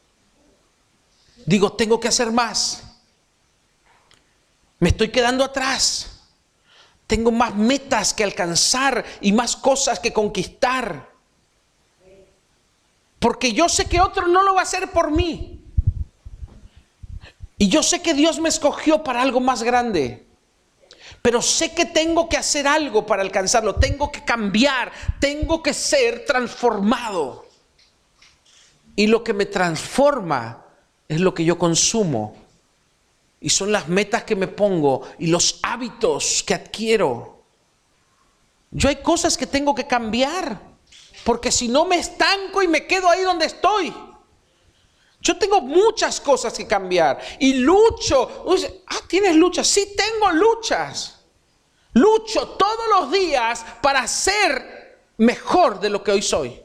Digo, 1.46 1.74
tengo 1.74 2.00
que 2.00 2.08
hacer 2.08 2.32
más. 2.32 2.84
Me 4.80 4.90
estoy 4.90 5.10
quedando 5.10 5.44
atrás. 5.44 6.22
Tengo 7.08 7.32
más 7.32 7.56
metas 7.56 8.14
que 8.14 8.24
alcanzar 8.24 9.06
y 9.22 9.32
más 9.32 9.56
cosas 9.56 10.00
que 10.00 10.12
conquistar. 10.12 11.10
Porque 13.20 13.54
yo 13.54 13.70
sé 13.70 13.86
que 13.86 14.02
otro 14.02 14.28
no 14.28 14.44
lo 14.44 14.54
va 14.54 14.62
a 14.62 14.64
hacer 14.64 14.92
por 14.92 15.12
mí. 15.12 15.55
Y 17.58 17.70
yo 17.70 17.84
sé 17.84 18.02
que 18.02 18.14
Dios 18.14 18.40
me 18.40 18.50
escogió 18.50 19.04
para 19.04 19.22
algo 19.22 19.40
más 19.40 19.64
grande. 19.64 20.28
Pero 21.22 21.42
sé 21.42 21.74
que 21.74 21.86
tengo 21.86 22.28
que 22.30 22.38
hacer 22.38 22.68
algo 22.68 23.06
para 23.06 23.22
alcanzarlo. 23.22 23.76
Tengo 23.76 24.12
que 24.12 24.24
cambiar. 24.24 24.92
Tengo 25.20 25.64
que 25.64 25.74
ser 25.74 26.26
transformado. 26.26 27.48
Y 28.96 29.08
lo 29.08 29.24
que 29.24 29.34
me 29.34 29.46
transforma 29.46 30.66
es 31.08 31.20
lo 31.20 31.34
que 31.34 31.46
yo 31.46 31.58
consumo. 31.58 32.36
Y 33.40 33.50
son 33.50 33.72
las 33.72 33.88
metas 33.88 34.24
que 34.24 34.36
me 34.36 34.48
pongo 34.48 35.02
y 35.20 35.28
los 35.28 35.60
hábitos 35.64 36.44
que 36.44 36.54
adquiero. 36.54 37.44
Yo 38.72 38.90
hay 38.90 38.98
cosas 38.98 39.38
que 39.38 39.48
tengo 39.48 39.74
que 39.74 39.88
cambiar. 39.88 40.60
Porque 41.24 41.52
si 41.52 41.68
no 41.68 41.86
me 41.86 41.98
estanco 41.98 42.62
y 42.62 42.68
me 42.68 42.86
quedo 42.86 43.10
ahí 43.10 43.24
donde 43.24 43.46
estoy. 43.46 43.94
Yo 45.26 45.36
tengo 45.38 45.60
muchas 45.60 46.22
cosas 46.22 46.54
que 46.54 46.68
cambiar 46.68 47.20
y 47.40 47.56
lucho. 47.56 48.46
ah, 48.86 49.00
¿tienes 49.08 49.36
luchas? 49.36 49.66
Sí, 49.66 49.96
tengo 49.98 50.32
luchas. 50.32 51.20
Lucho 51.94 52.50
todos 52.50 52.86
los 52.94 53.12
días 53.12 53.66
para 53.82 54.08
ser 54.08 55.00
mejor 55.18 55.80
de 55.80 55.90
lo 55.90 56.04
que 56.04 56.12
hoy 56.12 56.22
soy. 56.22 56.62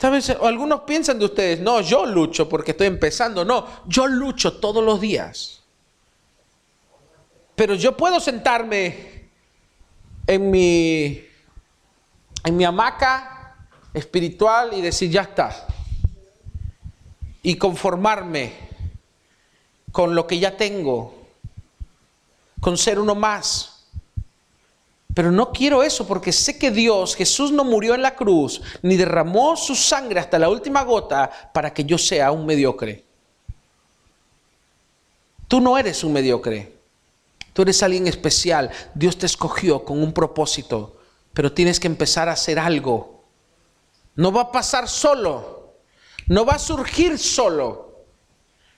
¿Sabes? 0.00 0.30
Algunos 0.30 0.80
piensan 0.80 1.20
de 1.20 1.26
ustedes, 1.26 1.60
no, 1.60 1.80
yo 1.80 2.04
lucho 2.06 2.48
porque 2.48 2.72
estoy 2.72 2.88
empezando. 2.88 3.44
No, 3.44 3.68
yo 3.86 4.08
lucho 4.08 4.54
todos 4.54 4.82
los 4.82 5.00
días. 5.00 5.62
Pero 7.54 7.76
yo 7.76 7.96
puedo 7.96 8.18
sentarme 8.18 9.30
en 10.26 10.50
mi, 10.50 11.24
en 12.42 12.56
mi 12.56 12.64
hamaca 12.64 13.68
espiritual 13.94 14.72
y 14.74 14.80
decir, 14.80 15.08
ya 15.08 15.22
está 15.22 15.68
y 17.44 17.56
conformarme 17.56 18.52
con 19.92 20.14
lo 20.16 20.26
que 20.26 20.40
ya 20.40 20.56
tengo, 20.56 21.14
con 22.58 22.76
ser 22.76 22.98
uno 22.98 23.14
más. 23.14 23.86
Pero 25.14 25.30
no 25.30 25.52
quiero 25.52 25.84
eso 25.84 26.08
porque 26.08 26.32
sé 26.32 26.58
que 26.58 26.72
Dios, 26.72 27.14
Jesús 27.14 27.52
no 27.52 27.62
murió 27.62 27.94
en 27.94 28.02
la 28.02 28.16
cruz, 28.16 28.60
ni 28.82 28.96
derramó 28.96 29.56
su 29.56 29.76
sangre 29.76 30.18
hasta 30.18 30.38
la 30.38 30.48
última 30.48 30.82
gota 30.82 31.30
para 31.52 31.72
que 31.72 31.84
yo 31.84 31.98
sea 31.98 32.32
un 32.32 32.46
mediocre. 32.46 33.04
Tú 35.46 35.60
no 35.60 35.78
eres 35.78 36.02
un 36.02 36.14
mediocre. 36.14 36.72
Tú 37.52 37.62
eres 37.62 37.82
alguien 37.82 38.08
especial. 38.08 38.70
Dios 38.94 39.18
te 39.18 39.26
escogió 39.26 39.84
con 39.84 40.02
un 40.02 40.12
propósito, 40.12 40.96
pero 41.34 41.52
tienes 41.52 41.78
que 41.78 41.86
empezar 41.86 42.28
a 42.28 42.32
hacer 42.32 42.58
algo. 42.58 43.22
No 44.16 44.32
va 44.32 44.42
a 44.42 44.52
pasar 44.52 44.88
solo. 44.88 45.53
No 46.26 46.44
va 46.44 46.54
a 46.54 46.58
surgir 46.58 47.18
solo. 47.18 48.04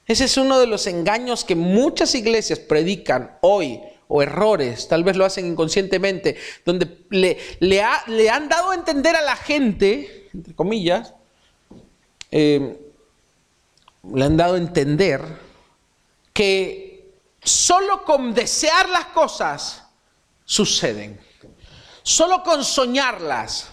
Ese 0.06 0.24
es 0.24 0.36
uno 0.36 0.58
de 0.58 0.66
los 0.66 0.86
engaños 0.86 1.44
que 1.44 1.56
muchas 1.56 2.14
iglesias 2.14 2.58
predican 2.58 3.38
hoy, 3.40 3.80
o 4.08 4.22
errores, 4.22 4.86
tal 4.86 5.02
vez 5.02 5.16
lo 5.16 5.24
hacen 5.24 5.46
inconscientemente, 5.46 6.36
donde 6.64 7.06
le, 7.10 7.82
han 8.30 8.48
dado 8.48 8.70
a 8.70 8.74
entender 8.74 9.16
a 9.16 9.20
la 9.20 9.34
gente, 9.34 10.28
entre 10.32 10.54
comillas, 10.54 11.14
eh, 12.30 12.78
le 14.14 14.24
han 14.24 14.36
dado 14.36 14.54
a 14.54 14.58
entender 14.58 15.22
que 16.32 17.14
solo 17.42 18.04
con 18.04 18.34
desear 18.34 18.88
las 18.88 19.06
cosas 19.06 19.84
suceden, 20.44 21.18
solo 22.02 22.42
con 22.42 22.64
soñarlas. 22.64 23.72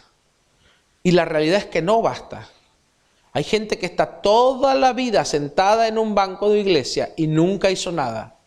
Y 1.04 1.12
la 1.12 1.26
realidad 1.26 1.60
es 1.60 1.66
que 1.66 1.82
no 1.82 2.02
basta. 2.02 2.50
Hay 3.34 3.44
gente 3.44 3.80
que 3.80 3.88
está 3.88 4.22
toda 4.22 4.76
la 4.76 4.94
vida 4.94 5.26
sentada 5.26 5.88
en 5.88 5.98
un 5.98 6.14
banco 6.14 6.52
de 6.52 6.60
iglesia 6.60 7.14
y 7.18 7.26
nunca 7.26 7.72
hizo 7.72 7.92
nada. 7.92 8.38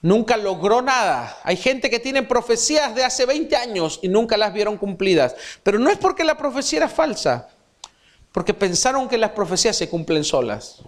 Nunca 0.00 0.36
logró 0.36 0.82
nada. 0.82 1.36
Hay 1.42 1.56
gente 1.56 1.90
que 1.90 1.98
tiene 1.98 2.22
profecías 2.22 2.94
de 2.94 3.02
hace 3.02 3.26
20 3.26 3.56
años 3.56 3.98
y 4.02 4.08
nunca 4.08 4.36
las 4.36 4.52
vieron 4.52 4.76
cumplidas. 4.76 5.34
Pero 5.64 5.80
no 5.80 5.90
es 5.90 5.98
porque 5.98 6.22
la 6.22 6.36
profecía 6.36 6.76
era 6.76 6.88
falsa, 6.88 7.48
porque 8.30 8.54
pensaron 8.54 9.08
que 9.08 9.18
las 9.18 9.30
profecías 9.30 9.74
se 9.74 9.88
cumplen 9.88 10.22
solas. 10.22 10.82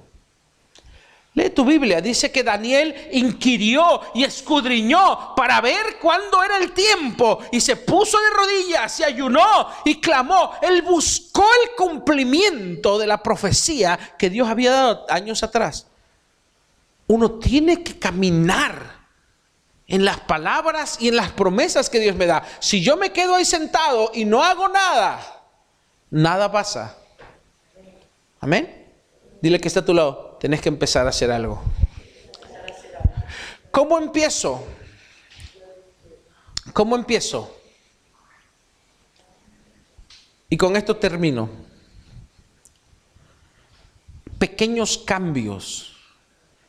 Lee 1.37 1.51
tu 1.51 1.67
Biblia, 1.67 2.01
dice 2.01 2.33
que 2.33 2.43
Daniel 2.43 3.09
inquirió 3.13 4.01
y 4.15 4.25
escudriñó 4.25 5.35
para 5.37 5.61
ver 5.61 5.99
cuándo 6.01 6.43
era 6.43 6.57
el 6.57 6.73
tiempo 6.73 7.41
y 7.53 7.61
se 7.61 7.77
puso 7.77 8.19
de 8.19 8.31
rodillas 8.31 8.99
y 9.01 9.05
ayunó 9.05 9.69
y 9.85 10.01
clamó. 10.01 10.53
Él 10.63 10.81
buscó 10.81 11.45
el 11.63 11.77
cumplimiento 11.77 12.99
de 12.99 13.07
la 13.07 13.23
profecía 13.23 13.99
que 14.19 14.31
Dios 14.31 14.49
había 14.49 14.73
dado 14.73 15.05
años 15.11 15.43
atrás. 15.43 15.89
Uno 17.07 17.33
tiene 17.33 17.83
que 17.83 17.99
caminar 17.99 18.97
en 19.87 20.07
las 20.07 20.19
palabras 20.21 20.97
y 21.01 21.09
en 21.09 21.17
las 21.17 21.33
promesas 21.33 21.91
que 21.91 22.01
Dios 22.01 22.17
me 22.17 22.25
da. 22.25 22.45
Si 22.61 22.83
yo 22.83 22.97
me 22.97 23.13
quedo 23.13 23.35
ahí 23.35 23.45
sentado 23.45 24.11
y 24.15 24.25
no 24.25 24.43
hago 24.43 24.69
nada, 24.69 25.43
nada 26.09 26.51
pasa. 26.51 26.97
Amén. 28.41 28.87
Dile 29.43 29.61
que 29.61 29.69
está 29.69 29.81
a 29.81 29.85
tu 29.85 29.93
lado 29.93 30.26
tenés 30.41 30.61
que 30.61 30.69
empezar 30.69 31.07
a 31.07 31.11
hacer 31.11 31.31
algo. 31.31 31.63
¿Cómo 33.71 33.99
empiezo? 33.99 34.65
¿Cómo 36.73 36.97
empiezo? 36.97 37.55
Y 40.49 40.57
con 40.57 40.77
esto 40.77 40.97
termino. 40.97 41.49
Pequeños 44.39 44.99
cambios 44.99 45.97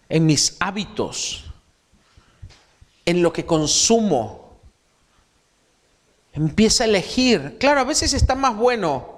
en 0.09 0.25
mis 0.25 0.55
hábitos, 0.59 1.45
en 3.05 3.21
lo 3.21 3.31
que 3.33 3.45
consumo. 3.45 4.59
Empieza 6.33 6.83
a 6.83 6.87
elegir. 6.87 7.57
Claro, 7.59 7.81
a 7.81 7.83
veces 7.83 8.13
está 8.13 8.35
más 8.35 8.55
bueno 8.55 9.17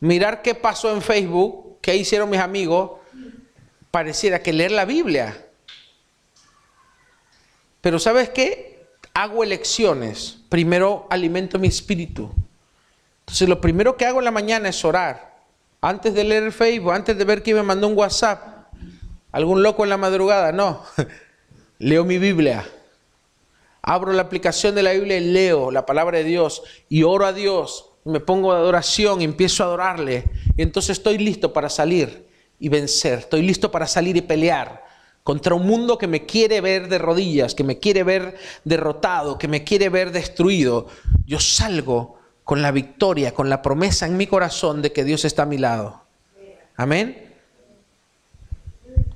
mirar 0.00 0.42
qué 0.42 0.54
pasó 0.54 0.92
en 0.92 1.00
Facebook, 1.00 1.78
qué 1.80 1.94
hicieron 1.96 2.28
mis 2.28 2.40
amigos, 2.40 3.01
pareciera 3.92 4.42
que 4.42 4.52
leer 4.52 4.72
la 4.72 4.86
Biblia. 4.86 5.46
Pero 7.82 7.98
¿sabes 8.00 8.30
qué? 8.30 8.86
Hago 9.14 9.44
elecciones. 9.44 10.38
Primero 10.48 11.06
alimento 11.10 11.58
mi 11.58 11.68
espíritu. 11.68 12.32
Entonces 13.20 13.48
lo 13.48 13.60
primero 13.60 13.96
que 13.96 14.06
hago 14.06 14.18
en 14.18 14.24
la 14.24 14.30
mañana 14.30 14.70
es 14.70 14.84
orar. 14.84 15.36
Antes 15.80 16.14
de 16.14 16.24
leer 16.24 16.42
el 16.44 16.52
Facebook, 16.52 16.92
antes 16.92 17.18
de 17.18 17.24
ver 17.24 17.42
quién 17.42 17.56
me 17.56 17.62
mandó 17.62 17.86
un 17.86 17.96
WhatsApp. 17.96 18.72
Algún 19.30 19.62
loco 19.62 19.84
en 19.84 19.90
la 19.90 19.98
madrugada, 19.98 20.52
no. 20.52 20.82
Leo 21.78 22.04
mi 22.04 22.18
Biblia. 22.18 22.66
Abro 23.82 24.12
la 24.12 24.22
aplicación 24.22 24.74
de 24.74 24.84
la 24.84 24.92
Biblia 24.92 25.18
y 25.18 25.32
leo 25.32 25.70
la 25.70 25.84
palabra 25.84 26.18
de 26.18 26.24
Dios 26.24 26.62
y 26.88 27.02
oro 27.02 27.26
a 27.26 27.32
Dios. 27.32 27.90
Me 28.04 28.20
pongo 28.20 28.54
de 28.54 28.60
adoración 28.60 29.20
y 29.20 29.24
empiezo 29.24 29.64
a 29.64 29.66
adorarle. 29.66 30.24
Y 30.56 30.62
entonces 30.62 30.96
estoy 30.96 31.18
listo 31.18 31.52
para 31.52 31.68
salir 31.68 32.31
y 32.62 32.68
vencer. 32.68 33.18
Estoy 33.18 33.42
listo 33.42 33.72
para 33.72 33.88
salir 33.88 34.16
y 34.16 34.20
pelear 34.20 34.84
contra 35.24 35.56
un 35.56 35.66
mundo 35.66 35.98
que 35.98 36.06
me 36.06 36.26
quiere 36.26 36.60
ver 36.60 36.88
de 36.88 36.98
rodillas, 36.98 37.56
que 37.56 37.64
me 37.64 37.80
quiere 37.80 38.04
ver 38.04 38.38
derrotado, 38.62 39.36
que 39.36 39.48
me 39.48 39.64
quiere 39.64 39.88
ver 39.88 40.12
destruido. 40.12 40.86
Yo 41.26 41.40
salgo 41.40 42.20
con 42.44 42.62
la 42.62 42.70
victoria, 42.70 43.34
con 43.34 43.50
la 43.50 43.62
promesa 43.62 44.06
en 44.06 44.16
mi 44.16 44.28
corazón 44.28 44.80
de 44.80 44.92
que 44.92 45.02
Dios 45.02 45.24
está 45.24 45.42
a 45.42 45.46
mi 45.46 45.58
lado. 45.58 46.04
Amén. 46.76 47.34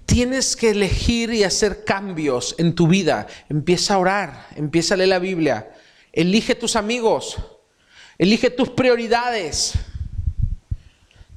Tienes 0.07 0.57
que 0.57 0.71
elegir 0.71 1.33
y 1.33 1.45
hacer 1.45 1.85
cambios 1.85 2.57
en 2.59 2.75
tu 2.75 2.89
vida. 2.89 3.29
Empieza 3.49 3.95
a 3.95 3.99
orar, 3.99 4.47
empieza 4.57 4.95
a 4.95 4.97
leer 4.97 5.11
la 5.11 5.21
Biblia. 5.21 5.73
Elige 6.13 6.57
tus 6.57 6.75
amigos, 6.75 7.37
elige 8.19 8.51
tus 8.51 8.71
prioridades. 8.71 9.75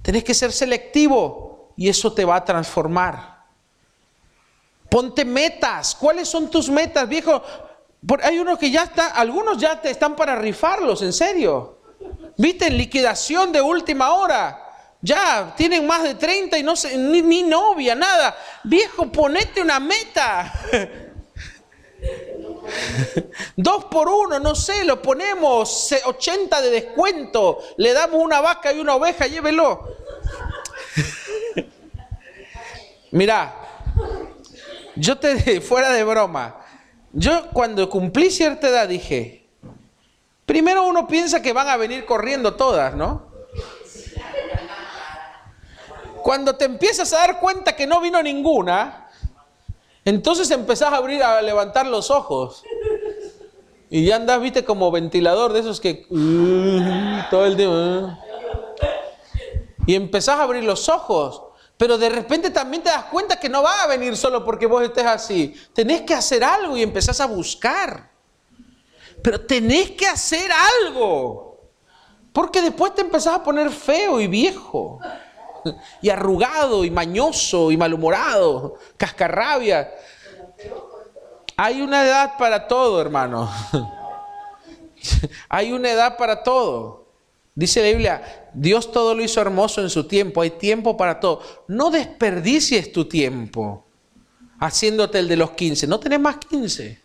Tienes 0.01 0.23
que 0.23 0.33
ser 0.33 0.51
selectivo 0.51 1.48
y 1.79 1.87
eso 1.87 2.11
te 2.11 2.25
va 2.25 2.35
a 2.35 2.43
transformar. 2.43 3.39
Ponte 4.89 5.23
metas. 5.23 5.95
¿Cuáles 5.95 6.27
son 6.27 6.51
tus 6.51 6.69
metas, 6.69 7.07
viejo? 7.07 7.41
Hay 8.21 8.37
uno 8.37 8.57
que 8.57 8.69
ya 8.69 8.83
está, 8.83 9.11
algunos 9.11 9.57
ya 9.57 9.79
te 9.79 9.89
están 9.89 10.13
para 10.13 10.35
rifarlos, 10.35 11.01
en 11.03 11.13
serio. 11.13 11.77
¿Viste? 12.35 12.67
En 12.67 12.77
liquidación 12.77 13.53
de 13.53 13.61
última 13.61 14.13
hora. 14.13 14.61
Ya 15.01 15.53
tienen 15.55 15.87
más 15.87 16.03
de 16.03 16.15
30 16.15 16.57
y 16.57 16.63
no 16.63 16.75
sé, 16.75 16.97
ni, 16.97 17.43
novia, 17.43 17.95
nada. 17.95 18.35
Viejo, 18.65 19.09
ponete 19.09 19.61
una 19.61 19.79
meta. 19.79 20.51
Dos 23.55 23.85
por 23.85 24.09
uno, 24.09 24.37
no 24.37 24.53
sé, 24.53 24.83
lo 24.83 25.01
ponemos 25.01 25.95
80 26.03 26.61
de 26.61 26.71
descuento, 26.71 27.59
le 27.77 27.93
damos 27.93 28.21
una 28.21 28.41
vaca 28.41 28.73
y 28.73 28.79
una 28.79 28.95
oveja, 28.95 29.27
llévelo. 29.27 29.97
Mira, 33.11 33.55
yo 34.95 35.17
te 35.17 35.61
fuera 35.61 35.91
de 35.91 36.03
broma, 36.03 36.57
yo 37.11 37.49
cuando 37.51 37.89
cumplí 37.89 38.29
cierta 38.29 38.67
edad 38.67 38.87
dije, 38.87 39.47
primero 40.45 40.85
uno 40.87 41.07
piensa 41.07 41.41
que 41.41 41.53
van 41.53 41.67
a 41.67 41.77
venir 41.77 42.05
corriendo 42.05 42.55
todas, 42.55 42.95
¿no? 42.95 43.27
Cuando 46.21 46.55
te 46.55 46.65
empiezas 46.65 47.11
a 47.13 47.19
dar 47.19 47.39
cuenta 47.39 47.75
que 47.75 47.87
no 47.87 48.01
vino 48.01 48.21
ninguna, 48.21 49.09
entonces 50.05 50.51
empezás 50.51 50.93
a 50.93 50.97
abrir, 50.97 51.23
a 51.23 51.41
levantar 51.41 51.87
los 51.87 52.11
ojos. 52.11 52.63
Y 53.89 54.05
ya 54.05 54.17
andas, 54.17 54.39
viste, 54.39 54.63
como 54.63 54.91
ventilador 54.91 55.53
de 55.53 55.61
esos 55.61 55.79
que... 55.79 56.05
Uh, 56.09 57.29
todo 57.31 57.45
el 57.45 57.57
día... 57.57 57.69
Uh. 57.69 58.15
y 59.87 59.95
empezás 59.95 60.37
a 60.39 60.43
abrir 60.43 60.63
los 60.63 60.89
ojos. 60.89 61.48
Pero 61.79 61.97
de 61.97 62.09
repente 62.09 62.49
también 62.49 62.83
te 62.83 62.89
das 62.89 63.05
cuenta 63.05 63.39
que 63.39 63.47
no 63.47 63.63
va 63.63 63.83
a 63.83 63.87
venir 63.87 64.17
solo 64.17 64.43
porque 64.43 64.65
vos 64.65 64.83
estés 64.83 65.05
así. 65.05 65.55
Tenés 65.71 66.01
que 66.01 66.13
hacer 66.13 66.43
algo 66.43 66.75
y 66.75 66.83
empezás 66.83 67.21
a 67.21 67.25
buscar. 67.25 68.11
Pero 69.23 69.39
tenés 69.39 69.91
que 69.91 70.05
hacer 70.05 70.51
algo. 70.83 71.69
Porque 72.33 72.61
después 72.61 72.93
te 72.93 72.99
empezás 72.99 73.35
a 73.35 73.43
poner 73.45 73.69
feo 73.69 74.19
y 74.19 74.27
viejo. 74.27 74.99
Y 76.01 76.09
arrugado 76.09 76.83
y 76.83 76.91
mañoso 76.91 77.71
y 77.71 77.77
malhumorado. 77.77 78.75
Cascarrabia. 78.97 79.89
Hay 81.55 81.81
una 81.81 82.03
edad 82.03 82.33
para 82.37 82.67
todo, 82.67 82.99
hermano. 82.99 83.49
Hay 85.47 85.71
una 85.71 85.91
edad 85.91 86.17
para 86.17 86.43
todo. 86.43 86.98
Dice 87.59 87.81
la 87.81 87.89
Biblia, 87.89 88.49
Dios 88.53 88.89
todo 88.89 89.13
lo 89.13 89.21
hizo 89.21 89.41
hermoso 89.41 89.81
en 89.81 89.89
su 89.89 90.07
tiempo, 90.07 90.41
hay 90.41 90.51
tiempo 90.51 90.95
para 90.95 91.19
todo. 91.19 91.41
No 91.67 91.91
desperdicies 91.91 92.93
tu 92.93 93.03
tiempo 93.03 93.85
haciéndote 94.61 95.19
el 95.19 95.27
de 95.27 95.35
los 95.35 95.51
15, 95.51 95.85
no 95.85 95.99
tenés 95.99 96.21
más 96.21 96.37
15, 96.37 97.01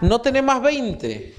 no 0.00 0.20
tenés 0.20 0.42
más 0.42 0.60
20. 0.60 1.36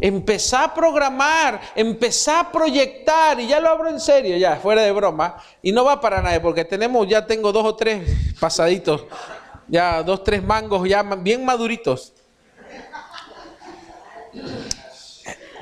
Empezá 0.00 0.64
a 0.64 0.74
programar, 0.74 1.60
empezá 1.76 2.40
a 2.40 2.50
proyectar, 2.50 3.38
y 3.38 3.48
ya 3.48 3.60
lo 3.60 3.68
abro 3.68 3.90
en 3.90 4.00
serio, 4.00 4.38
ya, 4.38 4.56
fuera 4.56 4.80
de 4.80 4.92
broma, 4.92 5.36
y 5.60 5.72
no 5.72 5.84
va 5.84 6.00
para 6.00 6.22
nadie, 6.22 6.40
porque 6.40 6.64
tenemos, 6.64 7.06
ya 7.06 7.26
tengo 7.26 7.52
dos 7.52 7.66
o 7.66 7.76
tres 7.76 8.02
pasaditos, 8.40 9.04
ya 9.68 10.02
dos, 10.02 10.24
tres 10.24 10.42
mangos 10.42 10.88
ya 10.88 11.02
bien 11.02 11.44
maduritos 11.44 12.14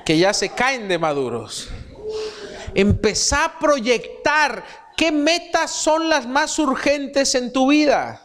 que 0.05 0.19
ya 0.19 0.33
se 0.33 0.51
caen 0.51 0.89
de 0.89 0.99
maduros. 0.99 1.69
Empezá 2.75 3.45
a 3.47 3.59
proyectar 3.59 4.65
qué 4.97 5.11
metas 5.11 5.71
son 5.71 6.09
las 6.09 6.27
más 6.27 6.59
urgentes 6.59 7.35
en 7.35 7.53
tu 7.53 7.69
vida. 7.69 8.23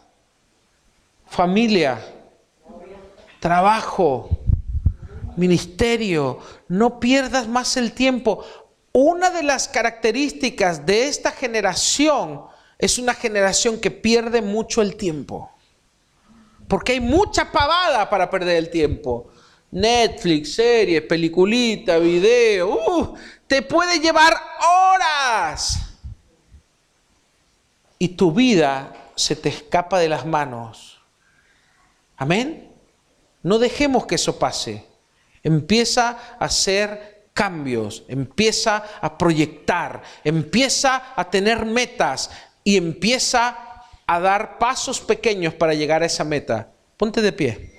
Familia, 1.25 1.99
trabajo, 3.39 4.29
ministerio. 5.35 6.39
No 6.67 6.99
pierdas 6.99 7.47
más 7.47 7.77
el 7.77 7.93
tiempo. 7.93 8.45
Una 8.91 9.29
de 9.29 9.43
las 9.43 9.67
características 9.67 10.85
de 10.85 11.07
esta 11.07 11.31
generación 11.31 12.43
es 12.77 12.97
una 12.97 13.13
generación 13.13 13.79
que 13.79 13.91
pierde 13.91 14.41
mucho 14.41 14.81
el 14.81 14.95
tiempo. 14.95 15.51
Porque 16.67 16.93
hay 16.93 16.99
mucha 16.99 17.51
pavada 17.51 18.09
para 18.09 18.29
perder 18.29 18.57
el 18.57 18.69
tiempo. 18.69 19.29
Netflix, 19.71 20.55
series, 20.55 21.01
peliculita, 21.03 21.97
video, 21.97 22.69
uh, 22.69 23.15
te 23.47 23.61
puede 23.61 23.99
llevar 23.99 24.33
horas. 24.33 25.79
Y 27.97 28.09
tu 28.09 28.31
vida 28.31 28.93
se 29.15 29.35
te 29.35 29.49
escapa 29.49 29.99
de 29.99 30.09
las 30.09 30.25
manos. 30.25 31.01
Amén. 32.17 32.71
No 33.43 33.59
dejemos 33.59 34.05
que 34.05 34.15
eso 34.15 34.39
pase. 34.39 34.85
Empieza 35.43 36.17
a 36.39 36.45
hacer 36.45 37.27
cambios, 37.33 38.03
empieza 38.07 38.83
a 39.01 39.17
proyectar, 39.17 40.01
empieza 40.23 41.13
a 41.15 41.29
tener 41.29 41.65
metas 41.65 42.31
y 42.63 42.77
empieza 42.77 43.57
a 44.07 44.19
dar 44.19 44.57
pasos 44.57 45.01
pequeños 45.01 45.53
para 45.53 45.73
llegar 45.73 46.01
a 46.01 46.05
esa 46.05 46.23
meta. 46.23 46.71
Ponte 46.97 47.21
de 47.21 47.33
pie. 47.33 47.74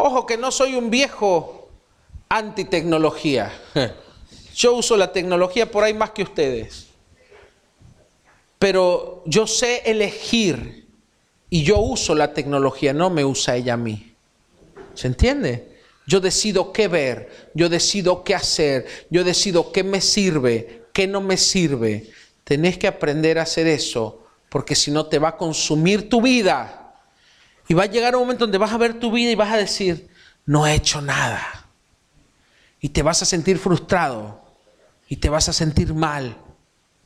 Ojo 0.00 0.26
que 0.26 0.36
no 0.36 0.52
soy 0.52 0.76
un 0.76 0.90
viejo 0.90 1.70
antitecnología. 2.28 3.52
Yo 4.54 4.74
uso 4.74 4.96
la 4.96 5.12
tecnología 5.12 5.68
por 5.68 5.82
ahí 5.82 5.92
más 5.92 6.10
que 6.10 6.22
ustedes. 6.22 6.86
Pero 8.60 9.22
yo 9.26 9.46
sé 9.46 9.82
elegir 9.84 10.86
y 11.48 11.62
yo 11.62 11.78
uso 11.78 12.12
la 12.16 12.34
tecnología, 12.34 12.92
no 12.92 13.08
me 13.08 13.24
usa 13.24 13.54
ella 13.54 13.74
a 13.74 13.76
mí. 13.76 14.12
¿Se 14.94 15.06
entiende? 15.06 15.78
Yo 16.08 16.18
decido 16.18 16.72
qué 16.72 16.88
ver, 16.88 17.50
yo 17.54 17.68
decido 17.68 18.24
qué 18.24 18.34
hacer, 18.34 18.86
yo 19.10 19.22
decido 19.22 19.70
qué 19.70 19.84
me 19.84 20.00
sirve, 20.00 20.86
qué 20.92 21.06
no 21.06 21.20
me 21.20 21.36
sirve. 21.36 22.10
Tenés 22.42 22.78
que 22.78 22.88
aprender 22.88 23.38
a 23.38 23.42
hacer 23.42 23.68
eso, 23.68 24.24
porque 24.48 24.74
si 24.74 24.90
no 24.90 25.06
te 25.06 25.20
va 25.20 25.28
a 25.28 25.36
consumir 25.36 26.08
tu 26.08 26.20
vida. 26.20 26.87
Y 27.68 27.74
va 27.74 27.84
a 27.84 27.86
llegar 27.86 28.16
un 28.16 28.22
momento 28.22 28.44
donde 28.44 28.58
vas 28.58 28.72
a 28.72 28.78
ver 28.78 28.98
tu 28.98 29.12
vida 29.12 29.30
y 29.30 29.34
vas 29.34 29.52
a 29.52 29.58
decir, 29.58 30.08
no 30.46 30.66
he 30.66 30.74
hecho 30.74 31.02
nada. 31.02 31.68
Y 32.80 32.88
te 32.88 33.02
vas 33.02 33.20
a 33.22 33.26
sentir 33.26 33.58
frustrado 33.58 34.42
y 35.08 35.16
te 35.16 35.28
vas 35.28 35.48
a 35.50 35.52
sentir 35.52 35.92
mal. 35.92 36.38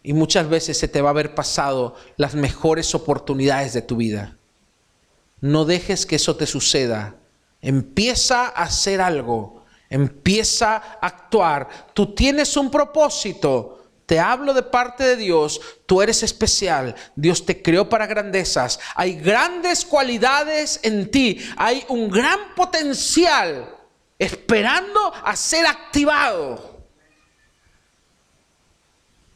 Y 0.04 0.12
muchas 0.12 0.48
veces 0.48 0.78
se 0.78 0.88
te 0.88 1.00
va 1.00 1.10
a 1.10 1.10
haber 1.10 1.34
pasado 1.34 1.96
las 2.16 2.34
mejores 2.34 2.94
oportunidades 2.94 3.72
de 3.72 3.82
tu 3.82 3.96
vida. 3.96 4.36
No 5.40 5.64
dejes 5.64 6.06
que 6.06 6.16
eso 6.16 6.36
te 6.36 6.46
suceda. 6.46 7.16
Empieza 7.60 8.46
a 8.46 8.62
hacer 8.62 9.00
algo. 9.00 9.64
Empieza 9.90 10.76
a 10.76 11.06
actuar. 11.06 11.68
Tú 11.94 12.14
tienes 12.14 12.56
un 12.56 12.70
propósito. 12.70 13.81
Te 14.07 14.18
hablo 14.18 14.53
de 14.53 14.62
parte 14.62 15.05
de 15.05 15.16
Dios, 15.16 15.61
tú 15.86 16.03
eres 16.03 16.22
especial, 16.22 16.94
Dios 17.14 17.46
te 17.46 17.62
creó 17.62 17.88
para 17.88 18.07
grandezas, 18.07 18.80
hay 18.94 19.14
grandes 19.14 19.84
cualidades 19.84 20.80
en 20.82 21.11
ti, 21.11 21.38
hay 21.57 21.84
un 21.88 22.11
gran 22.11 22.55
potencial 22.55 23.74
esperando 24.18 25.12
a 25.24 25.34
ser 25.36 25.66
activado. 25.66 26.86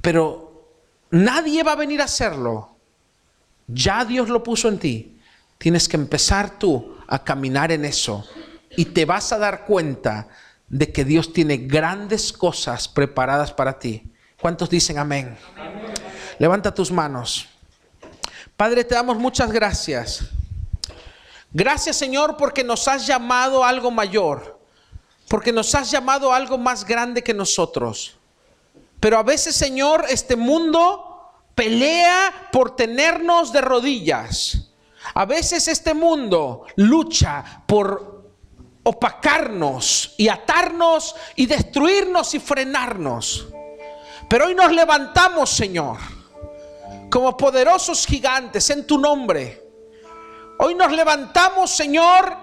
Pero 0.01 0.71
nadie 1.11 1.62
va 1.62 1.73
a 1.73 1.77
venir 1.77 2.01
a 2.01 2.05
hacerlo. 2.05 2.77
Ya 3.67 4.05
Dios 4.05 4.29
lo 4.29 4.43
puso 4.43 4.69
en 4.69 4.79
ti. 4.79 5.19
Tienes 5.59 5.89
que 5.89 5.97
empezar 5.97 6.59
tú 6.59 6.97
a 7.09 7.25
caminar 7.25 7.73
en 7.73 7.85
eso 7.85 8.25
y 8.77 8.85
te 8.85 9.05
vas 9.05 9.33
a 9.33 9.39
dar 9.39 9.64
cuenta 9.64 10.29
de 10.69 10.93
que 10.93 11.05
Dios 11.05 11.33
tiene 11.33 11.57
grandes 11.57 12.33
cosas 12.33 12.89
preparadas 12.89 13.53
para 13.53 13.79
ti. 13.79 14.12
¿Cuántos 14.41 14.68
dicen 14.68 14.99
amén? 14.99 15.37
Levanta 16.39 16.74
tus 16.74 16.91
manos. 16.91 17.49
Padre, 18.57 18.84
te 18.84 18.95
damos 18.95 19.16
muchas 19.16 19.51
gracias. 19.51 20.20
Gracias 21.53 21.97
Señor 21.97 22.37
porque 22.37 22.62
nos 22.62 22.87
has 22.87 23.07
llamado 23.07 23.64
a 23.64 23.68
algo 23.68 23.91
mayor, 23.91 24.61
porque 25.28 25.53
nos 25.53 25.74
has 25.74 25.91
llamado 25.91 26.32
a 26.32 26.37
algo 26.37 26.59
más 26.59 26.84
grande 26.84 27.22
que 27.22 27.32
nosotros. 27.32 28.16
Pero 29.01 29.18
a 29.18 29.22
veces 29.22 29.57
Señor, 29.57 30.05
este 30.09 30.37
mundo 30.37 31.32
pelea 31.55 32.49
por 32.53 32.76
tenernos 32.76 33.53
de 33.53 33.62
rodillas. 33.62 34.70
A 35.14 35.24
veces 35.24 35.68
este 35.68 35.95
mundo 35.95 36.66
lucha 36.76 37.62
por 37.66 38.30
opacarnos 38.82 40.14
y 40.16 40.28
atarnos 40.28 41.16
y 41.34 41.47
destruirnos 41.47 42.34
y 42.34 42.41
frenarnos. 42.41 43.49
Pero 44.29 44.47
hoy 44.47 44.55
nos 44.55 44.72
levantamos, 44.72 45.51
Señor, 45.51 45.99
como 47.11 47.37
poderosos 47.37 48.07
gigantes 48.07 48.68
en 48.70 48.87
tu 48.87 48.99
nombre. 48.99 49.62
Hoy 50.59 50.74
nos 50.74 50.91
levantamos, 50.91 51.70
Señor, 51.70 52.37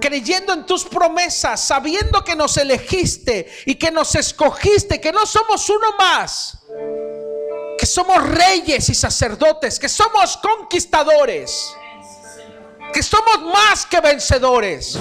creyendo 0.00 0.52
en 0.52 0.66
tus 0.66 0.84
promesas, 0.84 1.60
sabiendo 1.60 2.22
que 2.22 2.36
nos 2.36 2.56
elegiste 2.58 3.50
y 3.64 3.76
que 3.76 3.90
nos 3.90 4.14
escogiste, 4.14 5.00
que 5.00 5.12
no 5.12 5.24
somos 5.24 5.68
uno 5.70 5.86
más, 5.98 6.58
que 7.78 7.86
somos 7.86 8.22
reyes 8.22 8.88
y 8.90 8.94
sacerdotes, 8.94 9.78
que 9.78 9.88
somos 9.88 10.36
conquistadores, 10.36 11.74
que 12.92 13.02
somos 13.02 13.40
más 13.42 13.86
que 13.86 14.00
vencedores 14.00 14.98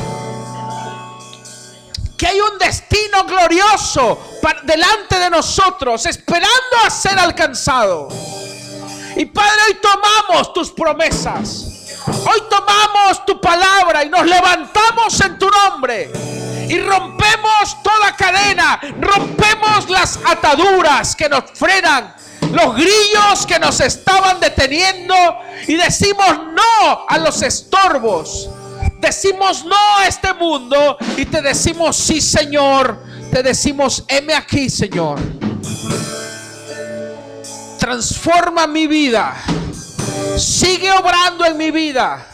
que 2.24 2.30
hay 2.30 2.40
un 2.40 2.58
destino 2.58 3.26
glorioso 3.26 4.40
delante 4.64 5.20
de 5.20 5.30
nosotros, 5.30 6.06
esperando 6.06 6.78
a 6.86 6.90
ser 6.90 7.20
alcanzado. 7.20 8.08
Y 9.18 9.26
Padre, 9.26 9.58
hoy 9.68 9.74
tomamos 9.82 10.54
tus 10.54 10.72
promesas. 10.72 11.98
Hoy 12.08 12.44
tomamos 12.50 13.26
tu 13.26 13.42
palabra 13.42 14.06
y 14.06 14.10
nos 14.10 14.26
levantamos 14.26 15.20
en 15.20 15.38
tu 15.38 15.50
nombre. 15.50 16.14
Y 16.70 16.80
rompemos 16.80 17.84
toda 17.84 18.16
cadena, 18.16 18.80
rompemos 19.02 19.90
las 19.90 20.18
ataduras 20.26 21.18
que 21.18 21.28
nos 21.28 21.44
frenan, 21.54 22.16
los 22.54 22.74
grillos 22.74 23.46
que 23.46 23.60
nos 23.60 23.82
estaban 23.82 24.40
deteniendo 24.40 25.14
y 25.68 25.76
decimos 25.76 26.30
no 26.54 27.06
a 27.06 27.18
los 27.18 27.42
estorbos 27.42 28.50
decimos 29.04 29.66
no 29.66 29.76
a 30.00 30.08
este 30.08 30.34
mundo 30.34 30.98
y 31.18 31.26
te 31.26 31.42
decimos 31.42 31.98
sí, 31.98 32.22
Señor. 32.22 32.98
Te 33.30 33.44
decimos, 33.44 34.06
heme 34.08 34.34
aquí, 34.34 34.70
Señor. 34.70 35.20
Transforma 37.78 38.66
mi 38.66 38.88
vida. 38.88 39.36
Sigue 40.38 40.92
obrando 40.92 41.46
en 41.46 41.58
mi 41.58 41.70
vida. 41.72 42.26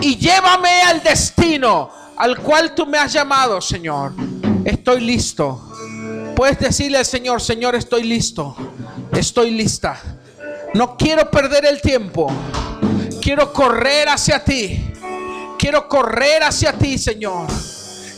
Y 0.00 0.16
llévame 0.16 0.82
al 0.82 1.02
destino 1.02 1.90
al 2.16 2.38
cual 2.38 2.74
tú 2.74 2.86
me 2.86 2.98
has 2.98 3.12
llamado, 3.12 3.60
Señor. 3.60 4.12
Estoy 4.64 5.00
listo. 5.00 5.74
Puedes 6.36 6.58
decirle 6.60 6.98
al 6.98 7.06
Señor, 7.06 7.40
Señor, 7.40 7.74
estoy 7.74 8.04
listo. 8.04 8.54
Estoy 9.12 9.50
lista. 9.50 10.00
No 10.74 10.96
quiero 10.96 11.28
perder 11.30 11.64
el 11.66 11.80
tiempo. 11.80 12.30
Quiero 13.20 13.52
correr 13.52 14.08
hacia 14.08 14.44
ti. 14.44 14.91
Quiero 15.62 15.88
correr 15.88 16.42
hacia 16.42 16.72
ti, 16.72 16.98
Señor. 16.98 17.46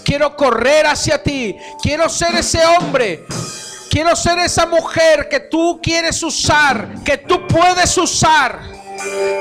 Quiero 0.02 0.34
correr 0.34 0.86
hacia 0.86 1.22
ti. 1.22 1.54
Quiero 1.82 2.08
ser 2.08 2.34
ese 2.36 2.64
hombre. 2.64 3.26
Quiero 3.90 4.16
ser 4.16 4.38
esa 4.38 4.64
mujer 4.64 5.28
que 5.28 5.40
tú 5.40 5.78
quieres 5.82 6.22
usar, 6.22 6.94
que 7.04 7.18
tú 7.18 7.46
puedes 7.46 7.98
usar. 7.98 8.62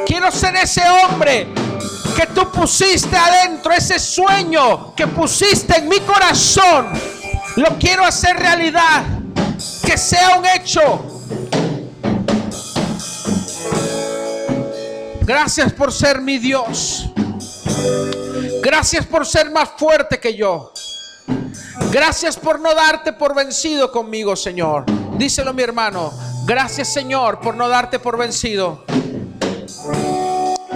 Quiero 0.05 0.29
ser 0.31 0.53
ese 0.57 0.81
hombre 0.89 1.47
que 2.13 2.27
tú 2.27 2.51
pusiste 2.51 3.15
adentro, 3.15 3.71
ese 3.71 3.97
sueño 3.97 4.93
que 4.95 5.07
pusiste 5.07 5.77
en 5.77 5.87
mi 5.87 6.01
corazón. 6.01 6.91
Lo 7.55 7.79
quiero 7.79 8.03
hacer 8.03 8.35
realidad. 8.35 9.05
Que 9.85 9.97
sea 9.97 10.35
un 10.37 10.45
hecho. 10.45 11.21
Gracias 15.21 15.71
por 15.71 15.93
ser 15.93 16.19
mi 16.19 16.37
Dios. 16.37 17.07
Gracias 18.61 19.05
por 19.05 19.25
ser 19.25 19.51
más 19.51 19.69
fuerte 19.77 20.19
que 20.19 20.35
yo. 20.35 20.73
Gracias 21.91 22.37
por 22.37 22.59
no 22.59 22.73
darte 22.73 23.13
por 23.13 23.35
vencido 23.35 23.91
conmigo, 23.91 24.35
Señor. 24.35 24.85
Díselo 25.17 25.53
mi 25.53 25.63
hermano. 25.63 26.11
Gracias, 26.45 26.91
Señor, 26.91 27.39
por 27.39 27.55
no 27.55 27.69
darte 27.69 27.99
por 27.99 28.17
vencido. 28.17 28.83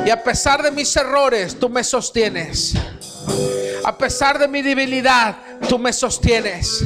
Y 0.05 0.09
a 0.09 0.23
pesar 0.23 0.63
de 0.63 0.71
mis 0.71 0.95
errores, 0.95 1.59
tú 1.59 1.69
me 1.69 1.83
sostienes. 1.83 2.73
A 3.83 3.97
pesar 3.97 4.39
de 4.39 4.47
mi 4.47 4.61
debilidad, 4.61 5.37
tú 5.67 5.79
me 5.79 5.91
sostienes. 5.91 6.85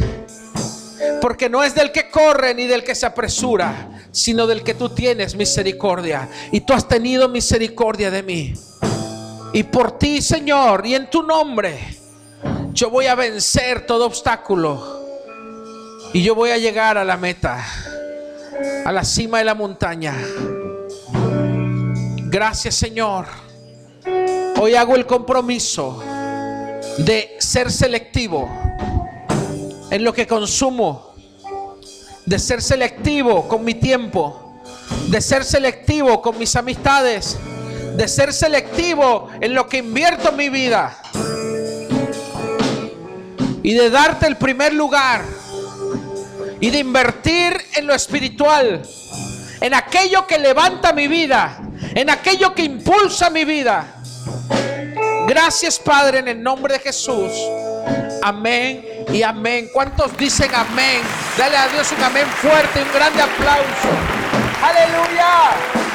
Porque 1.22 1.50
no 1.50 1.64
es 1.64 1.76
del 1.76 1.92
que 1.92 2.10
corre 2.10 2.54
ni 2.56 2.68
del 2.68 2.84
que 2.84 2.96
se 2.96 3.06
apresura, 3.06 3.90
sino 4.12 4.48
del 4.48 4.64
que 4.64 4.74
tú 4.74 4.90
tienes 4.90 5.36
misericordia. 5.36 6.30
Y 6.52 6.62
tú 6.62 6.74
has 6.74 6.88
tenido 6.88 7.30
misericordia 7.30 8.10
de 8.10 8.24
mí. 8.24 8.54
Y 9.54 9.64
por 9.64 9.98
ti, 9.98 10.22
Señor, 10.22 10.86
y 10.86 10.96
en 10.96 11.10
tu 11.10 11.24
nombre, 11.24 11.78
yo 12.72 12.90
voy 12.90 13.08
a 13.08 13.16
vencer 13.16 13.86
todo 13.86 14.06
obstáculo. 14.06 15.02
Y 16.14 16.24
yo 16.24 16.36
voy 16.36 16.52
a 16.52 16.58
llegar 16.58 16.98
a 16.98 17.04
la 17.04 17.18
meta, 17.18 17.66
a 18.86 18.92
la 18.92 19.04
cima 19.04 19.40
de 19.40 19.44
la 19.46 19.56
montaña. 19.56 20.16
Gracias, 22.28 22.76
Señor. 22.76 23.28
Hoy 24.58 24.76
hago 24.76 24.96
el 24.96 25.06
compromiso 25.06 26.02
de 26.98 27.36
ser 27.40 27.72
selectivo 27.72 28.50
en 29.90 30.04
lo 30.04 30.14
que 30.14 30.28
consumo, 30.28 31.14
de 32.26 32.40
ser 32.40 32.62
selectivo 32.62 33.50
con 33.50 33.66
mi 33.66 33.74
tiempo, 33.74 34.62
de 35.08 35.20
ser 35.20 35.44
selectivo 35.44 36.22
con 36.22 36.38
mis 36.38 36.56
amistades 36.56 37.38
de 38.02 38.08
ser 38.08 38.34
selectivo 38.34 39.30
en 39.40 39.54
lo 39.54 39.70
que 39.70 39.78
invierto 39.78 40.30
en 40.30 40.36
mi 40.36 40.50
vida 40.50 40.98
y 43.62 43.76
de 43.76 43.92
darte 43.92 44.26
el 44.26 44.38
primer 44.38 44.74
lugar 44.74 45.24
y 46.60 46.72
de 46.72 46.80
invertir 46.80 47.64
en 47.76 47.86
lo 47.86 47.94
espiritual, 47.94 48.82
en 49.60 49.74
aquello 49.76 50.26
que 50.26 50.40
levanta 50.40 50.94
mi 50.94 51.08
vida, 51.08 51.62
en 51.94 52.10
aquello 52.10 52.56
que 52.56 52.64
impulsa 52.64 53.30
mi 53.30 53.46
vida. 53.46 53.86
Gracias 55.28 55.78
Padre 55.78 56.20
en 56.20 56.28
el 56.28 56.42
nombre 56.42 56.74
de 56.74 56.80
Jesús. 56.80 57.32
Amén 58.24 58.84
y 59.14 59.22
amén. 59.22 59.70
¿Cuántos 59.72 60.18
dicen 60.18 60.50
amén? 60.56 61.04
Dale 61.38 61.56
a 61.56 61.68
Dios 61.68 61.92
un 61.96 62.04
amén 62.04 62.26
fuerte, 62.26 62.82
un 62.82 62.92
grande 62.94 63.22
aplauso. 63.22 63.90
Aleluya. 64.64 65.91